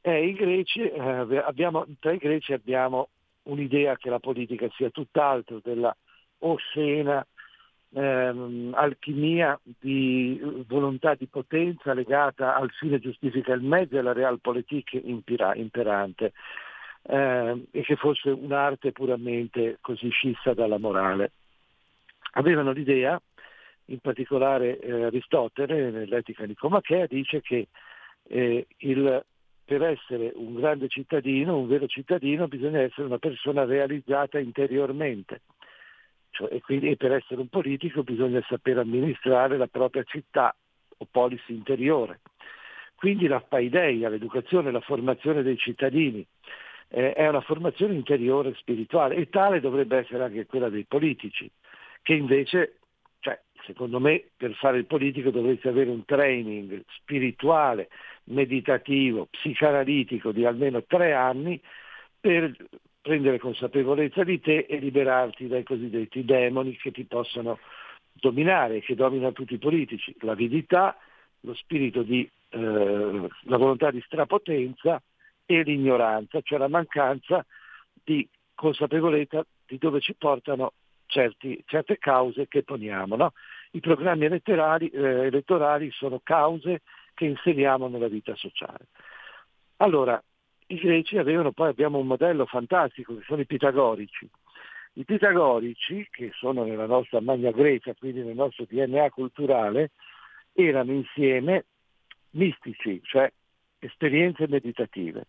eh, 0.00 0.32
greci, 0.32 0.80
eh, 0.80 1.42
abbiamo, 1.44 1.86
tra 1.98 2.12
i 2.12 2.18
greci 2.18 2.52
abbiamo 2.52 3.08
un'idea 3.44 3.96
che 3.96 4.10
la 4.10 4.18
politica 4.18 4.68
sia 4.76 4.90
tutt'altro 4.90 5.60
della 5.62 5.94
oscena 6.38 7.24
ehm, 7.92 8.72
alchimia 8.74 9.58
di 9.62 10.40
volontà 10.66 11.14
di 11.14 11.26
potenza 11.26 11.92
legata 11.92 12.54
al 12.54 12.70
fine 12.70 12.98
giustifica 12.98 13.52
il 13.52 13.62
mezzo 13.62 13.96
e 13.96 13.98
alla 13.98 14.12
realpolitik 14.12 14.92
impira, 15.02 15.54
imperante 15.54 16.32
eh, 17.02 17.66
e 17.70 17.82
che 17.82 17.96
fosse 17.96 18.30
un'arte 18.30 18.92
puramente 18.92 19.78
così 19.80 20.08
scissa 20.10 20.54
dalla 20.54 20.78
morale. 20.78 21.32
Avevano 22.32 22.70
l'idea, 22.70 23.20
in 23.86 23.98
particolare 23.98 24.78
eh, 24.78 25.04
Aristotele 25.04 25.90
nell'Etica 25.90 26.44
Nicomachea 26.44 27.06
dice 27.06 27.40
che 27.40 27.68
eh, 28.28 28.66
il, 28.78 29.24
per 29.70 29.82
essere 29.82 30.32
un 30.34 30.56
grande 30.56 30.88
cittadino, 30.88 31.56
un 31.56 31.68
vero 31.68 31.86
cittadino, 31.86 32.48
bisogna 32.48 32.80
essere 32.80 33.06
una 33.06 33.18
persona 33.18 33.64
realizzata 33.64 34.40
interiormente. 34.40 35.42
Cioè, 36.30 36.52
e 36.52 36.60
quindi 36.60 36.96
per 36.96 37.12
essere 37.12 37.40
un 37.40 37.46
politico 37.46 38.02
bisogna 38.02 38.44
saper 38.48 38.78
amministrare 38.78 39.56
la 39.56 39.68
propria 39.68 40.02
città 40.02 40.52
o 40.96 41.06
polis 41.08 41.42
interiore. 41.46 42.18
Quindi 42.96 43.28
la 43.28 43.38
paideia, 43.38 44.08
l'educazione, 44.08 44.72
la 44.72 44.80
formazione 44.80 45.44
dei 45.44 45.56
cittadini 45.56 46.26
eh, 46.88 47.12
è 47.12 47.28
una 47.28 47.40
formazione 47.40 47.94
interiore 47.94 48.54
spirituale 48.54 49.14
e 49.14 49.28
tale 49.28 49.60
dovrebbe 49.60 49.98
essere 49.98 50.24
anche 50.24 50.46
quella 50.46 50.68
dei 50.68 50.84
politici, 50.84 51.48
che 52.02 52.14
invece, 52.14 52.78
cioè, 53.20 53.40
secondo 53.66 54.00
me, 54.00 54.30
per 54.36 54.52
fare 54.54 54.78
il 54.78 54.86
politico 54.86 55.30
dovreste 55.30 55.68
avere 55.68 55.90
un 55.90 56.04
training 56.04 56.82
spirituale, 56.88 57.88
meditativo, 58.30 59.26
psicanalitico 59.30 60.32
di 60.32 60.44
almeno 60.44 60.82
tre 60.84 61.12
anni 61.12 61.60
per 62.18 62.54
prendere 63.00 63.38
consapevolezza 63.38 64.24
di 64.24 64.40
te 64.40 64.66
e 64.68 64.78
liberarti 64.78 65.46
dai 65.46 65.62
cosiddetti 65.62 66.24
demoni 66.24 66.76
che 66.76 66.90
ti 66.90 67.04
possono 67.04 67.58
dominare, 68.12 68.80
che 68.80 68.94
dominano 68.94 69.32
tutti 69.32 69.54
i 69.54 69.58
politici, 69.58 70.14
l'avidità, 70.20 70.96
lo 71.40 71.54
spirito 71.54 72.02
di, 72.02 72.28
eh, 72.50 72.58
la 72.58 73.56
volontà 73.56 73.90
di 73.90 74.02
strapotenza 74.04 75.00
e 75.46 75.62
l'ignoranza, 75.62 76.40
cioè 76.42 76.58
la 76.58 76.68
mancanza 76.68 77.44
di 78.04 78.28
consapevolezza 78.54 79.44
di 79.66 79.78
dove 79.78 80.00
ci 80.00 80.14
portano 80.14 80.74
certi, 81.06 81.62
certe 81.66 81.98
cause 81.98 82.46
che 82.48 82.62
poniamo. 82.62 83.16
No? 83.16 83.32
I 83.72 83.80
programmi 83.80 84.26
elettorali, 84.26 84.88
eh, 84.88 85.26
elettorali 85.26 85.90
sono 85.90 86.20
cause 86.22 86.82
che 87.14 87.24
inseriamo 87.26 87.88
nella 87.88 88.08
vita 88.08 88.34
sociale. 88.36 88.86
Allora, 89.78 90.22
i 90.66 90.76
greci 90.76 91.18
avevano, 91.18 91.52
poi 91.52 91.68
abbiamo 91.68 91.98
un 91.98 92.06
modello 92.06 92.46
fantastico 92.46 93.16
che 93.16 93.24
sono 93.26 93.40
i 93.40 93.46
pitagorici. 93.46 94.28
I 94.94 95.04
pitagorici, 95.04 96.06
che 96.10 96.30
sono 96.34 96.64
nella 96.64 96.86
nostra 96.86 97.20
Magna 97.20 97.50
Grecia, 97.50 97.94
quindi 97.94 98.22
nel 98.22 98.34
nostro 98.34 98.66
DNA 98.68 99.10
culturale, 99.10 99.92
erano 100.52 100.92
insieme 100.92 101.64
mistici, 102.30 103.00
cioè 103.02 103.30
esperienze 103.78 104.46
meditative, 104.48 105.26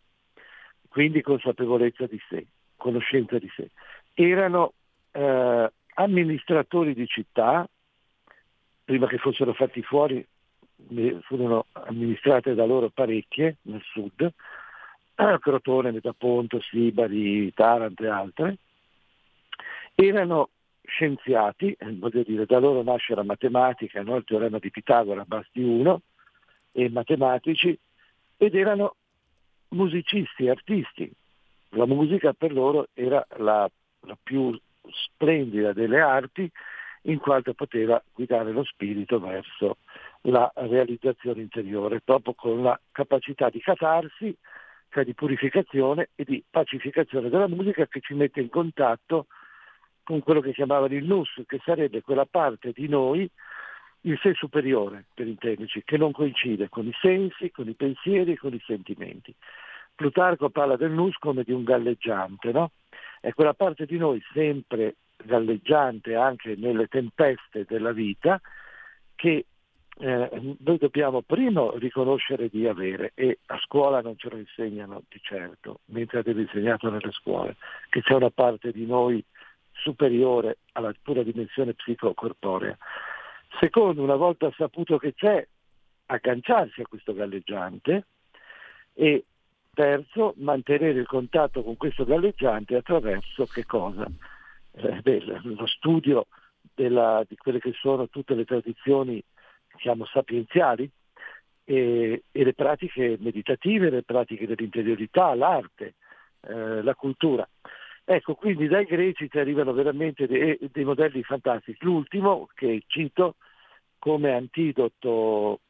quindi 0.90 1.22
consapevolezza 1.22 2.06
di 2.06 2.20
sé, 2.30 2.46
conoscenza 2.76 3.40
di 3.40 3.50
sé. 3.56 3.70
Erano 4.14 4.74
eh, 5.12 5.72
amministratori 5.96 6.94
di 6.94 7.08
città, 7.08 7.68
prima 8.84 9.08
che 9.08 9.18
fossero 9.18 9.54
fatti 9.54 9.82
fuori 9.82 10.26
furono 11.22 11.66
amministrate 11.74 12.54
da 12.54 12.66
loro 12.66 12.90
parecchie 12.90 13.58
nel 13.64 13.82
sud, 13.84 14.32
Crotone, 15.40 15.92
Metaponto, 15.92 16.60
Sibari, 16.62 17.54
Taranto 17.54 18.04
e 18.04 18.08
altre, 18.08 18.58
erano 19.96 20.50
scienziati, 20.84 21.76
eh, 21.78 21.96
voglio 21.98 22.24
dire, 22.24 22.46
da 22.46 22.60
loro 22.60 22.84
nasce 22.84 23.16
la 23.16 23.24
matematica, 23.24 24.02
no? 24.02 24.18
il 24.18 24.24
teorema 24.26 24.60
di 24.60 24.72
Pitagora 24.72 25.24
basti 25.26 25.62
uno, 25.62 26.02
e 26.72 26.90
matematici, 26.90 27.78
ed 28.38 28.56
erano 28.56 28.96
musicisti, 29.70 30.48
artisti. 30.50 31.12
La 31.70 31.86
musica 31.86 32.34
per 32.34 32.52
loro 32.52 32.88
era 32.94 33.26
la, 33.38 33.70
la 34.02 34.18
più 34.22 34.58
splendida 34.90 35.74
delle 35.74 36.02
arti 36.02 36.50
in 37.04 37.18
quanto 37.20 37.54
poteva 37.54 38.02
guidare 38.14 38.52
lo 38.52 38.64
spirito 38.64 39.20
verso 39.20 39.78
la 40.22 40.52
realizzazione 40.56 41.42
interiore, 41.42 42.02
proprio 42.02 42.34
con 42.34 42.62
la 42.62 42.80
capacità 42.92 43.50
di 43.50 43.60
catarsi 43.60 44.36
cioè 44.92 45.06
di 45.06 45.14
purificazione 45.14 46.10
e 46.16 46.26
di 46.26 46.44
pacificazione 46.48 47.30
della 47.30 47.48
musica 47.48 47.88
che 47.88 48.02
ci 48.02 48.14
mette 48.14 48.42
in 48.42 48.50
contatto 48.50 49.28
con 50.04 50.20
quello 50.22 50.42
che 50.42 50.52
chiamavano 50.52 50.94
il 50.94 51.06
nus, 51.06 51.30
che 51.48 51.62
sarebbe 51.64 52.02
quella 52.02 52.26
parte 52.26 52.74
di 52.74 52.90
noi, 52.90 53.30
il 54.02 54.20
sé 54.22 54.34
superiore 54.34 55.06
per 55.14 55.28
intenderci, 55.28 55.84
che 55.86 55.98
non 55.98 56.12
coincide 56.12 56.68
con 56.68 56.86
i 56.88 56.94
sensi, 57.00 57.52
con 57.52 57.70
i 57.70 57.74
pensieri 57.74 58.34
e 58.34 58.38
con 58.38 58.54
i 58.54 58.62
sentimenti. 58.66 59.34
Plutarco 59.96 60.50
parla 60.50 60.76
del 60.76 60.92
nus 60.92 61.16
come 61.18 61.44
di 61.44 61.54
un 61.54 61.64
galleggiante, 61.64 62.52
no? 62.52 62.72
È 63.22 63.32
quella 63.34 63.54
parte 63.54 63.86
di 63.86 63.98
noi 63.98 64.22
sempre 64.34 64.96
galleggiante 65.24 66.16
anche 66.16 66.56
nelle 66.58 66.88
tempeste 66.88 67.66
della 67.66 67.94
vita 67.94 68.42
che 69.16 69.46
eh, 70.00 70.56
noi 70.60 70.78
dobbiamo 70.78 71.22
prima 71.22 71.70
riconoscere 71.76 72.50
di 72.50 72.68
avere 72.68 73.12
e 73.14 73.40
a 73.48 73.60
scuola 73.60 74.02
non 74.02 74.18
ce 74.18 74.30
lo 74.30 74.38
insegnano 74.38 75.04
di 75.10 75.20
certo, 75.22 75.82
mentre 75.86 76.20
avete 76.20 76.42
insegnato 76.42 76.90
nelle 76.90 77.12
scuole, 77.12 77.58
che 77.90 78.02
c'è 78.02 78.14
una 78.14 78.32
parte 78.32 78.72
di 78.72 78.86
noi 78.86 79.24
superiore 79.74 80.60
alla 80.74 80.94
pura 81.02 81.24
dimensione 81.24 81.74
psicocorporea. 81.74 82.78
Secondo, 83.60 84.02
una 84.02 84.16
volta 84.16 84.52
saputo 84.56 84.98
che 84.98 85.14
c'è, 85.14 85.46
agganciarsi 86.06 86.82
a 86.82 86.88
questo 86.88 87.14
galleggiante 87.14 88.06
e 88.94 89.26
terzo, 89.74 90.34
mantenere 90.38 91.00
il 91.00 91.08
contatto 91.08 91.64
con 91.64 91.78
questo 91.78 92.06
galleggiante 92.06 92.76
attraverso 92.76 93.46
che 93.46 93.66
cosa? 93.66 94.06
Eh, 94.74 95.02
beh, 95.02 95.24
lo 95.44 95.68
studio 95.68 96.28
della, 96.74 97.24
di 97.28 97.36
quelle 97.36 97.60
che 97.60 97.74
sono 97.74 98.08
tutte 98.08 98.36
le 98.36 98.46
tradizioni 98.46 99.22
diciamo, 99.82 100.06
sapienziali 100.06 100.88
e, 101.64 102.24
e, 102.32 102.44
le 102.44 102.54
pratiche 102.54 103.18
meditative, 103.20 103.90
le 103.90 104.04
pratiche 104.04 104.46
dell'interiorità, 104.46 105.34
l'arte, 105.34 105.96
eh, 106.42 106.84
la 106.84 106.94
cultura. 106.94 107.48
Ecco, 108.04 108.36
quindi 108.36 108.68
dai 108.68 108.86
greci 108.86 109.28
ti 109.28 109.40
arrivano 109.40 109.74
veramente 109.74 110.28
dei, 110.28 110.58
dei 110.72 110.84
modelli 110.84 111.24
fantastici. 111.24 111.84
L'ultimo, 111.84 112.48
che 112.54 112.84
cito 112.86 113.36
come 113.98 114.34
antidoto 114.34 115.62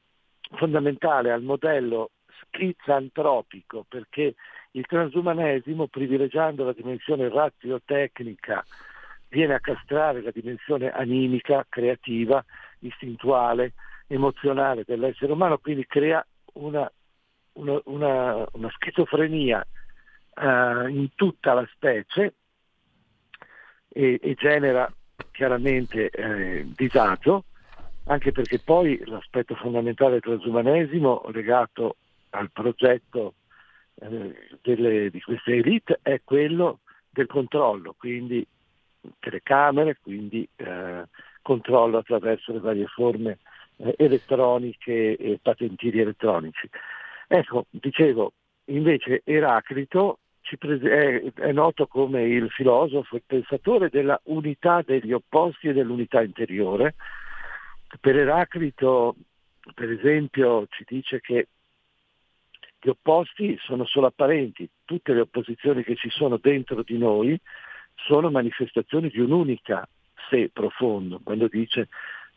fondamentale 0.55 1.31
al 1.31 1.43
modello 1.43 2.11
schizantropico, 2.43 3.85
perché 3.87 4.35
il 4.71 4.85
transumanesimo, 4.85 5.87
privilegiando 5.87 6.65
la 6.65 6.73
dimensione 6.73 7.29
razio-tecnica, 7.29 8.65
viene 9.29 9.53
a 9.53 9.59
castrare 9.59 10.21
la 10.21 10.31
dimensione 10.31 10.89
animica, 10.89 11.65
creativa, 11.69 12.43
istintuale, 12.79 13.73
emozionale 14.11 14.83
dell'essere 14.85 15.31
umano, 15.31 15.57
quindi 15.57 15.85
crea 15.85 16.25
una, 16.53 16.89
una, 17.53 17.79
una, 17.85 18.45
una 18.51 18.69
schizofrenia 18.71 19.65
uh, 20.35 20.87
in 20.87 21.09
tutta 21.15 21.53
la 21.53 21.67
specie 21.73 22.33
e, 23.87 24.19
e 24.21 24.33
genera 24.35 24.91
chiaramente 25.31 26.09
eh, 26.09 26.67
disagio 26.75 27.45
anche 28.05 28.31
perché 28.31 28.59
poi 28.59 29.01
l'aspetto 29.05 29.55
fondamentale 29.55 30.11
del 30.11 30.21
transumanesimo 30.21 31.23
legato 31.31 31.97
al 32.31 32.49
progetto 32.51 33.35
eh, 33.95 34.57
delle, 34.61 35.09
di 35.09 35.21
queste 35.21 35.53
elite 35.53 35.99
è 36.01 36.21
quello 36.23 36.79
del 37.09 37.27
controllo, 37.27 37.95
quindi 37.97 38.45
telecamere, 39.19 39.97
quindi 40.01 40.47
eh, 40.55 41.03
controllo 41.41 41.99
attraverso 41.99 42.51
le 42.53 42.59
varie 42.59 42.87
forme 42.87 43.39
elettroniche 43.97 45.15
e 45.17 45.39
patentini 45.41 45.99
elettronici. 45.99 46.69
Ecco, 47.27 47.65
dicevo, 47.69 48.33
invece 48.65 49.21
Eraclito 49.23 50.19
è, 50.41 51.31
è, 51.33 51.51
noto 51.51 51.87
come 51.87 52.23
il 52.23 52.49
filosofo, 52.49 53.15
il 53.15 53.23
pensatore 53.25 53.89
della 53.89 54.19
unità 54.25 54.81
degli 54.85 55.13
opposti 55.13 55.69
e 55.69 55.73
dell'unità 55.73 56.21
interiore. 56.21 56.95
Per 57.99 58.17
Eraclito, 58.17 59.15
per 59.73 59.91
esempio, 59.91 60.67
ci 60.69 60.83
dice 60.87 61.21
che 61.21 61.47
gli 62.81 62.89
opposti 62.89 63.57
sono 63.61 63.85
solo 63.85 64.07
apparenti, 64.07 64.67
tutte 64.83 65.13
le 65.13 65.21
opposizioni 65.21 65.83
che 65.83 65.95
ci 65.95 66.09
sono 66.09 66.37
dentro 66.37 66.81
di 66.83 66.97
noi 66.97 67.39
sono 67.95 68.31
manifestazioni 68.31 69.09
di 69.09 69.19
un'unica 69.19 69.87
sé 70.29 70.49
profondo, 70.51 71.19
quando 71.23 71.47
dice 71.47 71.89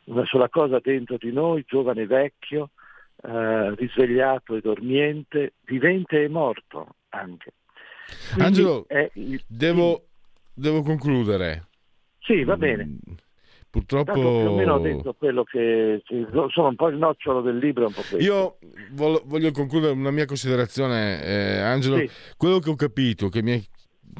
una 0.06 0.24
sola 0.26 0.48
cosa 0.48 0.80
dentro 0.82 1.16
di 1.16 1.32
noi, 1.32 1.64
giovane 1.66 2.02
e 2.02 2.06
vecchio, 2.06 2.70
eh, 3.22 3.74
risvegliato 3.76 4.54
e 4.54 4.60
dormiente, 4.60 5.54
vivente 5.64 6.22
e 6.22 6.28
morto 6.28 6.96
anche. 7.10 7.52
Quindi 8.32 8.42
Angelo, 8.42 8.86
il... 9.14 9.42
devo, 9.46 10.06
devo, 10.52 10.82
concludere. 10.82 11.68
Sì, 12.20 12.44
va 12.44 12.56
bene. 12.56 12.84
Mm, 12.84 13.14
purtroppo... 13.70 14.12
Tanto 14.12 14.20
più 14.20 14.50
o 14.50 14.54
meno 14.54 14.74
ho 14.74 14.78
detto 14.78 15.14
quello 15.14 15.44
che... 15.44 16.02
Insomma, 16.08 16.68
un 16.68 16.76
po' 16.76 16.88
il 16.88 16.96
nocciolo 16.96 17.40
del 17.40 17.56
libro. 17.56 17.90
Io 18.18 18.58
voglio 18.92 19.50
concludere 19.52 19.92
una 19.92 20.10
mia 20.10 20.26
considerazione, 20.26 21.22
eh, 21.22 21.58
Angelo. 21.60 21.96
Sì. 21.98 22.10
Quello 22.36 22.58
che 22.58 22.70
ho 22.70 22.76
capito, 22.76 23.28
che, 23.28 23.42
mi, 23.42 23.62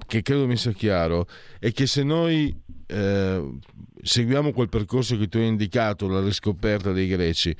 che 0.07 0.23
credo 0.23 0.47
mi 0.47 0.57
sia 0.57 0.73
chiaro, 0.73 1.27
è 1.59 1.73
che 1.73 1.87
se 1.87 2.03
noi 2.03 2.55
eh, 2.87 3.59
seguiamo 4.03 4.53
quel 4.53 4.69
percorso 4.69 5.17
che 5.17 5.29
tu 5.29 5.39
hai 5.39 5.47
indicato, 5.47 6.09
la 6.09 6.21
riscoperta 6.21 6.93
dei 6.93 7.07
greci, 7.07 7.57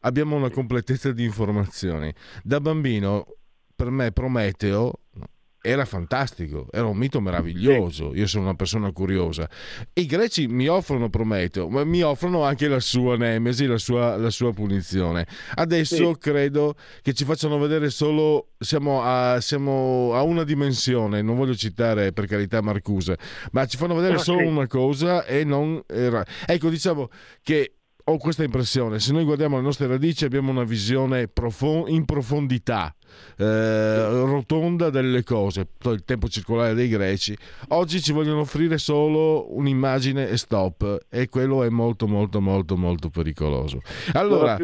abbiamo 0.00 0.36
una 0.36 0.50
completezza 0.50 1.12
di 1.12 1.24
informazioni. 1.24 2.12
Da 2.42 2.60
bambino, 2.60 3.26
per 3.74 3.90
me, 3.90 4.12
Prometeo 4.12 5.00
era 5.60 5.84
fantastico, 5.84 6.68
era 6.70 6.86
un 6.86 6.96
mito 6.96 7.20
meraviglioso. 7.20 8.14
Io 8.14 8.26
sono 8.26 8.44
una 8.44 8.54
persona 8.54 8.92
curiosa. 8.92 9.48
I 9.92 10.06
greci 10.06 10.46
mi 10.46 10.68
offrono 10.68 11.10
Prometeo, 11.10 11.68
ma 11.68 11.84
mi 11.84 12.02
offrono 12.02 12.44
anche 12.44 12.68
la 12.68 12.80
sua 12.80 13.16
nemesi, 13.16 13.66
la 13.66 13.78
sua, 13.78 14.16
la 14.16 14.30
sua 14.30 14.52
punizione. 14.52 15.26
Adesso 15.54 16.12
sì. 16.12 16.18
credo 16.18 16.74
che 17.02 17.12
ci 17.12 17.24
facciano 17.24 17.58
vedere 17.58 17.90
solo. 17.90 18.50
Siamo 18.58 19.02
a, 19.02 19.40
siamo 19.40 20.12
a, 20.14 20.22
una 20.22 20.44
dimensione. 20.44 21.22
Non 21.22 21.36
voglio 21.36 21.54
citare 21.54 22.12
per 22.12 22.26
carità 22.26 22.60
Marcuse, 22.60 23.18
ma 23.52 23.66
ci 23.66 23.76
fanno 23.76 23.94
vedere 23.94 24.18
solo 24.18 24.46
una 24.46 24.66
cosa 24.66 25.24
e 25.24 25.44
non. 25.44 25.82
Era... 25.86 26.24
Ecco, 26.46 26.68
diciamo 26.70 27.08
che 27.42 27.77
ho 28.08 28.16
questa 28.16 28.42
impressione, 28.42 29.00
se 29.00 29.12
noi 29.12 29.24
guardiamo 29.24 29.56
le 29.56 29.62
nostre 29.62 29.86
radici 29.86 30.24
abbiamo 30.24 30.50
una 30.50 30.64
visione 30.64 31.28
profond- 31.28 31.88
in 31.88 32.06
profondità, 32.06 32.94
eh, 33.36 34.08
rotonda 34.24 34.88
delle 34.88 35.22
cose, 35.22 35.66
il 35.84 36.04
tempo 36.04 36.28
circolare 36.28 36.72
dei 36.72 36.88
greci, 36.88 37.36
oggi 37.68 38.00
ci 38.00 38.12
vogliono 38.12 38.40
offrire 38.40 38.78
solo 38.78 39.54
un'immagine 39.54 40.28
e 40.28 40.38
stop 40.38 41.06
e 41.10 41.28
quello 41.28 41.62
è 41.64 41.68
molto 41.68 42.08
molto 42.08 42.40
molto 42.40 42.76
molto 42.78 43.10
pericoloso. 43.10 43.82
Allora, 44.12 44.56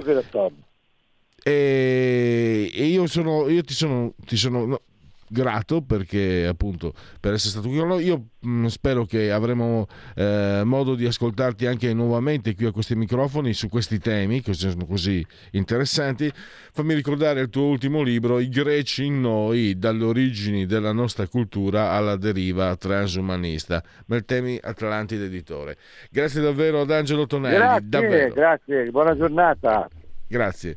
e, 1.43 2.71
e 2.73 2.85
io, 2.87 3.07
sono, 3.07 3.51
io 3.51 3.63
ti 3.63 3.75
sono, 3.75 4.15
ti 4.25 4.37
sono 4.37 4.65
no, 4.65 4.81
grato 5.29 5.83
perché 5.83 6.47
appunto 6.47 6.93
per 7.21 7.33
essere 7.35 7.51
stato 7.51 7.69
qui 7.69 7.79
con 7.79 7.89
noi. 7.89 8.05
Io 8.05 8.27
mh, 8.41 8.51
mm, 8.51 8.67
spero 8.67 9.05
che 9.05 9.31
avremo 9.31 9.87
eh, 10.15 10.63
modo 10.65 10.95
di 10.95 11.07
ascoltarti 11.07 11.67
anche 11.67 11.93
nuovamente 11.93 12.55
qui 12.55 12.67
a 12.67 12.73
questi 12.73 12.95
microfoni 12.95 13.53
su 13.53 13.69
questi 13.69 13.99
temi 13.99 14.41
che 14.43 14.55
sono 14.55 14.87
così 14.87 15.25
interessanti. 15.53 16.31
Fammi 16.73 16.95
ricordare 16.95 17.41
il 17.41 17.49
tuo 17.51 17.67
ultimo 17.67 18.03
libro, 18.03 18.39
I 18.39 18.49
greci 18.49 19.05
in 19.07 19.21
noi, 19.21 19.79
dalle 19.79 20.05
origini 20.05 20.67
della 20.67 20.93
nostra 20.93 21.27
cultura 21.29 21.91
alla 21.91 22.17
deriva 22.17 22.77
transumanista. 22.77 23.83
Meltemi 24.07 24.59
Atlantide 24.61 25.27
Editore. 25.27 25.77
Grazie 26.11 26.41
davvero 26.41 26.81
ad 26.81 26.91
Angelo 26.91 27.27
Tonelli. 27.27 27.57
Grazie, 27.57 27.89
davvero. 27.89 28.35
grazie, 28.35 28.91
buona 28.91 29.17
giornata. 29.17 29.89
Grazie. 30.27 30.77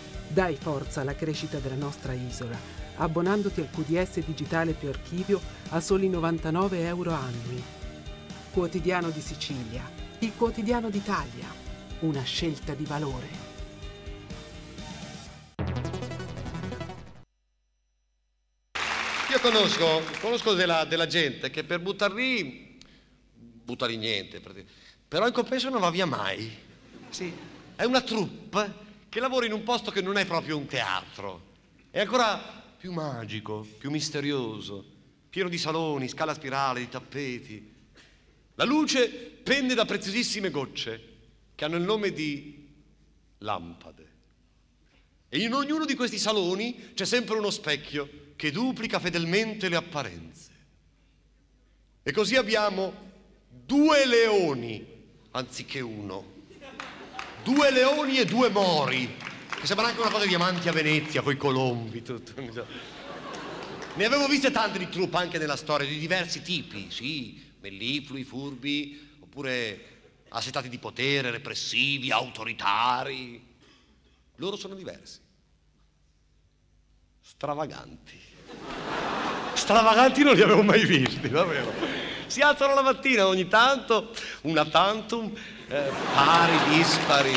dai 0.31 0.55
forza 0.55 1.01
alla 1.01 1.15
crescita 1.15 1.59
della 1.59 1.75
nostra 1.75 2.13
isola, 2.13 2.57
abbonandoti 2.95 3.59
al 3.59 3.69
QDS 3.69 4.19
digitale 4.25 4.71
più 4.71 4.87
archivio 4.87 5.41
a 5.69 5.79
soli 5.81 6.07
99 6.07 6.85
euro 6.85 7.11
annui. 7.11 7.61
Quotidiano 8.51 9.09
di 9.09 9.19
Sicilia, 9.19 9.83
il 10.19 10.31
quotidiano 10.35 10.89
d'Italia, 10.89 11.47
una 11.99 12.23
scelta 12.23 12.73
di 12.73 12.85
valore. 12.85 13.49
Io 19.29 19.39
conosco, 19.39 20.01
conosco 20.19 20.53
della, 20.53 20.85
della, 20.85 21.07
gente 21.07 21.49
che 21.49 21.63
per 21.63 21.79
buttar 21.79 22.11
lì, 22.11 22.77
butta 23.33 23.85
lì 23.85 23.95
niente, 23.97 24.41
però 25.07 25.27
in 25.27 25.33
compenso 25.33 25.69
non 25.69 25.81
va 25.81 25.89
via 25.89 26.05
mai. 26.05 26.51
Sì, 27.09 27.31
è 27.75 27.83
una 27.83 28.01
troupe 28.01 28.89
che 29.11 29.19
lavora 29.19 29.45
in 29.45 29.51
un 29.51 29.63
posto 29.63 29.91
che 29.91 30.01
non 30.01 30.17
è 30.17 30.25
proprio 30.25 30.55
un 30.55 30.67
teatro. 30.67 31.49
È 31.89 31.99
ancora 31.99 32.37
più 32.77 32.93
magico, 32.93 33.67
più 33.77 33.89
misterioso, 33.91 34.85
pieno 35.29 35.49
di 35.49 35.57
saloni, 35.57 36.07
scala 36.07 36.33
spirale, 36.33 36.79
di 36.79 36.87
tappeti. 36.87 37.73
La 38.55 38.63
luce 38.63 39.09
pende 39.09 39.73
da 39.73 39.83
preziosissime 39.83 40.49
gocce 40.49 41.07
che 41.55 41.65
hanno 41.65 41.75
il 41.75 41.83
nome 41.83 42.13
di 42.13 42.69
lampade. 43.39 44.07
E 45.27 45.39
in 45.39 45.53
ognuno 45.55 45.83
di 45.83 45.95
questi 45.95 46.17
saloni 46.17 46.93
c'è 46.93 47.05
sempre 47.05 47.35
uno 47.35 47.49
specchio 47.49 48.31
che 48.37 48.49
duplica 48.49 48.97
fedelmente 49.01 49.67
le 49.67 49.75
apparenze. 49.75 50.51
E 52.01 52.11
così 52.13 52.37
abbiamo 52.37 52.93
due 53.49 54.05
leoni 54.05 54.87
anziché 55.31 55.81
uno 55.81 56.30
due 57.43 57.71
leoni 57.71 58.17
e 58.17 58.25
due 58.25 58.49
mori, 58.49 59.15
che 59.59 59.65
sembra 59.65 59.87
anche 59.87 59.99
una 59.99 60.09
cosa 60.09 60.23
di 60.23 60.29
diamanti 60.29 60.67
a 60.67 60.71
Venezia, 60.71 61.21
coi 61.21 61.37
colombi, 61.37 62.01
tutto. 62.01 62.33
Ne 63.93 64.05
avevo 64.05 64.27
viste 64.27 64.51
tante 64.51 64.79
di 64.79 64.89
truppe 64.89 65.17
anche 65.17 65.37
nella 65.37 65.55
storia, 65.55 65.87
di 65.87 65.97
diversi 65.97 66.41
tipi, 66.41 66.89
sì, 66.89 67.51
melliflui, 67.59 68.23
furbi, 68.23 69.17
oppure 69.19 69.85
assetati 70.29 70.69
di 70.69 70.77
potere, 70.77 71.31
repressivi, 71.31 72.11
autoritari. 72.11 73.49
Loro 74.35 74.55
sono 74.55 74.75
diversi. 74.75 75.19
Stravaganti. 77.21 78.19
Stravaganti 79.53 80.23
non 80.23 80.35
li 80.35 80.41
avevo 80.41 80.63
mai 80.63 80.85
visti, 80.85 81.29
davvero. 81.29 81.73
Si 82.27 82.39
alzano 82.39 82.73
la 82.73 82.81
mattina 82.81 83.27
ogni 83.27 83.47
tanto, 83.49 84.13
una 84.41 84.65
tantum, 84.65 85.33
eh, 85.71 85.89
pari, 86.13 86.57
dispari, 86.75 87.33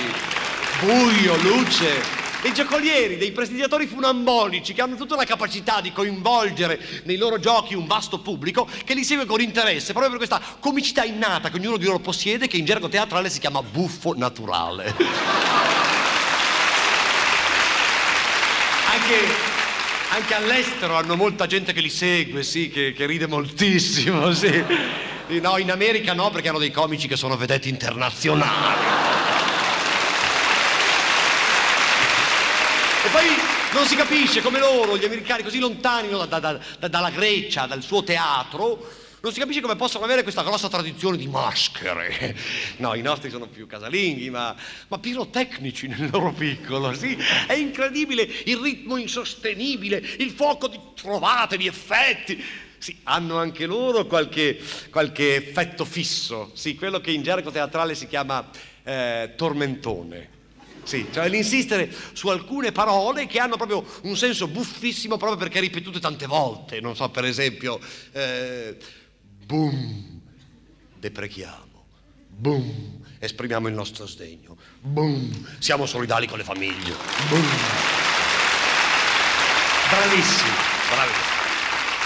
buio, 0.80 1.36
luce. 1.36 2.22
Dei 2.42 2.52
giocolieri, 2.52 3.16
dei 3.16 3.30
prestigiatori 3.32 3.86
funambolici 3.86 4.74
che 4.74 4.82
hanno 4.82 4.96
tutta 4.96 5.16
la 5.16 5.24
capacità 5.24 5.80
di 5.80 5.92
coinvolgere 5.92 6.78
nei 7.04 7.16
loro 7.16 7.38
giochi 7.38 7.74
un 7.74 7.86
vasto 7.86 8.18
pubblico 8.18 8.68
che 8.84 8.92
li 8.92 9.02
segue 9.02 9.24
con 9.24 9.40
interesse, 9.40 9.92
proprio 9.92 10.10
per 10.10 10.18
questa 10.18 10.42
comicità 10.58 11.04
innata 11.04 11.48
che 11.48 11.56
ognuno 11.56 11.78
di 11.78 11.86
loro 11.86 12.00
possiede, 12.00 12.46
che 12.46 12.58
in 12.58 12.66
gergo 12.66 12.88
teatrale 12.88 13.30
si 13.30 13.38
chiama 13.38 13.62
buffo 13.62 14.14
naturale. 14.14 14.94
Anche, 18.90 19.26
anche 20.10 20.34
all'estero 20.34 20.96
hanno 20.96 21.16
molta 21.16 21.46
gente 21.46 21.72
che 21.72 21.80
li 21.80 21.88
segue, 21.88 22.42
sì, 22.42 22.68
che, 22.68 22.92
che 22.92 23.06
ride 23.06 23.26
moltissimo, 23.26 24.32
sì. 24.34 25.12
No, 25.26 25.56
in 25.56 25.70
America 25.70 26.12
no, 26.12 26.30
perché 26.30 26.50
hanno 26.50 26.58
dei 26.58 26.70
comici 26.70 27.08
che 27.08 27.16
sono 27.16 27.36
vedetti 27.36 27.70
internazionali. 27.70 28.82
E 33.04 33.08
poi 33.10 33.26
non 33.72 33.86
si 33.86 33.96
capisce 33.96 34.42
come 34.42 34.58
loro, 34.58 34.98
gli 34.98 35.04
americani, 35.04 35.42
così 35.42 35.58
lontani 35.58 36.10
no, 36.10 36.26
da, 36.26 36.38
da, 36.38 36.58
da, 36.78 36.88
dalla 36.88 37.10
Grecia, 37.10 37.64
dal 37.64 37.82
suo 37.82 38.04
teatro, 38.04 38.86
non 39.22 39.32
si 39.32 39.38
capisce 39.38 39.62
come 39.62 39.76
possono 39.76 40.04
avere 40.04 40.22
questa 40.22 40.42
grossa 40.42 40.68
tradizione 40.68 41.16
di 41.16 41.26
maschere. 41.26 42.36
No, 42.76 42.94
i 42.94 43.00
nostri 43.00 43.30
sono 43.30 43.46
più 43.46 43.66
casalinghi, 43.66 44.28
ma, 44.28 44.54
ma 44.88 44.98
pirotecnici 44.98 45.86
nel 45.86 46.10
loro 46.10 46.32
piccolo, 46.32 46.92
sì. 46.92 47.16
È 47.46 47.54
incredibile 47.54 48.28
il 48.44 48.58
ritmo 48.58 48.98
insostenibile, 48.98 49.96
il 50.18 50.30
fuoco 50.32 50.68
di 50.68 50.78
trovate, 50.94 51.56
di 51.56 51.66
effetti. 51.66 52.44
Sì, 52.84 52.98
hanno 53.04 53.38
anche 53.38 53.64
loro 53.64 54.04
qualche, 54.04 54.60
qualche 54.90 55.36
effetto 55.36 55.86
fisso, 55.86 56.50
sì, 56.52 56.74
quello 56.74 57.00
che 57.00 57.12
in 57.12 57.22
gergo 57.22 57.50
teatrale 57.50 57.94
si 57.94 58.06
chiama 58.06 58.46
eh, 58.82 59.32
tormentone. 59.38 60.28
Sì, 60.82 61.06
cioè 61.10 61.30
l'insistere 61.30 61.90
su 62.12 62.28
alcune 62.28 62.72
parole 62.72 63.24
che 63.24 63.38
hanno 63.38 63.56
proprio 63.56 63.82
un 64.02 64.18
senso 64.18 64.48
buffissimo 64.48 65.16
proprio 65.16 65.38
perché 65.38 65.60
ripetute 65.60 65.98
tante 65.98 66.26
volte. 66.26 66.80
Non 66.80 66.94
so, 66.94 67.08
per 67.08 67.24
esempio, 67.24 67.80
eh, 68.12 68.76
boom, 69.46 70.20
deprechiamo, 70.98 71.86
boom, 72.28 73.00
esprimiamo 73.18 73.66
il 73.66 73.72
nostro 73.72 74.06
sdegno, 74.06 74.58
boom, 74.82 75.46
siamo 75.58 75.86
solidali 75.86 76.26
con 76.26 76.36
le 76.36 76.44
famiglie, 76.44 76.94
boom. 77.30 77.48
Bravissimi, 79.88 80.50
bravissimi. 80.90 81.33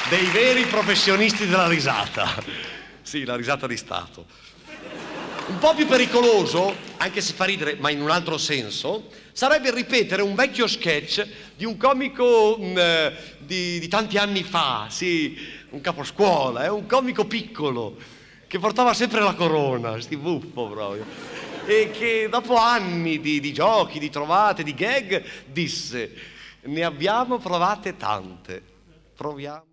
Dei 0.08 0.24
veri 0.30 0.64
professionisti 0.64 1.46
della 1.46 1.68
risata. 1.68 2.42
Sì, 3.02 3.24
la 3.24 3.36
risata 3.36 3.66
di 3.66 3.76
Stato. 3.76 4.24
Un 5.48 5.58
po' 5.58 5.74
più 5.74 5.86
pericoloso, 5.86 6.74
anche 6.96 7.20
se 7.20 7.34
fa 7.34 7.44
ridere, 7.44 7.76
ma 7.78 7.90
in 7.90 8.00
un 8.00 8.08
altro 8.08 8.38
senso, 8.38 9.10
sarebbe 9.32 9.70
ripetere 9.70 10.22
un 10.22 10.34
vecchio 10.34 10.66
sketch 10.66 11.26
di 11.54 11.66
un 11.66 11.76
comico 11.76 12.56
mh, 12.58 12.64
mm, 12.64 13.06
di, 13.40 13.78
di, 13.78 13.88
tanti 13.88 14.16
anni 14.16 14.44
fa, 14.44 14.86
sì, 14.88 15.36
un 15.70 15.82
caposcuola, 15.82 16.64
eh, 16.64 16.68
un 16.68 16.86
comico 16.86 17.26
piccolo, 17.26 17.98
che 18.46 18.58
portava 18.58 18.94
sempre 18.94 19.20
la 19.20 19.34
corona, 19.34 20.00
sti 20.00 20.16
buffo 20.16 20.68
proprio, 20.68 21.04
e 21.66 21.90
che 21.90 22.28
dopo 22.30 22.56
anni 22.56 23.20
di, 23.20 23.40
di 23.40 23.52
giochi, 23.52 23.98
di 23.98 24.08
trovate, 24.08 24.62
di 24.62 24.72
gag, 24.72 25.22
disse, 25.44 26.10
ne 26.62 26.82
abbiamo 26.82 27.36
provate 27.36 27.98
tante, 27.98 28.62
proviamo. 29.14 29.67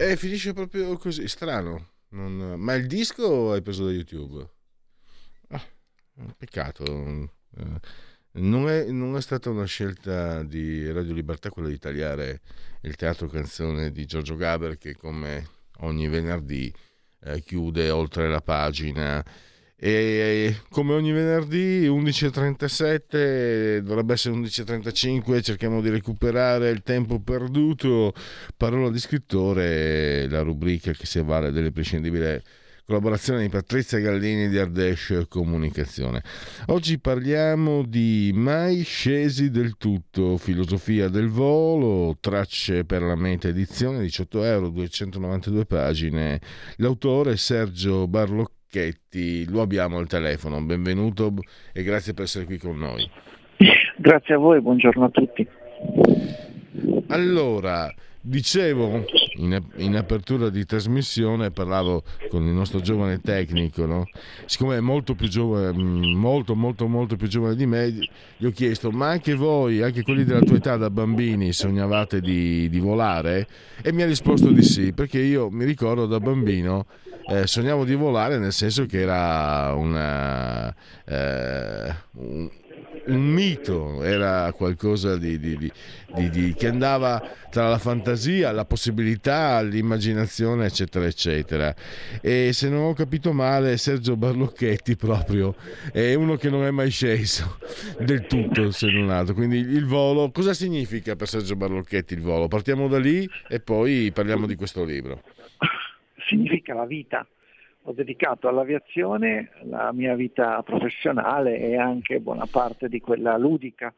E 0.00 0.14
finisce 0.16 0.52
proprio 0.52 0.96
così, 0.96 1.26
strano. 1.26 1.88
Non... 2.10 2.54
Ma 2.56 2.74
il 2.74 2.86
disco 2.86 3.50
hai 3.50 3.62
preso 3.62 3.84
da 3.84 3.90
YouTube? 3.90 4.48
Ah, 5.48 5.66
peccato. 6.36 6.84
Eh, 7.56 7.80
non 8.34 8.68
è, 8.68 8.84
non 8.92 9.16
è, 9.16 9.20
stata 9.20 9.50
una 9.50 9.64
scelta 9.64 10.44
di 10.44 10.88
Radio 10.92 11.12
Libertà 11.12 11.50
quella 11.50 11.66
di 11.66 11.80
tagliare 11.80 12.42
il 12.82 12.94
teatro 12.94 13.26
canzone 13.26 13.90
di 13.90 14.06
Giorgio 14.06 14.36
Gaber 14.36 14.78
che 14.78 14.94
come 14.94 15.48
ogni 15.78 16.06
venerdì 16.06 16.72
eh, 17.22 17.40
chiude 17.40 17.90
oltre 17.90 18.28
la 18.28 18.40
pagina 18.40 19.24
e 19.80 20.56
come 20.70 20.92
ogni 20.92 21.12
venerdì 21.12 21.86
11.37 21.86 23.78
dovrebbe 23.78 24.14
essere 24.14 24.34
11.35 24.34 25.40
cerchiamo 25.40 25.80
di 25.80 25.88
recuperare 25.88 26.70
il 26.70 26.82
tempo 26.82 27.20
perduto. 27.20 28.12
Parola 28.56 28.90
di 28.90 28.98
scrittore 28.98 30.28
la 30.28 30.42
rubrica 30.42 30.90
che 30.90 31.06
si 31.06 31.20
avvale 31.20 31.52
delle 31.52 31.70
prescindibili 31.70 32.42
collaborazioni 32.84 33.42
di 33.42 33.48
Patrizia 33.50 33.98
Gallini 33.98 34.48
di 34.48 34.58
Ardesh 34.58 35.26
Comunicazione 35.28 36.22
oggi 36.68 36.98
parliamo 36.98 37.82
di 37.82 38.30
mai 38.34 38.82
scesi 38.82 39.50
del 39.50 39.76
tutto 39.76 40.38
filosofia 40.38 41.08
del 41.08 41.28
volo 41.28 42.16
tracce 42.18 42.86
per 42.86 43.02
la 43.02 43.14
mente 43.14 43.48
edizione 43.48 44.00
18 44.00 44.42
euro 44.42 44.68
292 44.70 45.66
pagine. 45.66 46.40
L'autore 46.76 47.36
Sergio 47.36 48.08
Barlocchi 48.08 48.56
Cecchetti, 48.70 49.48
lo 49.48 49.62
abbiamo 49.62 49.96
al 49.96 50.06
telefono. 50.06 50.60
Benvenuto 50.60 51.32
e 51.72 51.82
grazie 51.82 52.12
per 52.12 52.24
essere 52.24 52.44
qui 52.44 52.58
con 52.58 52.76
noi. 52.76 53.08
Grazie 53.96 54.34
a 54.34 54.38
voi, 54.38 54.60
buongiorno 54.60 55.06
a 55.06 55.08
tutti. 55.08 55.48
Allora, 57.06 57.90
dicevo 58.20 59.06
in, 59.36 59.58
in, 59.76 59.96
apertura 59.96 60.50
di 60.50 60.66
trasmissione, 60.66 61.50
parlavo 61.50 62.02
con 62.28 62.42
il 62.46 62.52
nostro 62.52 62.80
giovane 62.80 63.20
tecnico, 63.22 63.86
no? 63.86 64.04
siccome 64.44 64.76
è 64.76 64.80
molto 64.80 65.14
più 65.14 65.28
giovane, 65.28 65.72
molto 65.72 66.54
molto 66.54 66.86
molto 66.86 67.16
più 67.16 67.26
giovane 67.26 67.56
di 67.56 67.64
me, 67.64 67.90
gli 68.36 68.44
ho 68.44 68.50
chiesto, 68.50 68.90
ma 68.90 69.08
anche 69.08 69.34
voi, 69.34 69.80
anche 69.80 70.02
quelli 70.02 70.24
della 70.24 70.40
tua 70.40 70.56
età 70.56 70.76
da 70.76 70.90
bambini, 70.90 71.54
sognavate 71.54 72.20
di, 72.20 72.68
di 72.68 72.78
volare? 72.80 73.46
E 73.82 73.92
mi 73.92 74.02
ha 74.02 74.06
risposto 74.06 74.50
di 74.50 74.62
sì, 74.62 74.92
perché 74.92 75.20
io 75.20 75.48
mi 75.48 75.64
ricordo 75.64 76.04
da 76.04 76.20
bambino 76.20 76.84
eh, 77.28 77.46
sognavo 77.46 77.84
di 77.84 77.94
volare 77.94 78.38
nel 78.38 78.52
senso 78.52 78.86
che 78.86 79.00
era 79.00 79.74
una, 79.74 80.74
eh, 81.04 81.94
un, 82.12 82.50
un, 83.06 83.20
mito, 83.20 84.02
era 84.02 84.50
qualcosa 84.52 85.18
di, 85.18 85.38
di, 85.38 85.70
di, 86.14 86.54
che 86.56 86.68
andava 86.68 87.22
tra 87.50 87.68
la 87.68 87.76
fantasia, 87.76 88.50
la 88.50 88.64
possibilità, 88.64 89.60
l'immaginazione, 89.60 90.64
eccetera, 90.64 91.04
eccetera. 91.04 91.74
E 92.22 92.52
se 92.54 92.70
non 92.70 92.84
ho 92.86 92.94
capito 92.94 93.34
male, 93.34 93.76
Sergio 93.76 94.16
Barlocchetti 94.16 94.96
proprio 94.96 95.54
è 95.92 96.14
uno 96.14 96.36
che 96.36 96.48
non 96.48 96.64
è 96.64 96.70
mai 96.70 96.90
sceso 96.90 97.58
del 97.98 98.26
tutto, 98.26 98.70
se 98.70 98.90
non 98.90 99.10
altro. 99.10 99.34
Quindi 99.34 99.58
il 99.58 99.84
volo, 99.84 100.30
cosa 100.30 100.54
significa 100.54 101.14
per 101.14 101.28
Sergio 101.28 101.56
Barlocchetti 101.56 102.14
il 102.14 102.22
volo? 102.22 102.48
Partiamo 102.48 102.88
da 102.88 102.98
lì 102.98 103.28
e 103.48 103.60
poi 103.60 104.10
parliamo 104.12 104.46
di 104.46 104.54
questo 104.54 104.82
libro 104.82 105.22
significa 106.28 106.74
la 106.74 106.86
vita. 106.86 107.26
Ho 107.82 107.92
dedicato 107.92 108.48
all'aviazione 108.48 109.50
la 109.62 109.92
mia 109.92 110.14
vita 110.14 110.62
professionale 110.62 111.58
e 111.58 111.76
anche 111.76 112.20
buona 112.20 112.46
parte 112.46 112.88
di 112.88 113.00
quella 113.00 113.36
ludica, 113.38 113.92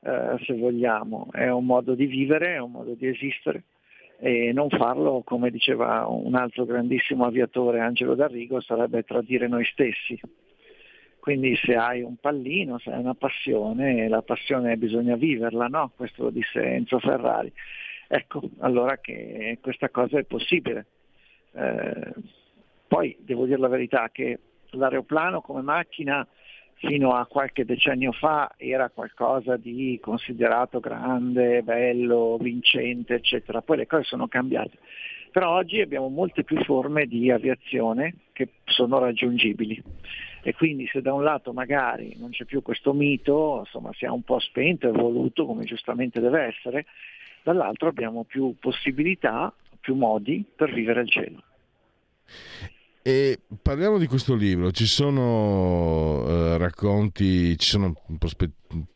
eh, 0.00 0.38
se 0.44 0.54
vogliamo. 0.54 1.28
È 1.30 1.48
un 1.48 1.66
modo 1.66 1.94
di 1.94 2.06
vivere, 2.06 2.54
è 2.54 2.58
un 2.58 2.70
modo 2.72 2.94
di 2.94 3.06
esistere 3.06 3.64
e 4.18 4.52
non 4.52 4.70
farlo, 4.70 5.22
come 5.22 5.50
diceva 5.50 6.06
un 6.06 6.34
altro 6.34 6.64
grandissimo 6.64 7.26
aviatore, 7.26 7.80
Angelo 7.80 8.14
D'Arrigo, 8.14 8.60
sarebbe 8.60 9.02
tradire 9.02 9.48
noi 9.48 9.64
stessi. 9.64 10.18
Quindi 11.18 11.56
se 11.56 11.74
hai 11.74 12.02
un 12.02 12.16
pallino, 12.16 12.78
se 12.78 12.90
hai 12.90 13.00
una 13.00 13.14
passione, 13.14 14.08
la 14.08 14.22
passione 14.22 14.76
bisogna 14.76 15.16
viverla, 15.16 15.66
no? 15.66 15.92
Questo 15.96 16.24
lo 16.24 16.30
disse 16.30 16.62
Enzo 16.62 16.98
Ferrari. 17.00 17.52
Ecco, 18.08 18.42
allora 18.58 18.98
che 18.98 19.58
questa 19.60 19.88
cosa 19.88 20.18
è 20.18 20.24
possibile. 20.24 20.86
Eh, 21.54 22.12
poi 22.86 23.16
devo 23.20 23.46
dire 23.46 23.58
la 23.58 23.68
verità 23.68 24.08
che 24.12 24.38
l'aeroplano 24.70 25.40
come 25.40 25.62
macchina 25.62 26.26
fino 26.74 27.12
a 27.12 27.26
qualche 27.26 27.64
decennio 27.64 28.12
fa 28.12 28.52
era 28.56 28.90
qualcosa 28.90 29.56
di 29.56 29.98
considerato 30.02 30.80
grande, 30.80 31.62
bello, 31.62 32.36
vincente, 32.36 33.14
eccetera. 33.14 33.62
Poi 33.62 33.78
le 33.78 33.86
cose 33.86 34.04
sono 34.04 34.28
cambiate. 34.28 34.78
Però 35.30 35.52
oggi 35.52 35.80
abbiamo 35.80 36.08
molte 36.08 36.44
più 36.44 36.62
forme 36.62 37.06
di 37.06 37.30
aviazione 37.30 38.14
che 38.32 38.50
sono 38.66 38.98
raggiungibili. 38.98 39.82
E 40.42 40.54
quindi 40.54 40.86
se 40.86 41.00
da 41.00 41.12
un 41.12 41.24
lato 41.24 41.52
magari 41.52 42.14
non 42.18 42.30
c'è 42.30 42.44
più 42.44 42.62
questo 42.62 42.92
mito, 42.92 43.60
insomma 43.64 43.90
si 43.94 44.04
è 44.04 44.08
un 44.08 44.22
po' 44.22 44.38
spento, 44.38 44.88
evoluto 44.88 45.46
come 45.46 45.64
giustamente 45.64 46.20
deve 46.20 46.42
essere, 46.42 46.84
dall'altro 47.42 47.88
abbiamo 47.88 48.24
più 48.24 48.54
possibilità 48.60 49.52
più 49.84 49.94
modi 49.94 50.42
per 50.56 50.72
vivere 50.72 51.02
il 51.02 51.10
cielo. 51.10 51.42
E 53.02 53.38
parliamo 53.60 53.98
di 53.98 54.06
questo 54.06 54.34
libro, 54.34 54.70
ci 54.70 54.86
sono 54.86 56.24
eh, 56.26 56.56
racconti, 56.56 57.58
ci 57.58 57.68
sono 57.68 57.92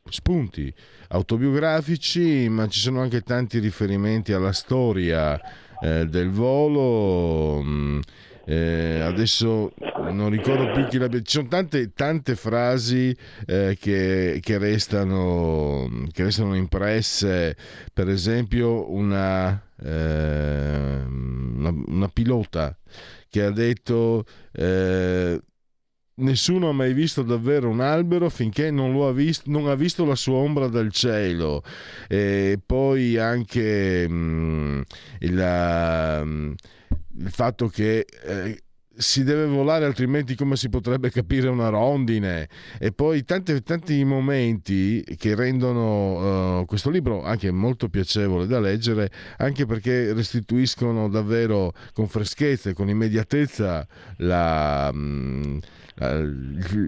spunti 0.08 0.72
autobiografici, 1.08 2.48
ma 2.48 2.66
ci 2.68 2.80
sono 2.80 3.02
anche 3.02 3.20
tanti 3.20 3.58
riferimenti 3.58 4.32
alla 4.32 4.52
storia 4.52 5.38
eh, 5.82 6.06
del 6.06 6.30
volo. 6.30 7.60
Mh, 7.60 7.68
mm, 7.68 8.00
eh, 8.50 9.00
adesso 9.02 9.74
non 10.10 10.30
ricordo 10.30 10.72
più 10.72 10.86
chi 10.86 10.96
l'abbia. 10.96 11.20
Ci 11.20 11.36
sono 11.36 11.48
tante, 11.48 11.92
tante 11.92 12.34
frasi 12.34 13.14
eh, 13.46 13.76
che, 13.78 14.38
che, 14.42 14.56
restano, 14.56 16.06
che 16.10 16.22
restano 16.22 16.56
impresse, 16.56 17.54
per 17.92 18.08
esempio 18.08 18.90
una, 18.90 19.62
eh, 19.82 21.02
una, 21.06 21.74
una 21.88 22.08
pilota 22.08 22.74
che 23.28 23.42
ha 23.42 23.50
detto 23.50 24.24
eh, 24.52 25.38
nessuno 26.14 26.70
ha 26.70 26.72
mai 26.72 26.94
visto 26.94 27.22
davvero 27.22 27.68
un 27.68 27.80
albero 27.80 28.30
finché 28.30 28.70
non, 28.70 28.98
ha, 29.02 29.12
visto, 29.12 29.50
non 29.50 29.68
ha 29.68 29.74
visto 29.74 30.06
la 30.06 30.16
sua 30.16 30.36
ombra 30.36 30.68
dal 30.68 30.90
cielo. 30.90 31.62
E 32.08 32.58
poi 32.64 33.18
anche 33.18 34.08
mh, 34.08 34.14
mm, 34.14 34.80
il, 35.18 35.36
uh, 35.38 36.54
il, 37.18 37.30
fatto 37.30 37.68
che 37.68 38.06
eh, 38.24 38.62
si 38.96 39.22
deve 39.22 39.46
volare 39.46 39.84
altrimenti 39.84 40.34
come 40.34 40.56
si 40.56 40.68
potrebbe 40.68 41.10
capire 41.10 41.48
una 41.48 41.68
rondine? 41.68 42.48
E 42.78 42.92
poi 42.92 43.24
tanti, 43.24 43.62
tanti 43.62 44.02
momenti 44.04 45.04
che 45.16 45.34
rendono 45.34 46.60
uh, 46.60 46.64
questo 46.64 46.90
libro 46.90 47.22
anche 47.22 47.50
molto 47.50 47.88
piacevole 47.88 48.46
da 48.46 48.58
leggere 48.58 49.10
anche 49.38 49.66
perché 49.66 50.12
restituiscono 50.12 51.08
davvero 51.08 51.72
con 51.92 52.08
freschezza 52.08 52.70
e 52.70 52.72
con 52.72 52.88
immediatezza 52.88 53.86
la, 54.18 54.90
mm, 54.92 55.58
la, 55.94 56.22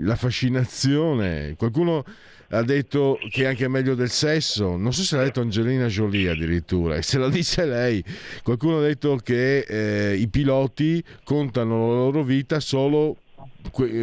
la 0.03 0.17
fascinazione. 0.17 1.55
Qualcuno 1.57 2.05
ha 2.53 2.63
detto 2.63 3.19
che 3.31 3.45
è 3.45 3.47
anche 3.47 3.69
meglio 3.69 3.95
del 3.95 4.11
sesso, 4.11 4.77
non 4.77 4.93
so 4.93 5.03
se 5.03 5.17
l'ha 5.17 5.23
detto 5.23 5.41
Angelina 5.41 5.87
Jolie 5.87 6.31
addirittura, 6.31 6.97
e 6.97 7.03
se 7.03 7.19
lo 7.19 7.29
dice 7.29 7.65
lei, 7.65 8.03
qualcuno 8.43 8.79
ha 8.79 8.83
detto 8.83 9.17
che 9.17 9.61
eh, 9.61 10.17
i 10.17 10.29
piloti 10.29 11.03
contano 11.23 11.89
la 11.89 11.95
loro 11.95 12.25
vita 12.25 12.59
solo 12.59 13.17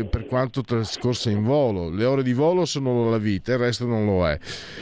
per 0.09 0.25
quanto 0.25 0.61
trascorsa 0.61 1.29
in 1.29 1.43
volo. 1.43 1.89
Le 1.89 2.05
ore 2.05 2.23
di 2.23 2.33
volo 2.33 2.65
sono 2.65 3.09
la 3.09 3.17
vita, 3.17 3.53
il 3.53 3.57
resto 3.57 3.85
non 3.85 4.05
lo 4.05 4.27
è. 4.27 4.37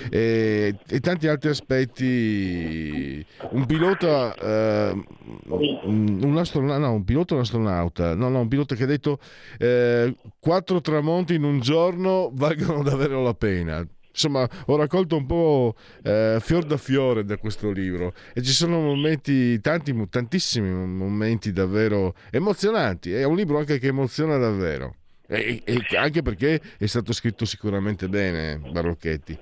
E, 0.09 0.75
e 0.87 0.99
tanti 0.99 1.27
altri 1.27 1.49
aspetti. 1.49 3.25
Un 3.51 3.65
pilota, 3.65 4.35
eh, 4.35 5.03
un, 5.47 6.35
astronauta, 6.37 6.77
no, 6.77 6.93
un 6.93 7.03
pilota 7.03 7.33
un 7.35 7.39
astronauta, 7.41 8.15
no, 8.15 8.29
no, 8.29 8.39
un 8.41 8.47
pilota 8.47 8.75
che 8.75 8.83
ha 8.83 8.87
detto 8.87 9.19
eh, 9.57 10.15
quattro 10.39 10.81
tramonti 10.81 11.35
in 11.35 11.43
un 11.43 11.59
giorno 11.59 12.29
valgono 12.33 12.83
davvero 12.83 13.21
la 13.21 13.33
pena 13.33 13.85
insomma 14.15 14.47
ho 14.67 14.75
raccolto 14.77 15.17
un 15.17 15.25
po' 15.25 15.75
eh, 16.01 16.37
fior 16.39 16.63
da 16.63 16.77
fiore 16.77 17.25
da 17.25 17.37
questo 17.37 17.69
libro 17.69 18.13
e 18.33 18.41
ci 18.41 18.51
sono 18.51 18.79
momenti, 18.79 19.59
tanti, 19.59 19.93
tantissimi 20.09 20.69
momenti 20.69 21.51
davvero 21.51 22.15
emozionanti. 22.31 23.11
È 23.11 23.23
un 23.23 23.35
libro 23.35 23.57
anche 23.59 23.77
che 23.77 23.87
emoziona 23.87 24.37
davvero. 24.37 24.95
E, 25.27 25.61
e 25.63 25.83
anche 25.97 26.21
perché 26.21 26.61
è 26.77 26.85
stato 26.85 27.11
scritto 27.11 27.45
sicuramente 27.45 28.07
bene, 28.07 28.57
Barocchetti. 28.57 29.37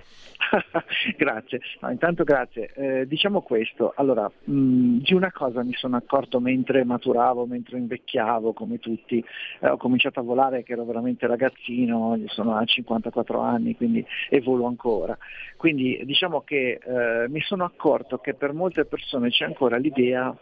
grazie, 1.18 1.62
no, 1.82 1.91
intanto 1.91 2.24
grazie. 2.24 2.72
Eh, 2.74 3.08
diciamo 3.08 3.41
questo, 3.41 3.94
allora, 3.96 4.30
mh, 4.44 4.98
di 4.98 5.14
una 5.14 5.32
cosa 5.32 5.64
mi 5.64 5.74
sono 5.74 5.98
accorto 5.98 6.39
mentre 6.39 6.84
maturavo, 6.84 7.46
mentre 7.46 7.78
invecchiavo, 7.78 8.54
come 8.54 8.80
tutti, 8.80 9.24
eh, 9.60 9.70
ho 9.70 9.78
cominciato 9.78 10.20
a 10.20 10.24
volare 10.24 10.64
che 10.64 10.74
ero 10.74 10.86
veramente 10.86 11.28
ragazzino, 11.28 12.18
sono 12.28 12.56
a 12.56 12.64
54 12.64 13.39
anni, 13.39 13.76
quindi 13.76 14.06
e 14.30 14.41
volo 14.41 14.66
ancora. 14.66 15.18
Quindi 15.58 16.02
diciamo 16.04 16.41
che 16.41 16.80
eh, 16.84 17.28
mi 17.30 17.41
sono 17.41 17.64
accorto 17.64 18.18
che 18.18 18.34
per 18.34 18.54
molte 18.54 18.86
persone 18.86 19.30
c'è 19.30 19.46
ancora 19.46 19.78
l'idea 19.78 20.36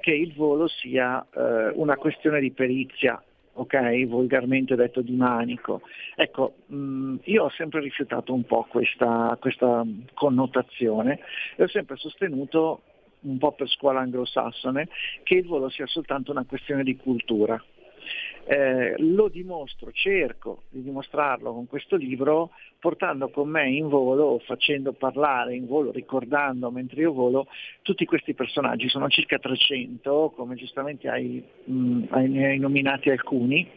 che 0.00 0.12
il 0.12 0.34
volo 0.34 0.68
sia 0.68 1.24
eh, 1.34 1.70
una 1.74 1.96
questione 1.96 2.40
di 2.40 2.50
perizia 2.50 3.22
ok, 3.56 4.06
volgarmente 4.06 4.74
detto 4.74 5.00
di 5.02 5.14
manico. 5.14 5.82
Ecco, 6.14 6.54
mh, 6.66 6.76
mm, 6.76 7.16
io 7.24 7.44
ho 7.44 7.50
sempre 7.50 7.80
rifiutato 7.80 8.32
un 8.32 8.44
po' 8.44 8.66
questa, 8.68 9.36
questa 9.40 9.84
connotazione 10.14 11.20
e 11.56 11.64
ho 11.64 11.68
sempre 11.68 11.96
sostenuto, 11.96 12.82
un 13.20 13.38
po' 13.38 13.52
per 13.52 13.68
scuola 13.68 14.00
anglosassone, 14.00 14.88
che 15.22 15.34
il 15.36 15.46
volo 15.46 15.68
sia 15.68 15.86
soltanto 15.86 16.30
una 16.30 16.44
questione 16.44 16.82
di 16.82 16.96
cultura. 16.96 17.62
Eh, 18.48 18.94
lo 18.98 19.28
dimostro, 19.28 19.90
cerco 19.90 20.62
di 20.68 20.82
dimostrarlo 20.82 21.52
con 21.52 21.66
questo 21.66 21.96
libro, 21.96 22.50
portando 22.78 23.28
con 23.28 23.48
me 23.48 23.68
in 23.68 23.88
volo, 23.88 24.40
facendo 24.44 24.92
parlare 24.92 25.54
in 25.54 25.66
volo, 25.66 25.90
ricordando 25.90 26.70
mentre 26.70 27.00
io 27.00 27.12
volo, 27.12 27.48
tutti 27.82 28.04
questi 28.04 28.34
personaggi. 28.34 28.88
Sono 28.88 29.08
circa 29.08 29.38
300, 29.38 30.32
come 30.36 30.54
giustamente 30.54 31.08
hai, 31.08 31.42
mh, 31.64 32.04
hai 32.10 32.58
nominati 32.58 33.10
alcuni, 33.10 33.68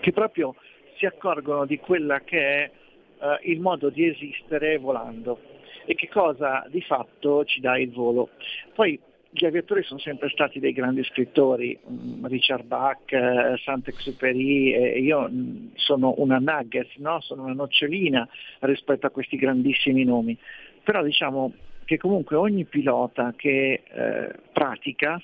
che 0.00 0.12
proprio 0.12 0.54
si 0.96 1.06
accorgono 1.06 1.64
di 1.64 1.78
quella 1.78 2.20
che 2.20 2.38
è 2.38 2.70
uh, 3.18 3.48
il 3.48 3.60
modo 3.60 3.90
di 3.90 4.08
esistere 4.08 4.78
volando 4.78 5.38
e 5.86 5.94
che 5.94 6.08
cosa 6.08 6.66
di 6.68 6.80
fatto 6.80 7.44
ci 7.44 7.60
dà 7.60 7.78
il 7.78 7.90
volo. 7.90 8.30
Poi 8.74 8.98
gli 9.36 9.46
aviatori 9.46 9.82
sono 9.82 9.98
sempre 9.98 10.28
stati 10.28 10.60
dei 10.60 10.72
grandi 10.72 11.02
scrittori, 11.02 11.76
mm, 11.76 12.24
Richard 12.26 12.64
Bach, 12.66 13.10
eh, 13.10 13.56
Saint-Exupéry, 13.64 15.02
io 15.02 15.28
mm, 15.28 15.70
sono 15.74 16.14
una 16.18 16.38
nugget, 16.38 16.90
no? 16.98 17.20
sono 17.20 17.42
una 17.42 17.52
nocciolina 17.52 18.28
rispetto 18.60 19.06
a 19.06 19.10
questi 19.10 19.36
grandissimi 19.36 20.04
nomi. 20.04 20.38
Però 20.84 21.02
diciamo 21.02 21.52
che 21.84 21.96
comunque 21.98 22.36
ogni 22.36 22.64
pilota 22.64 23.34
che 23.36 23.82
eh, 23.82 24.34
pratica 24.52 25.20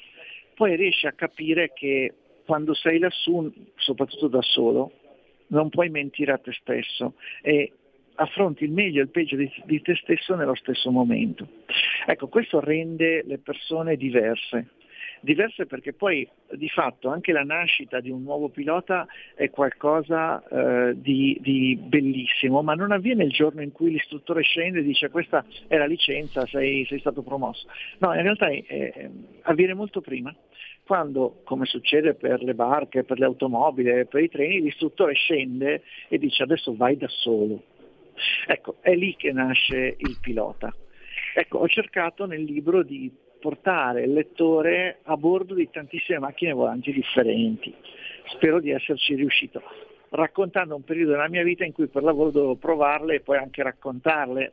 poi 0.54 0.74
riesce 0.74 1.06
a 1.06 1.12
capire 1.12 1.72
che 1.72 2.12
quando 2.44 2.74
sei 2.74 2.98
lassù, 2.98 3.48
soprattutto 3.76 4.26
da 4.26 4.42
solo, 4.42 4.90
non 5.48 5.68
puoi 5.68 5.88
mentire 5.88 6.32
a 6.32 6.38
te 6.38 6.52
stesso 6.52 7.14
e 7.42 7.72
affronti 8.20 8.64
il 8.64 8.72
meglio 8.72 9.00
e 9.00 9.04
il 9.04 9.10
peggio 9.10 9.36
di, 9.36 9.50
di 9.64 9.80
te 9.80 9.94
stesso 9.96 10.34
nello 10.34 10.54
stesso 10.54 10.90
momento. 10.90 11.46
Ecco, 12.06 12.28
questo 12.28 12.60
rende 12.60 13.22
le 13.24 13.38
persone 13.38 13.96
diverse, 13.96 14.68
diverse 15.20 15.66
perché 15.66 15.94
poi 15.94 16.28
di 16.52 16.68
fatto 16.68 17.08
anche 17.08 17.32
la 17.32 17.44
nascita 17.44 18.00
di 18.00 18.10
un 18.10 18.22
nuovo 18.22 18.50
pilota 18.50 19.06
è 19.34 19.48
qualcosa 19.48 20.42
eh, 20.48 21.00
di, 21.00 21.38
di, 21.40 21.78
bellissimo, 21.80 22.62
ma 22.62 22.74
non 22.74 22.92
avviene 22.92 23.24
il 23.24 23.30
giorno 23.30 23.62
in 23.62 23.72
cui 23.72 23.90
l'istruttore 23.90 24.42
scende 24.42 24.80
e 24.80 24.82
dice 24.82 25.08
questa 25.08 25.44
è 25.66 25.78
la 25.78 25.86
licenza, 25.86 26.46
sei, 26.46 26.84
sei 26.86 27.00
stato 27.00 27.22
promosso. 27.22 27.68
No, 27.98 28.12
in 28.14 28.22
realtà 28.22 28.48
è, 28.48 28.64
è, 28.66 29.10
avviene 29.42 29.72
molto 29.72 30.02
prima, 30.02 30.34
quando, 30.84 31.40
come 31.44 31.64
succede 31.64 32.14
per 32.14 32.42
le 32.42 32.54
barche, 32.54 33.04
per 33.04 33.18
le 33.18 33.24
automobili, 33.24 34.06
per 34.06 34.22
i 34.22 34.28
treni, 34.28 34.60
l'istruttore 34.60 35.14
scende 35.14 35.82
e 36.08 36.18
dice 36.18 36.42
adesso 36.42 36.74
vai 36.74 36.98
da 36.98 37.08
solo. 37.08 37.62
Ecco, 38.46 38.76
è 38.80 38.94
lì 38.94 39.16
che 39.16 39.32
nasce 39.32 39.96
il 39.98 40.18
pilota. 40.20 40.74
Ecco, 41.34 41.58
ho 41.58 41.68
cercato 41.68 42.26
nel 42.26 42.42
libro 42.42 42.82
di 42.82 43.10
portare 43.40 44.02
il 44.02 44.12
lettore 44.12 44.98
a 45.04 45.16
bordo 45.16 45.54
di 45.54 45.68
tantissime 45.70 46.18
macchine 46.18 46.52
volanti 46.52 46.92
differenti. 46.92 47.74
Spero 48.26 48.60
di 48.60 48.70
esserci 48.70 49.14
riuscito, 49.14 49.62
raccontando 50.10 50.74
un 50.74 50.84
periodo 50.84 51.12
della 51.12 51.28
mia 51.28 51.42
vita 51.42 51.64
in 51.64 51.72
cui 51.72 51.88
per 51.88 52.02
lavoro 52.02 52.30
dovevo 52.30 52.56
provarle 52.56 53.16
e 53.16 53.20
poi 53.20 53.38
anche 53.38 53.62
raccontarle, 53.62 54.52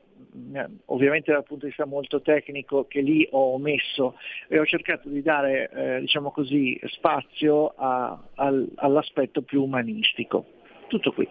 eh, 0.53 0.65
ovviamente 0.86 1.32
dal 1.32 1.43
punto 1.43 1.65
di 1.65 1.70
vista 1.70 1.86
molto 1.86 2.22
tecnico 2.22 2.86
che 2.88 3.01
lì 3.01 3.28
ho 3.32 3.53
omesso 3.53 4.15
e 4.47 4.57
ho 4.57 4.65
cercato 4.65 5.09
di 5.09 5.22
dare 5.22 5.70
eh, 5.70 5.99
diciamo 5.99 6.32
così, 6.32 6.80
spazio 6.86 7.74
a, 7.76 8.18
al, 8.36 8.68
all'aspetto 8.76 9.41
più 9.41 9.63
umanistico. 9.63 10.45
Tutto 10.88 11.11
qui. 11.11 11.28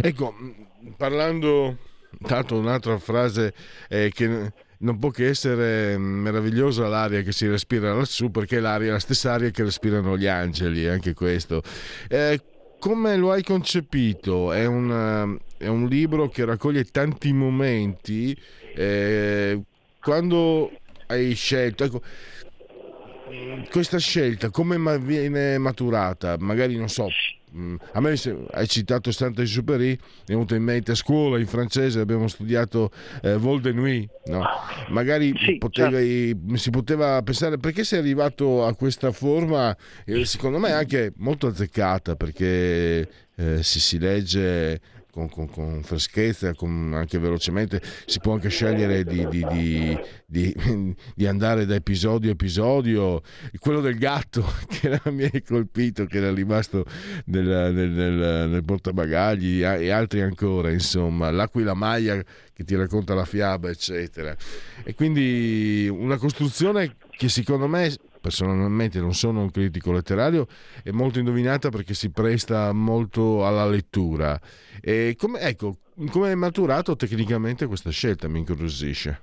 Ecco, 0.00 0.34
parlando, 0.96 1.76
tanto 2.26 2.56
un'altra 2.56 2.98
frase 2.98 3.52
eh, 3.88 4.10
che 4.12 4.52
non 4.78 4.98
può 4.98 5.10
che 5.10 5.28
essere 5.28 5.98
meravigliosa 5.98 6.86
l'aria 6.86 7.22
che 7.22 7.32
si 7.32 7.48
respira 7.48 7.94
lassù 7.94 8.30
perché 8.30 8.60
l'aria 8.60 8.88
è 8.88 8.92
la 8.92 8.98
stessa 8.98 9.32
aria 9.32 9.50
che 9.50 9.64
respirano 9.64 10.16
gli 10.16 10.26
angeli, 10.26 10.86
anche 10.88 11.14
questo. 11.14 11.62
Eh, 12.08 12.40
come 12.78 13.16
lo 13.16 13.32
hai 13.32 13.42
concepito? 13.42 14.52
È 14.52 14.64
un, 14.64 15.36
è 15.56 15.66
un, 15.66 15.88
libro 15.88 16.28
che 16.28 16.44
raccoglie 16.44 16.84
tanti 16.84 17.32
momenti. 17.32 18.36
Eh, 18.74 19.60
quando 20.00 20.70
hai 21.06 21.34
scelto, 21.34 21.84
ecco, 21.84 22.02
questa 23.68 23.98
scelta 23.98 24.50
come 24.50 24.98
viene 25.00 25.58
maturata? 25.58 26.36
Magari 26.38 26.76
non 26.76 26.88
so, 26.88 27.08
Mm, 27.08 27.37
a 27.92 28.00
me 28.00 28.14
hai 28.52 28.66
citato 28.68 29.10
Saint-Exupéry, 29.10 29.94
è 29.94 29.98
venuto 30.26 30.54
in 30.54 30.62
mente 30.62 30.92
a 30.92 30.94
scuola 30.94 31.38
in 31.38 31.46
francese, 31.46 32.00
abbiamo 32.00 32.28
studiato 32.28 32.90
eh, 33.22 33.36
Vol 33.36 33.60
de 33.60 33.72
Nuit, 33.72 34.10
no? 34.26 34.44
magari 34.88 35.32
sì, 35.36 35.58
potevi, 35.58 36.28
certo. 36.28 36.56
si 36.56 36.70
poteva 36.70 37.22
pensare 37.22 37.58
perché 37.58 37.84
sei 37.84 38.00
arrivato 38.00 38.64
a 38.64 38.74
questa 38.74 39.12
forma, 39.12 39.76
eh, 40.04 40.24
secondo 40.24 40.58
me 40.58 40.72
anche 40.72 41.12
molto 41.16 41.46
azzeccata 41.46 42.16
perché 42.16 43.08
eh, 43.34 43.62
si, 43.62 43.80
si 43.80 43.98
legge 43.98 44.80
con, 45.10 45.28
con, 45.28 45.48
con 45.48 45.82
freschezza, 45.82 46.54
con, 46.54 46.92
anche 46.94 47.18
velocemente, 47.18 47.80
si 48.06 48.20
può 48.20 48.34
anche 48.34 48.48
scegliere 48.48 49.04
di, 49.04 49.26
di, 49.28 49.44
di, 50.26 50.94
di, 51.14 51.26
andare 51.26 51.66
da 51.66 51.74
episodio 51.74 52.30
a 52.30 52.32
episodio. 52.32 53.22
Quello 53.58 53.80
del 53.80 53.98
gatto 53.98 54.44
che 54.68 55.00
mi 55.10 55.24
ha 55.24 55.30
colpito, 55.46 56.04
che 56.06 56.18
era 56.18 56.32
rimasto 56.32 56.84
nel, 57.26 57.72
nel, 57.74 57.90
nel, 57.90 58.48
nel 58.50 58.64
portabagagli 58.64 59.62
e 59.62 59.90
altri 59.90 60.20
ancora, 60.20 60.70
insomma, 60.70 61.30
l'aquila 61.30 61.74
maglia 61.74 62.22
che 62.52 62.64
ti 62.64 62.74
racconta 62.74 63.14
la 63.14 63.24
fiaba, 63.24 63.70
eccetera. 63.70 64.36
E 64.84 64.94
quindi 64.94 65.88
una 65.90 66.16
costruzione 66.16 66.96
che 67.10 67.28
secondo 67.28 67.66
me 67.66 67.92
personalmente 68.28 69.00
non 69.00 69.14
sono 69.14 69.40
un 69.40 69.50
critico 69.50 69.90
letterario, 69.90 70.46
è 70.84 70.90
molto 70.90 71.18
indovinata 71.18 71.70
perché 71.70 71.94
si 71.94 72.10
presta 72.10 72.72
molto 72.72 73.46
alla 73.46 73.66
lettura. 73.66 74.38
E 74.82 75.14
come, 75.16 75.40
ecco, 75.40 75.78
come 76.10 76.32
è 76.32 76.34
maturato 76.34 76.94
tecnicamente 76.94 77.66
questa 77.66 77.90
scelta? 77.90 78.28
Mi 78.28 78.40
incuriosisce. 78.40 79.22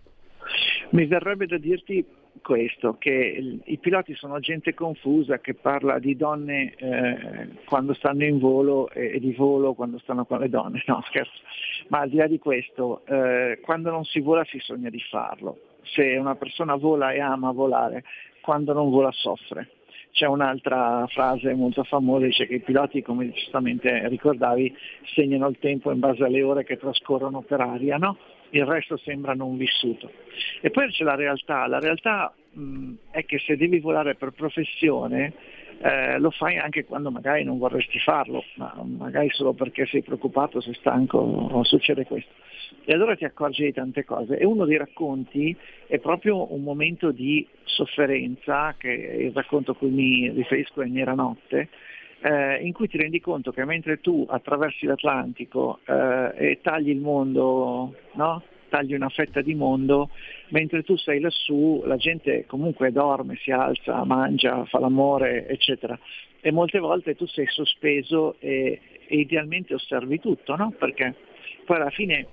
Mi 0.92 1.06
verrebbe 1.06 1.46
da 1.46 1.58
dirti 1.58 2.04
questo, 2.42 2.98
che 2.98 3.60
i 3.64 3.78
piloti 3.78 4.16
sono 4.16 4.40
gente 4.40 4.74
confusa 4.74 5.40
che 5.40 5.54
parla 5.54 6.00
di 6.00 6.16
donne 6.16 6.74
eh, 6.76 7.48
quando 7.66 7.94
stanno 7.94 8.24
in 8.24 8.40
volo 8.40 8.90
e, 8.90 9.20
di 9.20 9.34
volo 9.34 9.74
quando 9.74 10.00
stanno 10.00 10.26
con 10.26 10.40
le 10.40 10.50
donne, 10.50 10.84
no 10.88 11.04
scherzo, 11.08 11.42
ma 11.90 12.00
al 12.00 12.10
di 12.10 12.18
là 12.18 12.28
di 12.28 12.40
questo, 12.40 13.06
eh, 13.06 13.60
quando 13.62 13.92
non 13.92 14.04
si 14.04 14.20
vola 14.20 14.44
si 14.46 14.60
sogna 14.60 14.90
di 14.90 15.02
farlo, 15.10 15.60
se 15.84 16.18
una 16.18 16.36
persona 16.36 16.76
vola 16.76 17.14
e 17.14 17.20
ama 17.20 17.52
volare, 17.52 18.04
quando 18.46 18.74
non 18.74 18.92
vola 18.92 19.12
soffre. 19.12 19.72
C'è 20.12 20.28
un'altra 20.28 21.06
frase 21.08 21.54
molto 21.56 21.84
famosa, 21.84 22.26
dice 22.26 22.46
che 22.46 22.54
i 22.56 22.62
piloti, 22.62 23.02
come 23.02 23.32
giustamente 23.32 24.08
ricordavi, 24.08 24.74
segnano 25.16 25.48
il 25.48 25.58
tempo 25.60 25.92
in 25.92 26.00
base 26.00 26.24
alle 26.24 26.44
ore 26.44 26.64
che 26.64 26.78
trascorrono 26.78 27.42
per 27.42 27.60
aria, 27.60 27.98
no? 27.98 28.16
il 28.52 28.64
resto 28.64 28.98
sembra 28.98 29.34
non 29.34 29.58
vissuto. 29.58 30.12
E 30.62 30.70
poi 30.70 30.90
c'è 30.92 31.04
la 31.04 31.16
realtà, 31.16 31.66
la 31.66 31.80
realtà 31.80 32.34
mh, 32.52 32.94
è 33.10 33.26
che 33.26 33.40
se 33.40 33.58
devi 33.58 33.80
volare 33.80 34.14
per 34.14 34.30
professione 34.30 35.34
eh, 35.80 36.18
lo 36.20 36.32
fai 36.32 36.58
anche 36.58 36.86
quando 36.86 37.12
magari 37.12 37.44
non 37.44 37.58
vorresti 37.58 38.00
farlo, 38.00 38.44
ma 38.56 38.74
magari 38.84 39.30
solo 39.32 39.54
perché 39.54 39.86
sei 39.86 40.02
preoccupato, 40.02 40.62
sei 40.62 40.74
stanco 40.76 41.18
o 41.18 41.64
succede 41.64 42.06
questo. 42.06 42.32
E 42.86 42.94
allora 42.94 43.16
ti 43.16 43.26
accorgi 43.26 43.64
di 43.64 43.74
tante 43.74 44.04
cose. 44.04 44.38
E 44.38 44.46
uno 44.46 44.66
dei 44.66 44.78
racconti 44.78 45.56
è 45.88 46.00
proprio 46.00 46.54
un 46.54 46.64
momento 46.64 47.12
di 47.12 47.48
sofferenza, 47.64 48.76
che 48.78 49.12
è 49.12 49.16
il 49.16 49.32
racconto 49.34 49.72
a 49.72 49.76
cui 49.76 49.90
mi 49.90 50.30
riferisco 50.30 50.82
è 50.82 50.88
Nera 50.88 51.14
Notte, 51.14 51.70
eh, 52.22 52.56
in 52.58 52.74
cui 52.74 52.88
ti 52.88 52.98
rendi 52.98 53.20
conto 53.20 53.52
che 53.52 53.66
mentre 53.66 54.00
tu 54.00 54.26
attraversi 54.28 54.86
l'Atlantico 54.86 55.80
eh, 55.86 56.32
e 56.36 56.60
tagli 56.62 56.90
il 56.90 57.00
mondo, 57.00 57.96
no? 58.14 58.44
Tagli 58.76 58.94
una 58.94 59.08
fetta 59.08 59.42
di 59.42 59.56
mondo, 59.56 60.10
mentre 60.50 60.84
tu 60.84 60.98
sei 60.98 61.22
lassù 61.22 61.82
la 61.86 61.96
gente 61.96 62.44
comunque 62.46 62.92
dorme, 62.92 63.38
si 63.38 63.52
alza, 63.52 64.04
mangia, 64.04 64.66
fa 64.66 64.80
l'amore, 64.80 65.48
eccetera. 65.48 65.98
E 66.42 66.52
molte 66.52 66.80
volte 66.80 67.16
tu 67.16 67.26
sei 67.26 67.48
sospeso 67.48 68.36
e, 68.40 68.82
e 69.08 69.18
idealmente 69.18 69.74
osservi 69.74 70.20
tutto, 70.20 70.58
no? 70.58 70.74
Perché 70.78 71.16
poi 71.64 71.78
alla 71.78 71.90
fine, 71.90 72.28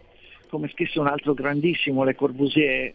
come 0.48 0.68
scrisse 0.68 0.98
un 0.98 1.06
altro 1.06 1.32
grandissimo, 1.32 2.02
Le 2.02 2.16
Corbusier, 2.16 2.86
eh, 2.86 2.94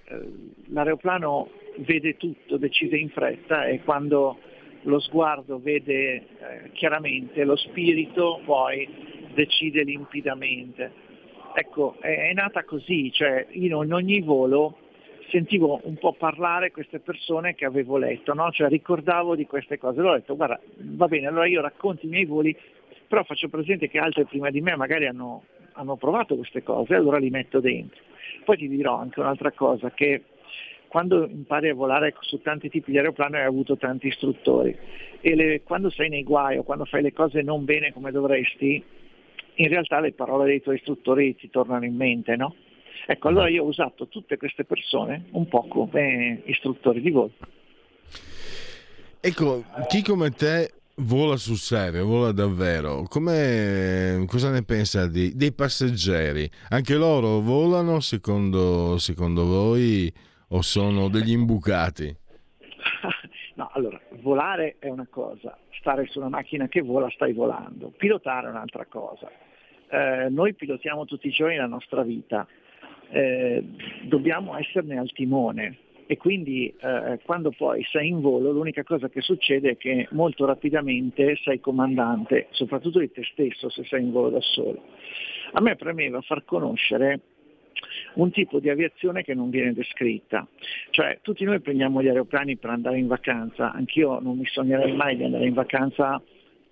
l'aeroplano 0.67 1.49
vede 1.77 2.17
tutto, 2.17 2.57
decide 2.57 2.97
in 2.97 3.09
fretta 3.09 3.65
e 3.65 3.81
quando 3.81 4.39
lo 4.81 4.99
sguardo 4.99 5.57
vede 5.59 6.15
eh, 6.15 6.25
chiaramente, 6.73 7.45
lo 7.45 7.55
spirito 7.55 8.41
poi 8.43 8.87
decide 9.33 9.83
limpidamente. 9.83 11.05
Ecco, 11.59 11.95
è, 11.99 12.29
è 12.29 12.33
nata 12.33 12.63
così, 12.65 13.11
cioè 13.11 13.47
io 13.49 13.81
in 13.81 13.91
ogni 13.91 14.21
volo 14.21 14.77
sentivo 15.29 15.79
un 15.85 15.95
po' 15.95 16.13
parlare 16.13 16.69
queste 16.69 16.99
persone 16.99 17.55
che 17.55 17.65
avevo 17.65 17.97
letto, 17.97 18.35
no? 18.35 18.51
cioè 18.51 18.69
ricordavo 18.69 19.35
di 19.35 19.47
queste 19.47 19.79
cose. 19.79 19.97
Allora 19.99 20.13
ho 20.13 20.17
detto, 20.17 20.35
guarda, 20.35 20.59
va 20.75 21.07
bene, 21.07 21.25
allora 21.25 21.47
io 21.47 21.61
racconto 21.61 22.05
i 22.05 22.09
miei 22.09 22.25
voli, 22.25 22.55
però 23.07 23.23
faccio 23.23 23.49
presente 23.49 23.89
che 23.89 23.97
altri 23.97 24.25
prima 24.25 24.51
di 24.51 24.61
me 24.61 24.75
magari 24.75 25.07
hanno, 25.07 25.45
hanno 25.71 25.95
provato 25.95 26.35
queste 26.35 26.61
cose, 26.61 26.93
allora 26.93 27.17
li 27.17 27.31
metto 27.31 27.59
dentro. 27.59 28.03
Poi 28.45 28.55
ti 28.55 28.67
dirò 28.67 28.99
anche 28.99 29.19
un'altra 29.19 29.51
cosa, 29.51 29.89
che 29.89 30.25
quando 30.87 31.27
impari 31.27 31.69
a 31.69 31.73
volare 31.73 32.13
su 32.19 32.39
tanti 32.39 32.69
tipi 32.69 32.91
di 32.91 32.97
aeroplano 32.97 33.35
hai 33.35 33.45
avuto 33.45 33.77
tanti 33.77 34.05
istruttori 34.05 34.77
e 35.21 35.35
le, 35.35 35.61
quando 35.63 35.89
sei 35.89 36.09
nei 36.09 36.23
guai 36.23 36.57
o 36.57 36.63
quando 36.63 36.85
fai 36.85 37.01
le 37.01 37.13
cose 37.13 37.41
non 37.41 37.65
bene 37.65 37.91
come 37.91 38.11
dovresti, 38.11 38.83
in 39.57 39.67
realtà 39.67 39.99
le 39.99 40.13
parole 40.13 40.45
dei 40.45 40.61
tuoi 40.61 40.75
istruttori 40.75 41.35
ti 41.35 41.49
tornano 41.49 41.85
in 41.85 41.95
mente, 41.95 42.35
no? 42.35 42.55
Ecco, 43.05 43.29
allora 43.29 43.47
io 43.47 43.63
ho 43.63 43.67
usato 43.67 44.07
tutte 44.07 44.37
queste 44.37 44.65
persone 44.65 45.27
un 45.31 45.47
po' 45.47 45.67
come 45.67 46.41
istruttori 46.45 47.01
di 47.01 47.09
volo. 47.09 47.31
Ecco, 49.19 49.63
chi 49.87 50.03
come 50.03 50.31
te 50.31 50.73
vola 50.97 51.37
sul 51.37 51.57
serio, 51.57 52.05
vola 52.05 52.31
davvero, 52.31 53.03
come, 53.07 54.25
cosa 54.27 54.51
ne 54.51 54.63
pensa 54.63 55.07
di, 55.07 55.35
dei 55.35 55.53
passeggeri? 55.53 56.49
Anche 56.69 56.95
loro 56.95 57.39
volano 57.39 57.99
secondo, 57.99 58.97
secondo 58.97 59.45
voi 59.45 60.11
o 60.49 60.61
sono 60.61 61.09
degli 61.09 61.31
imbucati? 61.31 62.15
No, 63.57 63.71
allora, 63.73 63.99
volare 64.21 64.75
è 64.77 64.87
una 64.87 65.07
cosa, 65.09 65.57
stare 65.79 66.05
su 66.05 66.19
una 66.19 66.29
macchina 66.29 66.67
che 66.67 66.81
vola 66.81 67.09
stai 67.09 67.33
volando, 67.33 67.89
pilotare 67.89 68.45
è 68.45 68.51
un'altra 68.51 68.85
cosa. 68.85 69.31
Eh, 69.89 70.27
noi 70.29 70.53
pilotiamo 70.53 71.05
tutti 71.05 71.27
i 71.27 71.31
giorni 71.31 71.55
la 71.55 71.67
nostra 71.67 72.03
vita, 72.03 72.47
eh, 73.09 73.63
dobbiamo 74.03 74.57
esserne 74.57 74.97
al 74.97 75.11
timone 75.11 75.77
e 76.07 76.17
quindi 76.17 76.73
eh, 76.79 77.19
quando 77.23 77.51
poi 77.51 77.83
sei 77.83 78.07
in 78.07 78.21
volo 78.21 78.51
l'unica 78.51 78.83
cosa 78.83 79.09
che 79.09 79.21
succede 79.21 79.71
è 79.71 79.77
che 79.77 80.07
molto 80.11 80.45
rapidamente 80.45 81.35
sei 81.43 81.59
comandante, 81.59 82.47
soprattutto 82.51 82.99
di 82.99 83.11
te 83.11 83.23
stesso 83.31 83.69
se 83.69 83.83
sei 83.83 84.03
in 84.03 84.11
volo 84.11 84.29
da 84.29 84.41
solo. 84.41 84.83
A 85.51 85.61
me 85.61 85.75
premeva 85.75 86.21
far 86.21 86.43
conoscere 86.45 87.19
un 88.15 88.31
tipo 88.31 88.59
di 88.59 88.69
aviazione 88.69 89.23
che 89.23 89.33
non 89.33 89.49
viene 89.49 89.73
descritta. 89.73 90.47
Cioè 90.91 91.19
tutti 91.21 91.43
noi 91.43 91.59
prendiamo 91.59 92.01
gli 92.01 92.07
aeroplani 92.07 92.55
per 92.57 92.69
andare 92.71 92.97
in 92.97 93.07
vacanza, 93.07 93.71
anch'io 93.73 94.19
non 94.19 94.37
mi 94.37 94.45
sognerei 94.45 94.95
mai 94.95 95.17
di 95.17 95.25
andare 95.25 95.45
in 95.45 95.53
vacanza 95.53 96.21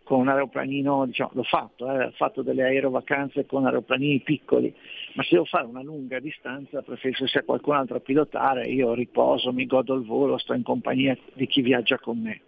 con 0.05 0.19
un 0.19 0.29
aeroplanino, 0.29 1.07
diciamo, 1.07 1.31
l'ho 1.33 1.43
fatto, 1.43 1.91
eh, 1.91 2.05
ho 2.05 2.11
fatto 2.11 2.43
delle 2.43 2.63
aerovacanze 2.63 3.47
con 3.47 3.65
aeroplanini 3.65 4.21
piccoli, 4.21 4.73
ma 5.15 5.23
se 5.23 5.29
devo 5.31 5.45
fare 5.45 5.65
una 5.65 5.81
lunga 5.81 6.19
distanza 6.19 6.83
preferisco 6.83 7.25
sia 7.25 7.43
qualcun 7.43 7.75
altro 7.75 7.97
a 7.97 8.01
pilotare, 8.01 8.67
io 8.67 8.93
riposo, 8.93 9.51
mi 9.51 9.65
godo 9.65 9.95
il 9.95 10.05
volo, 10.05 10.37
sto 10.37 10.53
in 10.53 10.61
compagnia 10.61 11.17
di 11.33 11.47
chi 11.47 11.61
viaggia 11.61 11.97
con 11.97 12.21
me. 12.21 12.41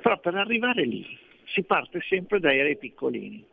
Però 0.00 0.18
per 0.20 0.36
arrivare 0.36 0.84
lì 0.84 1.04
si 1.46 1.64
parte 1.64 2.00
sempre 2.08 2.38
da 2.38 2.50
aerei 2.50 2.76
piccolini. 2.76 3.44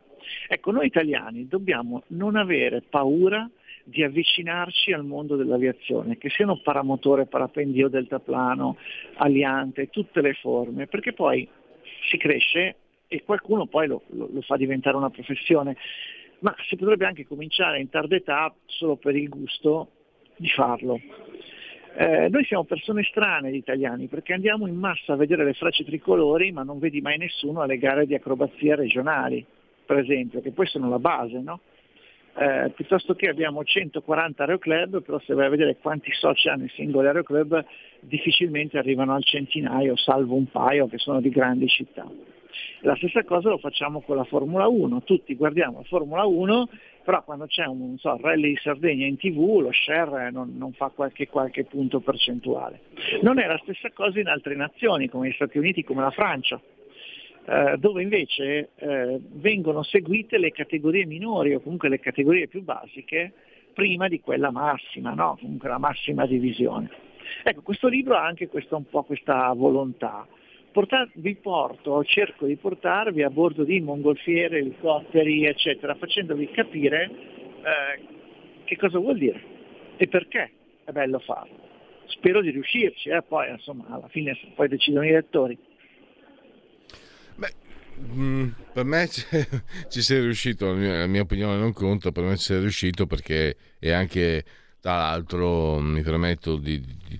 Ecco, 0.46 0.70
noi 0.70 0.86
italiani 0.86 1.48
dobbiamo 1.48 2.04
non 2.08 2.36
avere 2.36 2.82
paura 2.82 3.50
di 3.82 4.04
avvicinarci 4.04 4.92
al 4.92 5.04
mondo 5.04 5.34
dell'aviazione, 5.34 6.18
che 6.18 6.30
siano 6.30 6.60
paramotore, 6.62 7.26
parapendio, 7.26 7.88
deltaplano, 7.88 8.76
aliante, 9.14 9.88
tutte 9.88 10.20
le 10.20 10.34
forme, 10.34 10.86
perché 10.86 11.12
poi 11.12 11.48
si 12.08 12.16
cresce 12.16 12.76
e 13.12 13.24
qualcuno 13.24 13.66
poi 13.66 13.88
lo, 13.88 14.02
lo, 14.10 14.28
lo 14.32 14.40
fa 14.40 14.56
diventare 14.56 14.96
una 14.96 15.10
professione, 15.10 15.76
ma 16.38 16.54
si 16.68 16.76
potrebbe 16.76 17.06
anche 17.06 17.26
cominciare 17.26 17.80
in 17.80 17.88
tarda 17.88 18.14
età 18.14 18.54
solo 18.66 18.94
per 18.94 19.16
il 19.16 19.28
gusto 19.28 19.88
di 20.36 20.48
farlo. 20.48 21.00
Eh, 21.96 22.28
noi 22.28 22.44
siamo 22.44 22.62
persone 22.62 23.02
strane 23.02 23.50
gli 23.50 23.56
italiani 23.56 24.06
perché 24.06 24.32
andiamo 24.32 24.68
in 24.68 24.76
massa 24.76 25.14
a 25.14 25.16
vedere 25.16 25.42
le 25.44 25.54
frecce 25.54 25.84
tricolori 25.84 26.52
ma 26.52 26.62
non 26.62 26.78
vedi 26.78 27.00
mai 27.00 27.18
nessuno 27.18 27.62
alle 27.62 27.78
gare 27.78 28.06
di 28.06 28.14
acrobazia 28.14 28.76
regionali, 28.76 29.44
per 29.84 29.98
esempio, 29.98 30.40
che 30.40 30.52
poi 30.52 30.66
sono 30.66 30.88
la 30.88 31.00
base, 31.00 31.40
no? 31.40 31.60
eh, 32.36 32.70
piuttosto 32.76 33.14
che 33.14 33.28
abbiamo 33.28 33.64
140 33.64 34.44
aeroclub, 34.44 35.02
però 35.02 35.18
se 35.18 35.34
vai 35.34 35.46
a 35.46 35.50
vedere 35.50 35.78
quanti 35.78 36.12
soci 36.12 36.48
hanno 36.48 36.64
i 36.64 36.70
singoli 36.74 37.08
aeroclub, 37.08 37.64
difficilmente 37.98 38.78
arrivano 38.78 39.14
al 39.14 39.24
centinaio, 39.24 39.96
salvo 39.96 40.36
un 40.36 40.46
paio 40.46 40.86
che 40.86 40.98
sono 40.98 41.20
di 41.20 41.28
grandi 41.28 41.66
città. 41.66 42.08
La 42.80 42.96
stessa 42.96 43.24
cosa 43.24 43.48
lo 43.50 43.58
facciamo 43.58 44.00
con 44.00 44.16
la 44.16 44.24
Formula 44.24 44.66
1, 44.66 45.02
tutti 45.02 45.34
guardiamo 45.34 45.78
la 45.78 45.84
Formula 45.84 46.24
1, 46.24 46.68
però 47.04 47.22
quando 47.24 47.46
c'è 47.46 47.66
un 47.66 47.98
so, 47.98 48.18
rally 48.20 48.50
di 48.50 48.58
Sardegna 48.62 49.06
in 49.06 49.16
tv 49.16 49.60
lo 49.60 49.72
share 49.72 50.30
non, 50.30 50.56
non 50.56 50.72
fa 50.72 50.90
qualche, 50.94 51.28
qualche 51.28 51.64
punto 51.64 52.00
percentuale. 52.00 52.80
Non 53.22 53.38
è 53.38 53.46
la 53.46 53.58
stessa 53.62 53.90
cosa 53.92 54.20
in 54.20 54.28
altre 54.28 54.54
nazioni 54.54 55.08
come 55.08 55.28
gli 55.28 55.34
Stati 55.34 55.58
Uniti, 55.58 55.84
come 55.84 56.02
la 56.02 56.10
Francia, 56.10 56.60
eh, 57.46 57.76
dove 57.78 58.02
invece 58.02 58.70
eh, 58.76 59.18
vengono 59.32 59.82
seguite 59.82 60.38
le 60.38 60.52
categorie 60.52 61.06
minori 61.06 61.54
o 61.54 61.60
comunque 61.60 61.88
le 61.88 61.98
categorie 61.98 62.48
più 62.48 62.62
basiche 62.62 63.32
prima 63.72 64.08
di 64.08 64.20
quella 64.20 64.50
massima, 64.50 65.14
no? 65.14 65.38
comunque 65.40 65.68
la 65.68 65.78
massima 65.78 66.26
divisione. 66.26 66.90
Ecco, 67.42 67.62
questo 67.62 67.88
libro 67.88 68.16
ha 68.16 68.24
anche 68.24 68.48
questa, 68.48 68.76
un 68.76 68.86
po' 68.86 69.04
questa 69.04 69.52
volontà. 69.52 70.26
Portar, 70.72 71.10
vi 71.14 71.34
porto, 71.34 72.04
cerco 72.04 72.46
di 72.46 72.56
portarvi 72.56 73.22
a 73.22 73.30
bordo 73.30 73.64
di 73.64 73.80
mongolfiere, 73.80 74.58
elicotteri, 74.58 75.44
eccetera, 75.44 75.94
facendovi 75.96 76.48
capire 76.50 77.10
eh, 77.10 78.02
che 78.64 78.76
cosa 78.76 78.98
vuol 78.98 79.18
dire 79.18 79.42
e 79.96 80.06
perché 80.06 80.50
è 80.84 80.92
bello 80.92 81.18
farlo. 81.18 81.68
Spero 82.06 82.40
di 82.40 82.50
riuscirci, 82.50 83.08
eh? 83.08 83.22
poi 83.22 83.50
insomma 83.50 83.86
alla 83.88 84.08
fine 84.08 84.36
poi 84.54 84.68
decidono 84.68 85.06
i 85.06 85.10
lettori. 85.10 85.58
Mm, 88.00 88.48
per 88.72 88.84
me 88.84 89.06
ci 89.88 90.00
sei 90.00 90.20
riuscito, 90.20 90.72
la 90.72 91.06
mia, 91.06 91.20
opinione 91.20 91.58
non 91.58 91.72
conta, 91.72 92.10
per 92.12 92.24
me 92.24 92.36
ci 92.36 92.44
sei 92.44 92.60
riuscito 92.60 93.06
perché 93.06 93.56
è 93.78 93.90
anche, 93.90 94.44
tra 94.80 94.96
l'altro, 94.96 95.78
mi 95.80 96.00
permetto 96.02 96.56
di, 96.56 96.80
di 96.80 97.18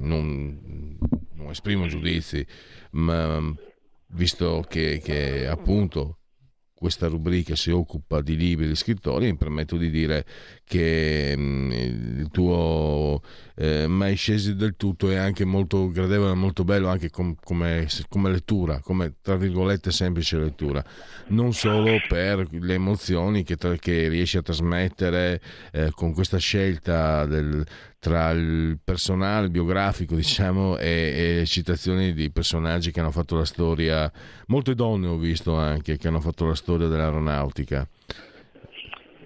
non, 0.00 0.98
non, 1.34 1.50
esprimo 1.50 1.86
giudizi, 1.86 2.44
ma 2.92 3.40
visto 4.12 4.64
che, 4.68 5.00
che 5.02 5.46
appunto 5.46 6.20
questa 6.80 7.08
rubrica 7.08 7.54
si 7.56 7.70
occupa 7.70 8.22
di 8.22 8.38
libri 8.38 8.66
di 8.66 8.74
scrittori, 8.74 9.26
mi 9.26 9.36
permetto 9.36 9.76
di 9.76 9.90
dire 9.90 10.24
che 10.64 11.36
mh, 11.36 11.72
il 11.72 12.28
tuo 12.30 13.20
eh, 13.56 13.86
Mai 13.86 14.16
scesi 14.16 14.54
del 14.54 14.76
tutto 14.76 15.10
è 15.10 15.16
anche 15.16 15.44
molto 15.44 15.90
gradevole, 15.90 16.32
molto 16.32 16.64
bello 16.64 16.88
anche 16.88 17.10
com- 17.10 17.36
come, 17.38 17.86
come, 18.08 18.30
lettura, 18.30 18.80
come 18.80 19.16
tra 19.20 19.36
virgolette 19.36 19.90
semplice 19.90 20.38
lettura, 20.38 20.82
non 21.28 21.52
solo 21.52 21.98
per 22.08 22.48
le 22.50 22.72
emozioni 22.72 23.42
che, 23.42 23.56
tra- 23.56 23.76
che 23.76 24.08
riesci 24.08 24.38
a 24.38 24.42
trasmettere 24.42 25.42
eh, 25.72 25.90
con 25.92 26.14
questa 26.14 26.38
scelta 26.38 27.26
del, 27.26 27.62
tra 28.00 28.30
il 28.30 28.78
personale 28.82 29.50
biografico 29.50 30.16
diciamo 30.16 30.78
e, 30.78 31.40
e, 31.42 31.46
citazioni 31.46 32.14
di 32.14 32.30
personaggi 32.30 32.90
che 32.90 32.98
hanno 32.98 33.10
fatto 33.10 33.36
la 33.36 33.44
storia 33.44 34.10
molte 34.46 34.74
donne 34.74 35.06
ho 35.06 35.18
visto 35.18 35.54
anche 35.54 35.98
che 35.98 36.08
hanno 36.08 36.20
fatto 36.20 36.46
la 36.46 36.54
storia 36.54 36.88
dell'aeronautica. 36.88 37.86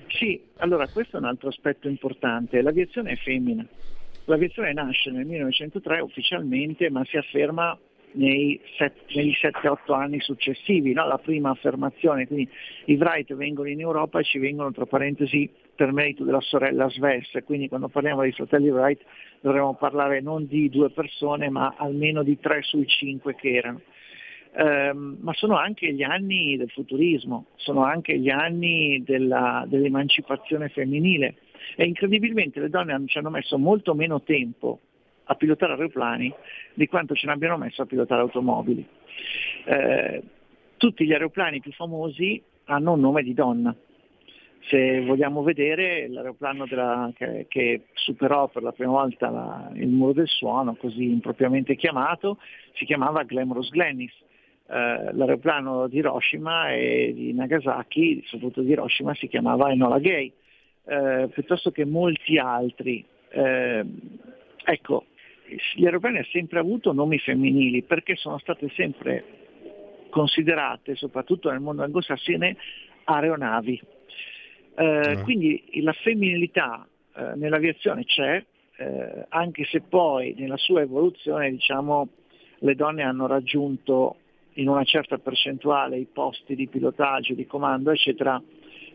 Sì, 0.09 0.41
allora 0.57 0.89
questo 0.89 1.17
è 1.17 1.21
un 1.21 1.27
altro 1.27 1.49
aspetto 1.49 1.89
importante. 1.89 2.61
L'aviazione 2.63 3.13
è 3.13 3.17
femmina. 3.17 3.65
L'aviazione 4.25 4.73
nasce 4.73 5.11
nel 5.11 5.25
1903 5.25 6.01
ufficialmente 6.01 6.91
ma 6.91 7.05
si 7.05 7.17
afferma 7.17 7.79
nei 8.15 8.61
set, 8.77 8.95
negli 9.15 9.32
7-8 9.32 9.93
anni 9.93 10.20
successivi, 10.20 10.93
no? 10.93 11.07
la 11.07 11.19
prima 11.19 11.51
affermazione, 11.51 12.27
quindi 12.27 12.49
i 12.86 12.95
Wright 12.95 13.35
vengono 13.35 13.69
in 13.69 13.81
Europa 13.81 14.20
e 14.20 14.24
ci 14.24 14.39
vengono 14.39 14.73
tra 14.73 14.86
parentesi 14.86 15.51
per 15.74 15.93
merito 15.93 16.24
della 16.24 16.41
sorella 16.41 16.89
Sves, 16.89 17.31
quindi 17.45 17.69
quando 17.69 17.89
parliamo 17.89 18.23
dei 18.23 18.32
fratelli 18.32 18.70
Wright 18.70 19.03
dovremmo 19.41 19.74
parlare 19.74 20.20
non 20.20 20.47
di 20.47 20.69
due 20.69 20.91
persone 20.91 21.51
ma 21.51 21.74
almeno 21.77 22.23
di 22.23 22.39
tre 22.39 22.62
sui 22.62 22.86
cinque 22.86 23.35
che 23.35 23.55
erano. 23.55 23.81
Um, 24.57 25.19
ma 25.20 25.32
sono 25.32 25.57
anche 25.57 25.93
gli 25.93 26.05
anni 26.05 26.57
del 26.57 26.70
futurismo, 26.70 27.47
sono 27.57 27.82
anche 27.82 28.16
gli 28.16 28.31
anni 28.31 29.03
della, 29.05 29.65
dell'emancipazione 29.66 30.69
femminile 30.69 31.35
e 31.74 31.85
incredibilmente 31.86 32.61
le 32.61 32.70
donne 32.70 33.03
ci 33.07 33.19
hanno 33.19 33.31
messo 33.31 33.59
molto 33.59 33.95
meno 33.95 34.23
tempo 34.23 34.78
a 35.25 35.35
pilotare 35.35 35.73
aeroplani 35.73 36.33
di 36.75 36.87
quanto 36.87 37.15
ce 37.15 37.27
ne 37.27 37.33
abbiano 37.33 37.57
messo 37.57 37.83
a 37.83 37.87
pilotare 37.87 38.21
automobili. 38.23 38.87
Eh, 39.65 40.23
tutti 40.77 41.07
gli 41.07 41.13
aeroplani 41.13 41.61
più 41.61 41.73
famosi 41.73 42.43
hanno 42.65 42.93
un 42.93 43.01
nome 43.01 43.23
di 43.23 43.35
donna. 43.35 43.75
Se 44.69 45.03
vogliamo 45.03 45.43
vedere 45.43 46.09
l'aeroplano 46.09 46.67
della, 46.67 47.11
che, 47.15 47.47
che, 47.49 47.83
superò 47.93 48.49
per 48.49 48.63
la 48.63 48.73
prima 48.73 48.93
volta 48.93 49.29
la, 49.29 49.71
il 49.75 49.89
muro 49.89 50.15
del 50.15 50.27
suono, 50.29 50.75
così 50.75 51.05
impropriamente 51.05 51.77
chiamato, 51.77 52.39
si 52.73 52.87
chiamava 52.87 53.25
Glamorous 53.25 53.69
Glennis. 53.71 54.13
Eh, 54.67 55.13
l'aeroplano 55.13 55.87
di 55.89 55.99
Hiroshima 55.99 56.71
e 56.73 57.13
di 57.15 57.35
Nagasaki, 57.35 58.23
soprattutto 58.25 58.63
di 58.63 58.71
Hiroshima, 58.71 59.15
si 59.15 59.29
chiamava 59.29 59.71
Enola 59.71 59.99
Gay, 59.99 60.33
eh, 60.87 61.29
piuttosto 61.31 61.71
che 61.71 61.85
molti 61.85 62.39
altri. 62.39 63.05
Eh, 63.29 63.85
ecco, 64.65 65.05
gli 65.75 65.85
aeroplani 65.85 66.16
hanno 66.16 66.27
sempre 66.31 66.59
avuto 66.59 66.93
nomi 66.93 67.19
femminili 67.19 67.83
perché 67.83 68.16
sono 68.16 68.39
state 68.39 68.71
sempre 68.75 69.25
considerate, 70.11 70.95
soprattutto 70.95 71.51
nel 71.51 71.61
mondo 71.61 71.83
anglosassone, 71.83 72.57
aeronavi. 73.05 73.83
Eh, 74.77 75.15
no. 75.16 75.23
Quindi 75.23 75.62
la 75.83 75.93
femminilità 75.93 76.87
eh, 77.15 77.33
nell'aviazione 77.35 78.05
c'è, 78.05 78.45
eh, 78.77 79.27
anche 79.29 79.65
se 79.65 79.81
poi 79.81 80.35
nella 80.37 80.57
sua 80.57 80.83
evoluzione 80.83 81.51
diciamo, 81.51 82.09
le 82.59 82.75
donne 82.75 83.03
hanno 83.03 83.27
raggiunto 83.27 84.16
in 84.55 84.69
una 84.69 84.85
certa 84.85 85.19
percentuale 85.19 85.99
i 85.99 86.07
posti 86.11 86.55
di 86.55 86.69
pilotaggio, 86.69 87.35
di 87.35 87.47
comando, 87.47 87.91
eccetera, 87.91 88.41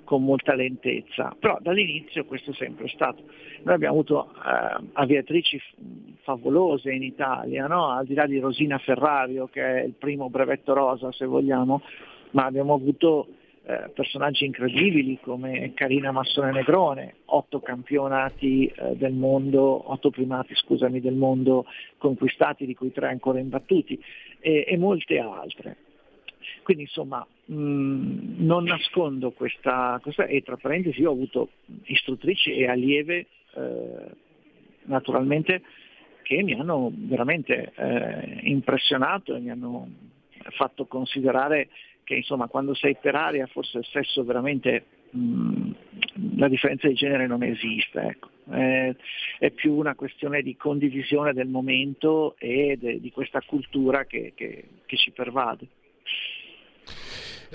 con 0.10 0.24
molta 0.24 0.56
lentezza, 0.56 1.36
però 1.40 1.60
dall'inizio 1.62 2.26
questo 2.26 2.50
è 2.50 2.54
sempre 2.56 2.88
stato. 2.88 3.22
Noi 3.62 3.76
abbiamo 3.76 3.94
avuto 3.94 4.34
eh, 4.34 4.84
aviatrici 4.94 5.62
favolose 6.24 6.92
in 6.92 7.04
Italia, 7.04 7.68
no? 7.68 7.90
al 7.92 8.08
di 8.08 8.16
là 8.16 8.26
di 8.26 8.40
Rosina 8.40 8.80
Ferrario 8.80 9.46
che 9.50 9.62
è 9.62 9.84
il 9.84 9.94
primo 9.94 10.32
brevetto 10.32 10.74
rosa 10.74 11.12
se 11.12 11.28
vogliamo, 11.28 11.84
ma 12.32 12.46
abbiamo 12.46 12.74
avuto 12.74 13.28
eh, 13.66 13.92
personaggi 13.94 14.46
incredibili 14.46 15.20
come 15.22 15.74
Carina 15.76 16.12
Massone 16.12 16.54
Negrone, 16.54 17.18
otto 17.26 17.60
campionati 17.60 18.66
eh, 18.66 18.96
del 18.96 19.14
mondo, 19.14 19.92
otto 19.92 20.10
primati 20.10 20.56
scusami, 20.56 21.02
del 21.02 21.14
mondo 21.14 21.66
conquistati, 22.00 22.66
di 22.66 22.74
cui 22.74 22.92
tre 22.92 23.10
ancora 23.10 23.38
imbattuti, 23.38 24.04
e, 24.40 24.66
e 24.68 24.76
molte 24.76 25.20
altre. 25.20 25.78
Quindi 26.64 26.86
insomma 26.86 27.24
mm, 27.52 28.46
non 28.46 28.64
nascondo 28.64 29.32
questa, 29.32 30.00
cosa 30.02 30.26
e 30.26 30.42
tra 30.42 30.58
parentesi 30.58 31.04
ho 31.04 31.12
avuto 31.12 31.50
istruttrici 31.84 32.52
e 32.52 32.68
allieve 32.68 33.28
eh, 33.56 34.12
naturalmente 34.84 35.62
che 36.24 36.44
mi 36.44 36.54
hanno 36.54 36.92
veramente 36.94 37.72
eh, 37.76 38.40
impressionato 38.44 39.36
e 39.36 39.40
mi 39.40 39.50
hanno 39.50 39.88
fatto 40.52 40.86
considerare 40.86 41.70
che 42.04 42.16
insomma 42.16 42.48
quando 42.48 42.74
sei 42.74 42.96
per 43.00 43.16
aria 43.16 43.46
forse 43.48 43.80
il 43.80 43.86
sesso 43.86 44.24
veramente 44.24 44.86
mm, 45.16 45.72
la 46.38 46.48
differenza 46.48 46.88
di 46.88 46.94
genere 46.94 47.28
non 47.28 47.44
esiste, 47.44 48.00
ecco. 48.00 48.30
eh, 48.52 48.96
è 49.38 49.52
più 49.52 49.74
una 49.74 49.96
questione 49.96 50.42
di 50.42 50.56
condivisione 50.56 51.34
del 51.34 51.48
momento 51.48 52.36
e 52.38 52.78
de, 52.80 53.00
di 53.00 53.12
questa 53.12 53.42
cultura 53.42 54.06
che, 54.06 54.34
che, 54.36 54.66
che 54.86 54.98
ci 54.98 55.12
pervade. 55.12 55.68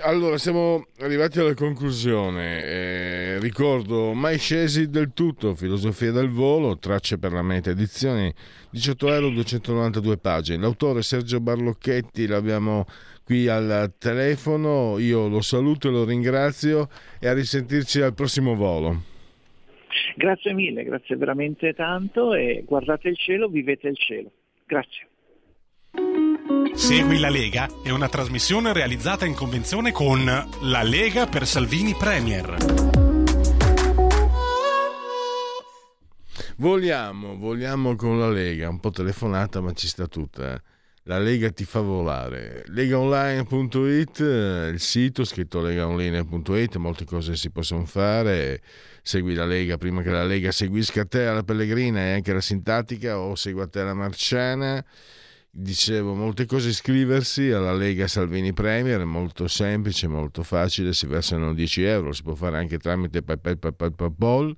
Allora, 0.01 0.39
siamo 0.39 0.87
arrivati 0.99 1.39
alla 1.39 1.55
conclusione. 1.55 2.65
Eh, 2.65 3.39
ricordo 3.39 4.13
Mai 4.13 4.39
scesi 4.39 4.91
del 4.91 5.13
tutto, 5.15 5.55
filosofia 5.55 6.11
del 6.11 6.31
volo, 6.31 6.79
tracce 6.79 7.17
per 7.17 7.33
la 7.33 7.43
meta 7.43 7.71
edizioni, 7.71 8.33
18 8.71 9.13
euro, 9.13 9.29
292 9.29 10.17
pagine. 10.19 10.59
L'autore 10.59 11.03
Sergio 11.03 11.39
Barlocchetti 11.39 12.27
l'abbiamo 12.27 12.87
qui 13.25 13.47
al 13.47 13.95
telefono, 13.97 14.99
io 14.99 15.29
lo 15.29 15.41
saluto 15.41 15.89
e 15.89 15.93
lo 15.93 16.05
ringrazio 16.05 16.89
e 17.21 17.29
a 17.29 17.33
risentirci 17.33 18.01
al 18.01 18.15
prossimo 18.15 18.57
volo. 18.57 19.01
Grazie 20.17 20.55
mille, 20.55 20.83
grazie 20.83 21.15
veramente 21.17 21.73
tanto 21.73 22.35
e 22.35 22.65
guardate 22.67 23.09
il 23.09 23.17
cielo, 23.17 23.49
vivete 23.49 23.87
il 23.87 23.97
cielo. 23.97 24.31
Grazie. 24.67 25.07
Segui 26.75 27.19
la 27.19 27.31
Lega 27.31 27.71
è 27.83 27.89
una 27.89 28.09
trasmissione 28.09 28.75
realizzata 28.75 29.25
in 29.25 29.33
convenzione 29.33 29.93
con 29.93 30.25
La 30.25 30.83
Lega 30.83 31.27
per 31.27 31.47
Salvini 31.47 31.95
Premier. 31.95 32.57
Vogliamo, 36.57 37.39
vogliamo 37.39 37.97
con 37.97 38.19
la 38.19 38.29
Lega, 38.29 38.69
un 38.69 38.79
po' 38.79 38.91
telefonata 38.91 39.63
ma 39.63 39.73
ci 39.73 39.89
sta 39.89 40.07
tutta. 40.07 40.55
Eh. 40.55 40.63
La 41.05 41.19
Lega 41.19 41.51
ti 41.51 41.65
fa 41.65 41.81
volare. 41.81 42.65
Legaonline.it, 42.67 44.19
il 44.19 44.81
sito 44.81 45.25
scritto 45.25 45.63
legaonline.it, 45.63 46.77
molte 46.77 47.07
cose 47.07 47.37
si 47.37 47.51
possono 47.51 47.87
fare. 47.87 48.61
Segui 49.03 49.33
la 49.33 49.47
Lega 49.47 49.79
prima 49.79 50.03
che 50.03 50.11
la 50.11 50.25
Lega 50.25 50.53
seguisca 50.53 51.07
te 51.07 51.25
alla 51.25 51.43
Pellegrina 51.43 52.01
e 52.01 52.13
anche 52.13 52.35
la 52.35 52.43
Sintatica 52.43 53.19
o 53.19 53.35
segua 53.35 53.67
te 53.67 53.83
la 53.83 53.95
Marciana 53.95 54.85
dicevo 55.57 56.15
molte 56.15 56.47
cose 56.47 56.71
iscriversi 56.71 57.53
alla 57.53 57.73
Lega 57.73 58.09
Salvini 58.09 58.53
Premier 58.53 59.03
è 59.03 59.05
molto 59.05 59.47
semplice 59.47 60.09
molto 60.09 60.43
facile 60.43 60.93
si 60.93 61.07
versano 61.07 61.55
10 61.55 61.83
euro 61.85 62.13
si 62.13 62.25
può 62.25 62.35
fare 62.35 62.59
anche 62.59 62.77
tramite 62.77 63.23
PayPal 63.23 63.59
PayPal 63.59 63.95
PayPal 63.95 64.57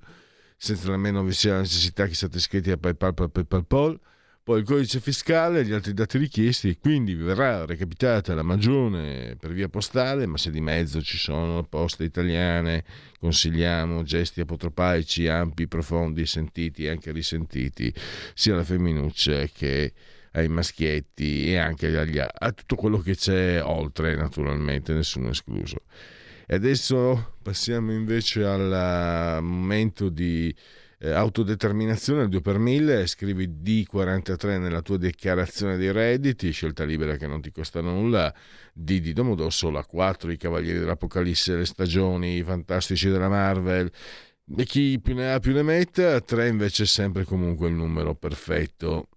senza 0.57 0.89
nemmeno 0.89 1.23
vi 1.23 1.33
sia 1.33 1.53
la 1.53 1.59
necessità 1.59 2.07
che 2.07 2.15
siate 2.15 2.37
iscritti 2.37 2.71
a 2.71 2.77
PayPal 2.77 3.13
PayPal 3.13 3.45
PayPal 3.45 3.99
poi 4.41 4.59
il 4.61 4.65
codice 4.65 4.99
fiscale 4.99 5.59
e 5.59 5.65
gli 5.65 5.71
altri 5.71 5.93
dati 5.93 6.17
richiesti 6.17 6.79
quindi 6.79 7.13
vi 7.13 7.21
verrà 7.21 7.63
recapitata 7.65 8.33
la 8.33 8.41
magione 8.41 9.35
per 9.39 9.53
via 9.53 9.69
postale 9.69 10.25
ma 10.25 10.37
se 10.37 10.49
di 10.49 10.61
mezzo 10.61 10.99
ci 11.03 11.19
sono 11.19 11.61
poste 11.61 12.05
italiane 12.05 12.83
consigliamo 13.19 14.01
gesti 14.01 14.41
apotropaici 14.41 15.27
ampi 15.27 15.67
profondi 15.67 16.25
sentiti 16.25 16.85
e 16.85 16.89
anche 16.89 17.11
risentiti 17.11 17.93
sia 18.33 18.53
alla 18.53 18.63
femminuccia 18.63 19.45
che 19.45 19.93
ai 20.37 20.47
maschietti 20.47 21.51
e 21.51 21.57
anche 21.57 21.87
agli, 21.97 22.19
a 22.19 22.51
tutto 22.51 22.75
quello 22.75 22.99
che 22.99 23.15
c'è 23.15 23.61
oltre, 23.63 24.15
naturalmente, 24.15 24.93
nessuno 24.93 25.29
escluso. 25.29 25.77
E 26.45 26.55
adesso 26.55 27.35
passiamo 27.41 27.91
invece 27.91 28.45
al 28.45 29.43
momento 29.43 30.09
di 30.09 30.53
eh, 30.99 31.11
autodeterminazione, 31.11 32.23
il 32.23 32.29
2 32.29 32.41
per 32.41 32.57
1000, 32.59 33.07
scrivi 33.07 33.47
D43 33.61 34.59
nella 34.59 34.81
tua 34.81 34.97
dichiarazione 34.97 35.75
dei 35.75 35.91
redditi, 35.91 36.51
scelta 36.51 36.85
libera 36.85 37.17
che 37.17 37.27
non 37.27 37.41
ti 37.41 37.51
costa 37.51 37.81
nulla, 37.81 38.33
D 38.73 38.99
di 38.99 39.13
Domodossola 39.13 39.83
4, 39.83 40.31
i 40.31 40.37
Cavalieri 40.37 40.79
dell'Apocalisse, 40.79 41.57
le 41.57 41.65
stagioni, 41.65 42.37
i 42.37 42.43
fantastici 42.43 43.09
della 43.09 43.29
Marvel, 43.29 43.91
e 44.55 44.63
chi 44.65 44.99
più 45.01 45.15
ne 45.15 45.33
ha 45.33 45.39
più 45.39 45.53
ne 45.53 45.63
metta, 45.63 46.21
3 46.21 46.47
invece 46.47 46.83
è 46.83 46.85
sempre 46.85 47.25
comunque 47.25 47.67
il 47.67 47.73
numero 47.73 48.15
perfetto 48.15 49.09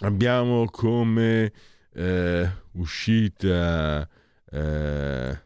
abbiamo 0.00 0.66
come 0.66 1.52
eh, 1.92 2.50
uscita 2.72 4.08
eh, 4.50 5.40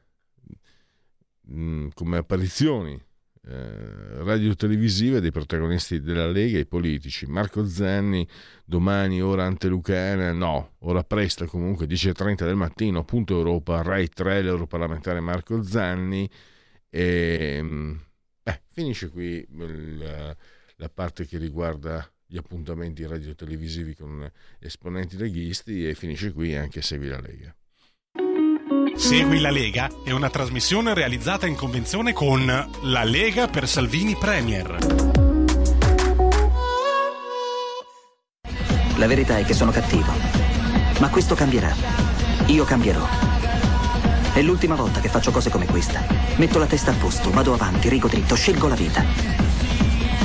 mh, 1.41 1.89
come 1.95 2.17
apparizioni 2.17 3.01
eh, 3.45 4.23
radio-televisive 4.23 5.21
dei 5.21 5.33
protagonisti 5.33 6.01
della 6.01 6.29
Lega 6.29 6.59
i 6.59 6.67
politici. 6.67 7.27
Marco 7.27 7.67
Zanni, 7.67 8.27
domani 8.65 9.21
ora 9.21 9.45
antelucana, 9.45 10.33
no, 10.33 10.75
ora 10.81 11.03
presto 11.03 11.47
comunque, 11.47 11.87
10.30 11.87 12.45
del 12.45 12.55
mattino, 12.55 13.05
punto 13.05 13.37
Europa, 13.37 13.83
Rai 13.83 14.09
3, 14.09 14.43
l'europarlamentare 14.43 15.21
Marco 15.21 15.63
Zanni. 15.63 16.31
E, 16.89 17.61
mm, 17.63 17.95
eh, 18.45 18.63
finisce 18.71 19.09
qui 19.09 19.45
il, 19.51 20.37
la 20.77 20.89
parte 20.89 21.27
che 21.27 21.39
riguarda 21.39 22.09
gli 22.33 22.39
appuntamenti 22.39 23.07
radio-televisivi 23.07 23.95
con 23.95 24.27
esponenti 24.59 25.19
leghisti 25.19 25.87
e 25.87 25.95
finisce 25.95 26.33
qui 26.33 26.57
anche 26.57 26.81
Segui 26.81 27.09
la 27.09 27.21
Lega. 27.21 27.55
Segui 28.97 29.39
la 29.39 29.51
Lega 29.51 29.91
è 30.03 30.13
una 30.13 30.31
trasmissione 30.31 30.95
realizzata 30.95 31.47
in 31.47 31.55
convenzione 31.55 32.15
con 32.15 32.47
La 32.47 33.05
Lega 33.05 33.49
per 33.49 33.69
Salvini 33.69 34.17
Premier. 34.17 34.79
La 38.97 39.07
verità 39.07 39.37
è 39.37 39.45
che 39.45 39.53
sono 39.53 39.71
cattivo, 39.71 40.11
ma 41.01 41.11
questo 41.11 41.35
cambierà. 41.35 41.75
Io 42.47 42.65
cambierò. 42.65 43.07
È 44.33 44.41
l'ultima 44.41 44.75
volta 44.75 45.01
che 45.01 45.11
faccio 45.11 45.33
cose 45.33 45.51
come 45.51 45.67
questa. 45.67 46.03
Metto 46.37 46.59
la 46.59 46.67
testa 46.67 46.93
a 46.93 46.95
posto, 46.95 47.31
vado 47.31 47.53
avanti, 47.53 47.91
rigo 47.91 48.09
dritto, 48.09 48.35
scelgo 48.35 48.69
la 48.69 48.75
vita. 48.75 49.05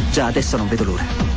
Già 0.09 0.27
adesso 0.27 0.55
non 0.55 0.69
vedo 0.69 0.85
l'ora. 0.85 1.36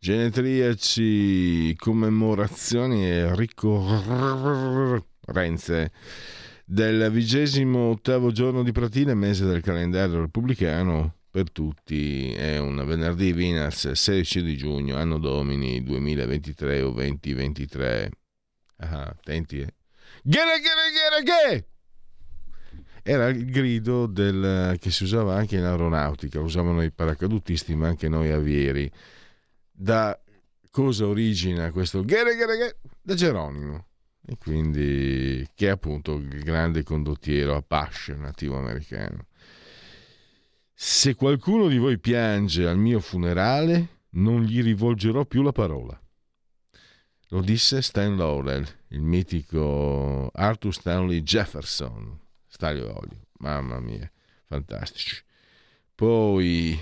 Genetriaci, 0.00 1.74
commemorazioni 1.74 3.04
e 3.04 3.34
ricorrenze 3.34 5.00
del 6.64 7.10
vigesimo 7.10 7.90
ottavo 7.90 8.30
giorno 8.30 8.62
di 8.62 8.70
Pratile, 8.70 9.14
mese 9.14 9.44
del 9.44 9.60
calendario 9.60 10.20
repubblicano 10.20 11.16
per 11.28 11.50
tutti. 11.50 12.32
È 12.32 12.58
un 12.58 12.80
venerdì 12.86 13.32
Vinas 13.32 13.90
16 13.90 14.42
di 14.44 14.56
giugno, 14.56 14.96
anno 14.96 15.18
domini 15.18 15.82
2023 15.82 16.80
o 16.82 16.90
2023. 16.92 18.10
Ah, 18.76 19.02
attenti, 19.02 19.58
eh. 19.58 19.74
Era 23.02 23.26
il 23.30 23.50
grido 23.50 24.06
del, 24.06 24.76
che 24.78 24.92
si 24.92 25.02
usava 25.02 25.34
anche 25.34 25.56
in 25.56 25.64
aeronautica, 25.64 26.38
usavano 26.38 26.84
i 26.84 26.92
paracadutisti 26.92 27.74
ma 27.74 27.88
anche 27.88 28.08
noi 28.08 28.30
avieri 28.30 28.88
da 29.80 30.20
cosa 30.72 31.06
origina 31.06 31.70
questo 31.70 32.04
ghere 32.04 32.34
ghere 32.34 32.56
ghere? 32.56 32.78
Da 33.00 33.14
Geronimo. 33.14 33.86
E 34.26 34.36
quindi, 34.36 35.48
che 35.54 35.68
è 35.68 35.70
appunto 35.70 36.16
il 36.16 36.42
grande 36.42 36.82
condottiero 36.82 37.54
Apache 37.54 38.14
nativo 38.14 38.58
americano. 38.58 39.26
Se 40.74 41.14
qualcuno 41.14 41.68
di 41.68 41.78
voi 41.78 41.98
piange 41.98 42.66
al 42.66 42.76
mio 42.76 43.00
funerale, 43.00 44.00
non 44.10 44.42
gli 44.42 44.62
rivolgerò 44.62 45.24
più 45.24 45.42
la 45.42 45.52
parola. 45.52 45.98
Lo 47.28 47.40
disse 47.40 47.80
Stan 47.80 48.16
Laurel, 48.16 48.66
il 48.88 49.00
mitico 49.00 50.28
Arthur 50.32 50.74
Stanley 50.74 51.22
Jefferson. 51.22 52.18
Staglio 52.46 52.98
olio, 52.98 53.28
mamma 53.38 53.80
mia, 53.80 54.10
fantastici. 54.44 55.22
Poi 55.94 56.78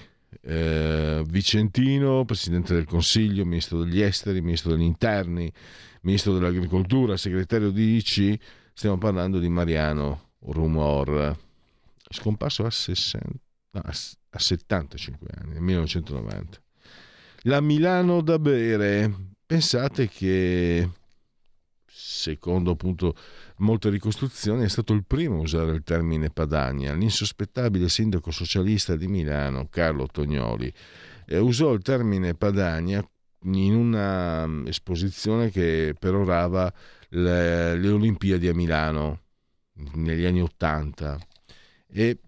eh, 0.47 1.25
Vicentino, 1.29 2.25
Presidente 2.25 2.73
del 2.73 2.85
Consiglio, 2.85 3.45
Ministro 3.45 3.83
degli 3.83 4.01
Esteri, 4.01 4.41
Ministro 4.41 4.73
degli 4.73 4.83
Interni, 4.83 5.53
Ministro 6.03 6.35
dell'Agricoltura, 6.35 7.17
Segretario 7.17 7.71
di 7.71 7.97
ICI, 7.97 8.39
stiamo 8.73 8.97
parlando 8.97 9.41
di 9.41 9.49
Mariano 9.49 10.31
Rumor, 10.41 11.37
scomparso 12.11 12.65
a, 12.65 12.71
60, 12.71 13.29
no, 13.73 13.83
a 13.83 14.39
75 14.39 15.29
anni, 15.37 15.53
nel 15.55 15.63
1990. 15.63 16.61
La 17.43 17.61
Milano 17.61 18.21
da 18.21 18.39
bere, 18.39 19.13
pensate 19.45 20.09
che 20.09 20.89
secondo 22.17 22.73
appunto 22.73 23.15
molte 23.59 23.91
ricostruzioni, 23.91 24.65
è 24.65 24.69
stato 24.69 24.93
il 24.93 25.05
primo 25.05 25.37
a 25.37 25.43
usare 25.43 25.73
il 25.73 25.83
termine 25.83 26.31
Padania. 26.31 26.95
L'insospettabile 26.95 27.89
sindaco 27.89 28.31
socialista 28.31 28.97
di 28.97 29.07
Milano, 29.07 29.69
Carlo 29.69 30.07
Tognoli, 30.07 30.73
eh, 31.27 31.39
usò 31.39 31.73
il 31.73 31.83
termine 31.83 32.35
Padania 32.35 33.07
in 33.43 33.75
una 33.75 34.47
mm, 34.47 34.67
esposizione 34.67 35.51
che 35.51 35.95
perorava 35.99 36.73
le, 37.11 37.77
le 37.77 37.89
Olimpiadi 37.89 38.49
a 38.49 38.55
Milano 38.55 39.21
negli 39.95 40.25
anni 40.25 40.41
Ottanta 40.41 41.19
e 41.87 42.19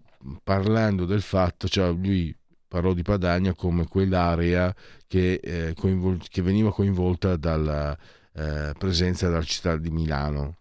parlando 0.43 1.05
del 1.05 1.21
fatto, 1.21 1.67
cioè 1.67 1.91
lui 1.91 2.35
parlò 2.67 2.93
di 2.93 3.01
Padania 3.01 3.53
come 3.53 3.87
quell'area 3.87 4.73
che, 5.07 5.39
eh, 5.41 5.73
coinvol- 5.73 6.27
che 6.29 6.41
veniva 6.41 6.71
coinvolta 6.71 7.35
dalla 7.35 7.97
eh, 8.33 8.73
presenza 8.77 9.27
della 9.27 9.43
città 9.43 9.77
di 9.77 9.89
Milano 9.89 10.57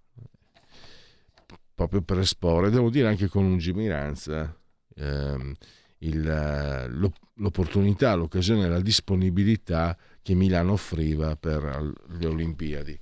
proprio 1.78 2.02
per 2.02 2.18
esporre, 2.18 2.70
devo 2.70 2.90
dire 2.90 3.06
anche 3.06 3.28
con 3.28 3.44
lungimiranza, 3.44 4.52
ehm, 4.96 5.54
il, 5.98 6.90
l'opportunità, 7.34 8.14
l'occasione, 8.14 8.68
la 8.68 8.80
disponibilità 8.80 9.96
che 10.20 10.34
Milano 10.34 10.72
offriva 10.72 11.36
per 11.36 11.92
le 12.18 12.26
Olimpiadi. 12.26 12.98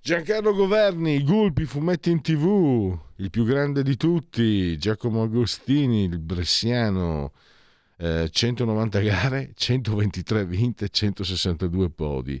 Giancarlo 0.00 0.54
Governi, 0.54 1.22
Gulpi, 1.22 1.66
fumetti 1.66 2.10
in 2.10 2.22
tv, 2.22 2.98
il 3.16 3.28
più 3.28 3.44
grande 3.44 3.82
di 3.82 3.96
tutti, 3.98 4.78
Giacomo 4.78 5.24
Agostini, 5.24 6.04
il 6.04 6.18
bresciano, 6.18 7.32
eh, 7.98 8.30
190 8.30 9.00
gare, 9.00 9.50
123 9.54 10.46
vinte, 10.46 10.88
162 10.88 11.90
podi 11.90 12.40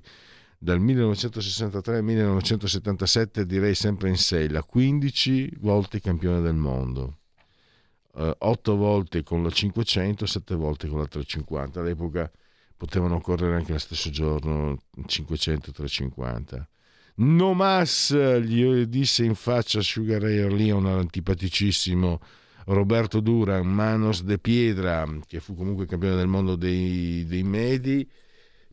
dal 0.58 0.80
1963 0.80 1.96
al 1.98 2.04
1977 2.04 3.46
direi 3.46 3.74
sempre 3.74 4.08
in 4.08 4.16
sella 4.16 4.62
15 4.62 5.58
volte 5.60 6.00
campione 6.00 6.40
del 6.40 6.54
mondo. 6.54 7.18
Eh, 8.16 8.34
8 8.36 8.76
volte 8.76 9.22
con 9.22 9.44
la 9.44 9.50
500 9.50 10.26
7 10.26 10.54
volte 10.56 10.88
con 10.88 10.98
la 10.98 11.06
350 11.06 11.80
all'epoca 11.80 12.30
potevano 12.76 13.20
correre 13.20 13.56
anche 13.56 13.72
lo 13.72 13.78
stesso 13.78 14.10
giorno 14.10 14.78
500 15.06 15.72
350 15.72 16.68
no 17.16 17.52
mas 17.52 18.12
gli 18.40 18.86
disse 18.86 19.24
in 19.24 19.34
faccia 19.34 19.80
Sugar 19.80 20.22
Ray 20.22 20.48
Leon 20.48 20.86
antipaticissimo 20.86 22.20
Roberto 22.66 23.20
Duran 23.20 23.66
Manos 23.66 24.22
de 24.22 24.38
Piedra 24.38 25.06
che 25.26 25.40
fu 25.40 25.54
comunque 25.54 25.86
campione 25.86 26.16
del 26.16 26.28
mondo 26.28 26.56
dei, 26.56 27.24
dei 27.26 27.42
medi 27.42 28.08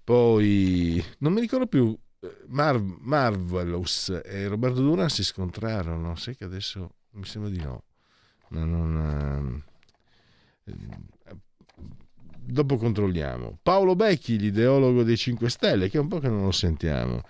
poi 0.06 1.04
non 1.18 1.34
mi 1.34 1.42
ricordo 1.42 1.66
più. 1.66 1.98
Marv, 2.48 2.98
Marvelous 3.02 4.22
e 4.24 4.48
Roberto 4.48 4.82
Duran 4.82 5.10
si 5.10 5.24
scontrarono. 5.24 6.16
Sai 6.16 6.36
che 6.36 6.44
adesso 6.44 6.92
mi 7.14 7.26
sembra 7.26 7.50
di 7.50 7.60
no. 7.60 7.84
Ma 8.50 8.64
non. 8.64 9.64
Eh, 10.64 11.36
dopo 12.40 12.78
controlliamo. 12.78 13.58
Paolo 13.64 13.96
Becchi, 13.96 14.38
l'ideologo 14.38 15.02
dei 15.02 15.18
5 15.18 15.50
Stelle, 15.50 15.90
che 15.90 15.98
è 15.98 16.02
un 16.02 16.08
po' 16.08 16.20
che 16.20 16.30
non 16.30 16.44
lo 16.44 16.52
sentiamo. 16.52 17.24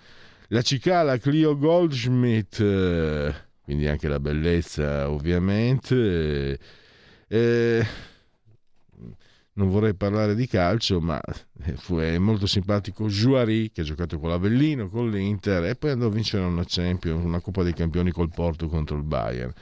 La 0.50 0.62
cicala 0.62 1.18
Clio 1.18 1.58
Goldschmidt, 1.58 2.60
eh, 2.60 3.34
quindi 3.64 3.88
anche 3.88 4.10
la 4.10 4.20
bellezza, 4.20 5.10
ovviamente. 5.10 6.60
Eh, 7.28 7.86
non 9.58 9.70
vorrei 9.70 9.94
parlare 9.94 10.36
di 10.36 10.48
calcio, 10.48 11.00
ma 11.00 11.22
fu, 11.76 11.98
è 11.98 12.18
molto 12.18 12.46
simpatico 12.46 13.08
Juari 13.08 13.72
che 13.72 13.82
ha 13.82 13.84
giocato 13.86 14.20
con 14.20 14.30
l'Avellino, 14.30 14.90
con 14.90 15.10
l'Inter 15.10 15.66
e 15.66 15.76
poi 15.76 15.92
andò 15.92 16.08
a 16.08 16.12
vincere 16.12 16.44
una 16.44 16.64
Champions, 16.66 17.24
una 17.24 17.40
Coppa 17.40 17.64
dei 17.64 17.74
Campioni 17.74 18.12
col 18.12 18.30
Porto 18.30 18.68
contro 18.68 18.98
il 18.98 19.04
Bayern. 19.04 19.54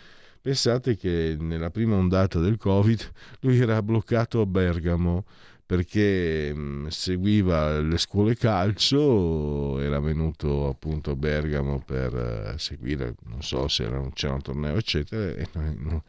Pensate 0.42 0.98
che 0.98 1.38
nella 1.40 1.70
prima 1.70 1.96
ondata 1.96 2.40
del 2.40 2.58
Covid 2.58 3.12
lui 3.42 3.60
era 3.60 3.82
bloccato 3.82 4.42
a 4.42 4.46
Bergamo 4.46 5.26
perché 5.66 6.54
mh, 6.54 6.88
seguiva 6.88 7.80
le 7.80 7.98
scuole 7.98 8.36
calcio, 8.36 9.80
era 9.80 10.00
venuto 10.00 10.68
appunto 10.68 11.12
a 11.12 11.16
Bergamo 11.16 11.82
per 11.86 12.14
uh, 12.56 12.58
seguire, 12.58 13.16
non 13.28 13.42
so 13.42 13.68
se 13.68 13.84
era, 13.84 14.06
c'era 14.14 14.34
un 14.34 14.42
torneo 14.42 14.76
eccetera, 14.76 15.34
e 15.34 15.48
non, 15.54 16.02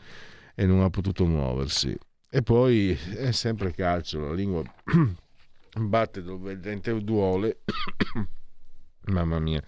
e 0.55 0.67
non 0.67 0.83
ha 0.83 0.91
potuto 0.91 1.27
muoversi. 1.27 1.97
E 2.37 2.43
poi 2.43 2.99
è 3.15 3.31
sempre 3.31 3.71
calcio, 3.71 4.19
la 4.19 4.33
lingua 4.33 4.61
batte 5.79 6.21
dove 6.21 6.55
il 6.55 6.59
dente 6.59 6.93
duole, 7.05 7.61
mamma 9.07 9.39
mia. 9.39 9.63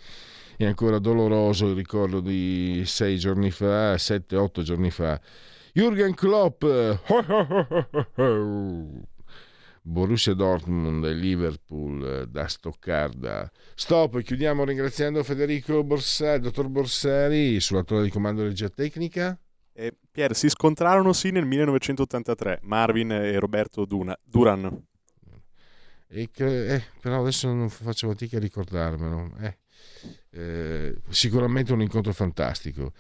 È 0.57 0.65
ancora 0.65 0.99
doloroso 0.99 1.69
il 1.69 1.77
ricordo 1.77 2.19
di 2.19 2.83
sei 2.85 3.19
giorni 3.19 3.53
fa, 3.53 3.97
sette, 3.99 4.35
otto 4.35 4.63
giorni 4.63 4.91
fa. 4.91 5.21
Jürgen 5.75 6.13
Klopp, 6.15 6.65
Borussia 9.83 10.35
Dortmund 10.35 11.05
e 11.05 11.13
Liverpool 11.13 12.27
da 12.29 12.49
Stoccarda. 12.49 13.49
Stop, 13.77 14.21
chiudiamo 14.23 14.65
ringraziando 14.65 15.23
Federico 15.23 15.85
Borsari, 15.85 16.41
dottor 16.41 16.67
Borsari, 16.67 17.61
sulla 17.61 17.85
torre 17.85 18.03
di 18.03 18.11
comando 18.11 18.43
regia 18.43 18.69
tecnica. 18.69 19.39
Eh, 19.79 19.95
Pier, 20.11 20.35
si 20.35 20.49
scontrarono 20.49 21.13
sì 21.13 21.31
nel 21.31 21.45
1983, 21.45 22.61
Marvin 22.63 23.13
e 23.13 23.39
Roberto 23.39 23.85
Duna, 23.85 24.19
Duran. 24.25 24.85
E 26.09 26.31
che, 26.33 26.75
eh, 26.75 26.83
però 26.99 27.21
adesso 27.21 27.53
non 27.53 27.69
faccio 27.69 28.09
fatica 28.09 28.39
a 28.39 28.41
ricordarmelo. 28.41 29.33
Eh, 29.39 29.57
eh, 30.31 30.97
sicuramente 31.11 31.75
un 31.75 31.83
incontro 31.83 32.15
fantastico. 32.15 32.93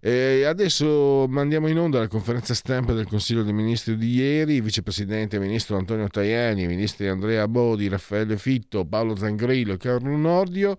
E 0.00 0.44
adesso 0.44 1.26
mandiamo 1.28 1.68
in 1.68 1.78
onda 1.78 2.00
la 2.00 2.08
conferenza 2.08 2.54
stampa 2.54 2.92
del 2.92 3.06
Consiglio 3.06 3.44
dei 3.44 3.52
Ministri 3.52 3.96
di 3.96 4.14
ieri. 4.14 4.54
Il 4.54 4.62
vicepresidente 4.62 5.38
ministro 5.38 5.76
Antonio 5.76 6.08
Tajani, 6.08 6.64
i 6.64 6.66
ministri 6.66 7.06
Andrea 7.06 7.46
Bodi, 7.46 7.86
Raffaele 7.86 8.36
Fitto, 8.36 8.84
Paolo 8.84 9.14
Zangrillo 9.14 9.74
e 9.74 9.76
Carlo 9.76 10.16
Nordio 10.16 10.76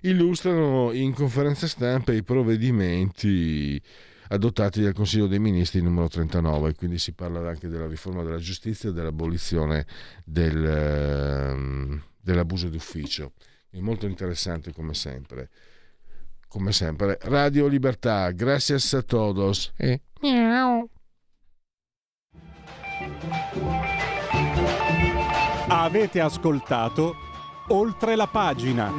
illustrano 0.00 0.90
in 0.90 1.12
conferenza 1.14 1.68
stampa 1.68 2.12
i 2.12 2.24
provvedimenti 2.24 3.80
adottati 4.32 4.82
dal 4.82 4.94
Consiglio 4.94 5.26
dei 5.26 5.38
Ministri 5.38 5.82
numero 5.82 6.08
39, 6.08 6.74
quindi 6.74 6.98
si 6.98 7.12
parla 7.12 7.46
anche 7.48 7.68
della 7.68 7.86
riforma 7.86 8.22
della 8.22 8.38
giustizia 8.38 8.88
e 8.88 8.92
dell'abolizione 8.92 9.86
del, 10.24 10.64
ehm, 10.64 12.02
dell'abuso 12.20 12.68
d'ufficio. 12.68 13.32
È 13.70 13.78
molto 13.78 14.06
interessante 14.06 14.72
come 14.72 14.94
sempre. 14.94 15.50
Come 16.48 16.72
sempre, 16.72 17.18
Radio 17.22 17.66
Libertà, 17.66 18.30
gracias 18.30 18.92
a 18.92 19.02
todos. 19.02 19.72
E 19.76 20.02
miau. 20.20 20.88
Avete 25.68 26.20
ascoltato 26.20 27.14
oltre 27.68 28.16
la 28.16 28.26
pagina. 28.26 28.92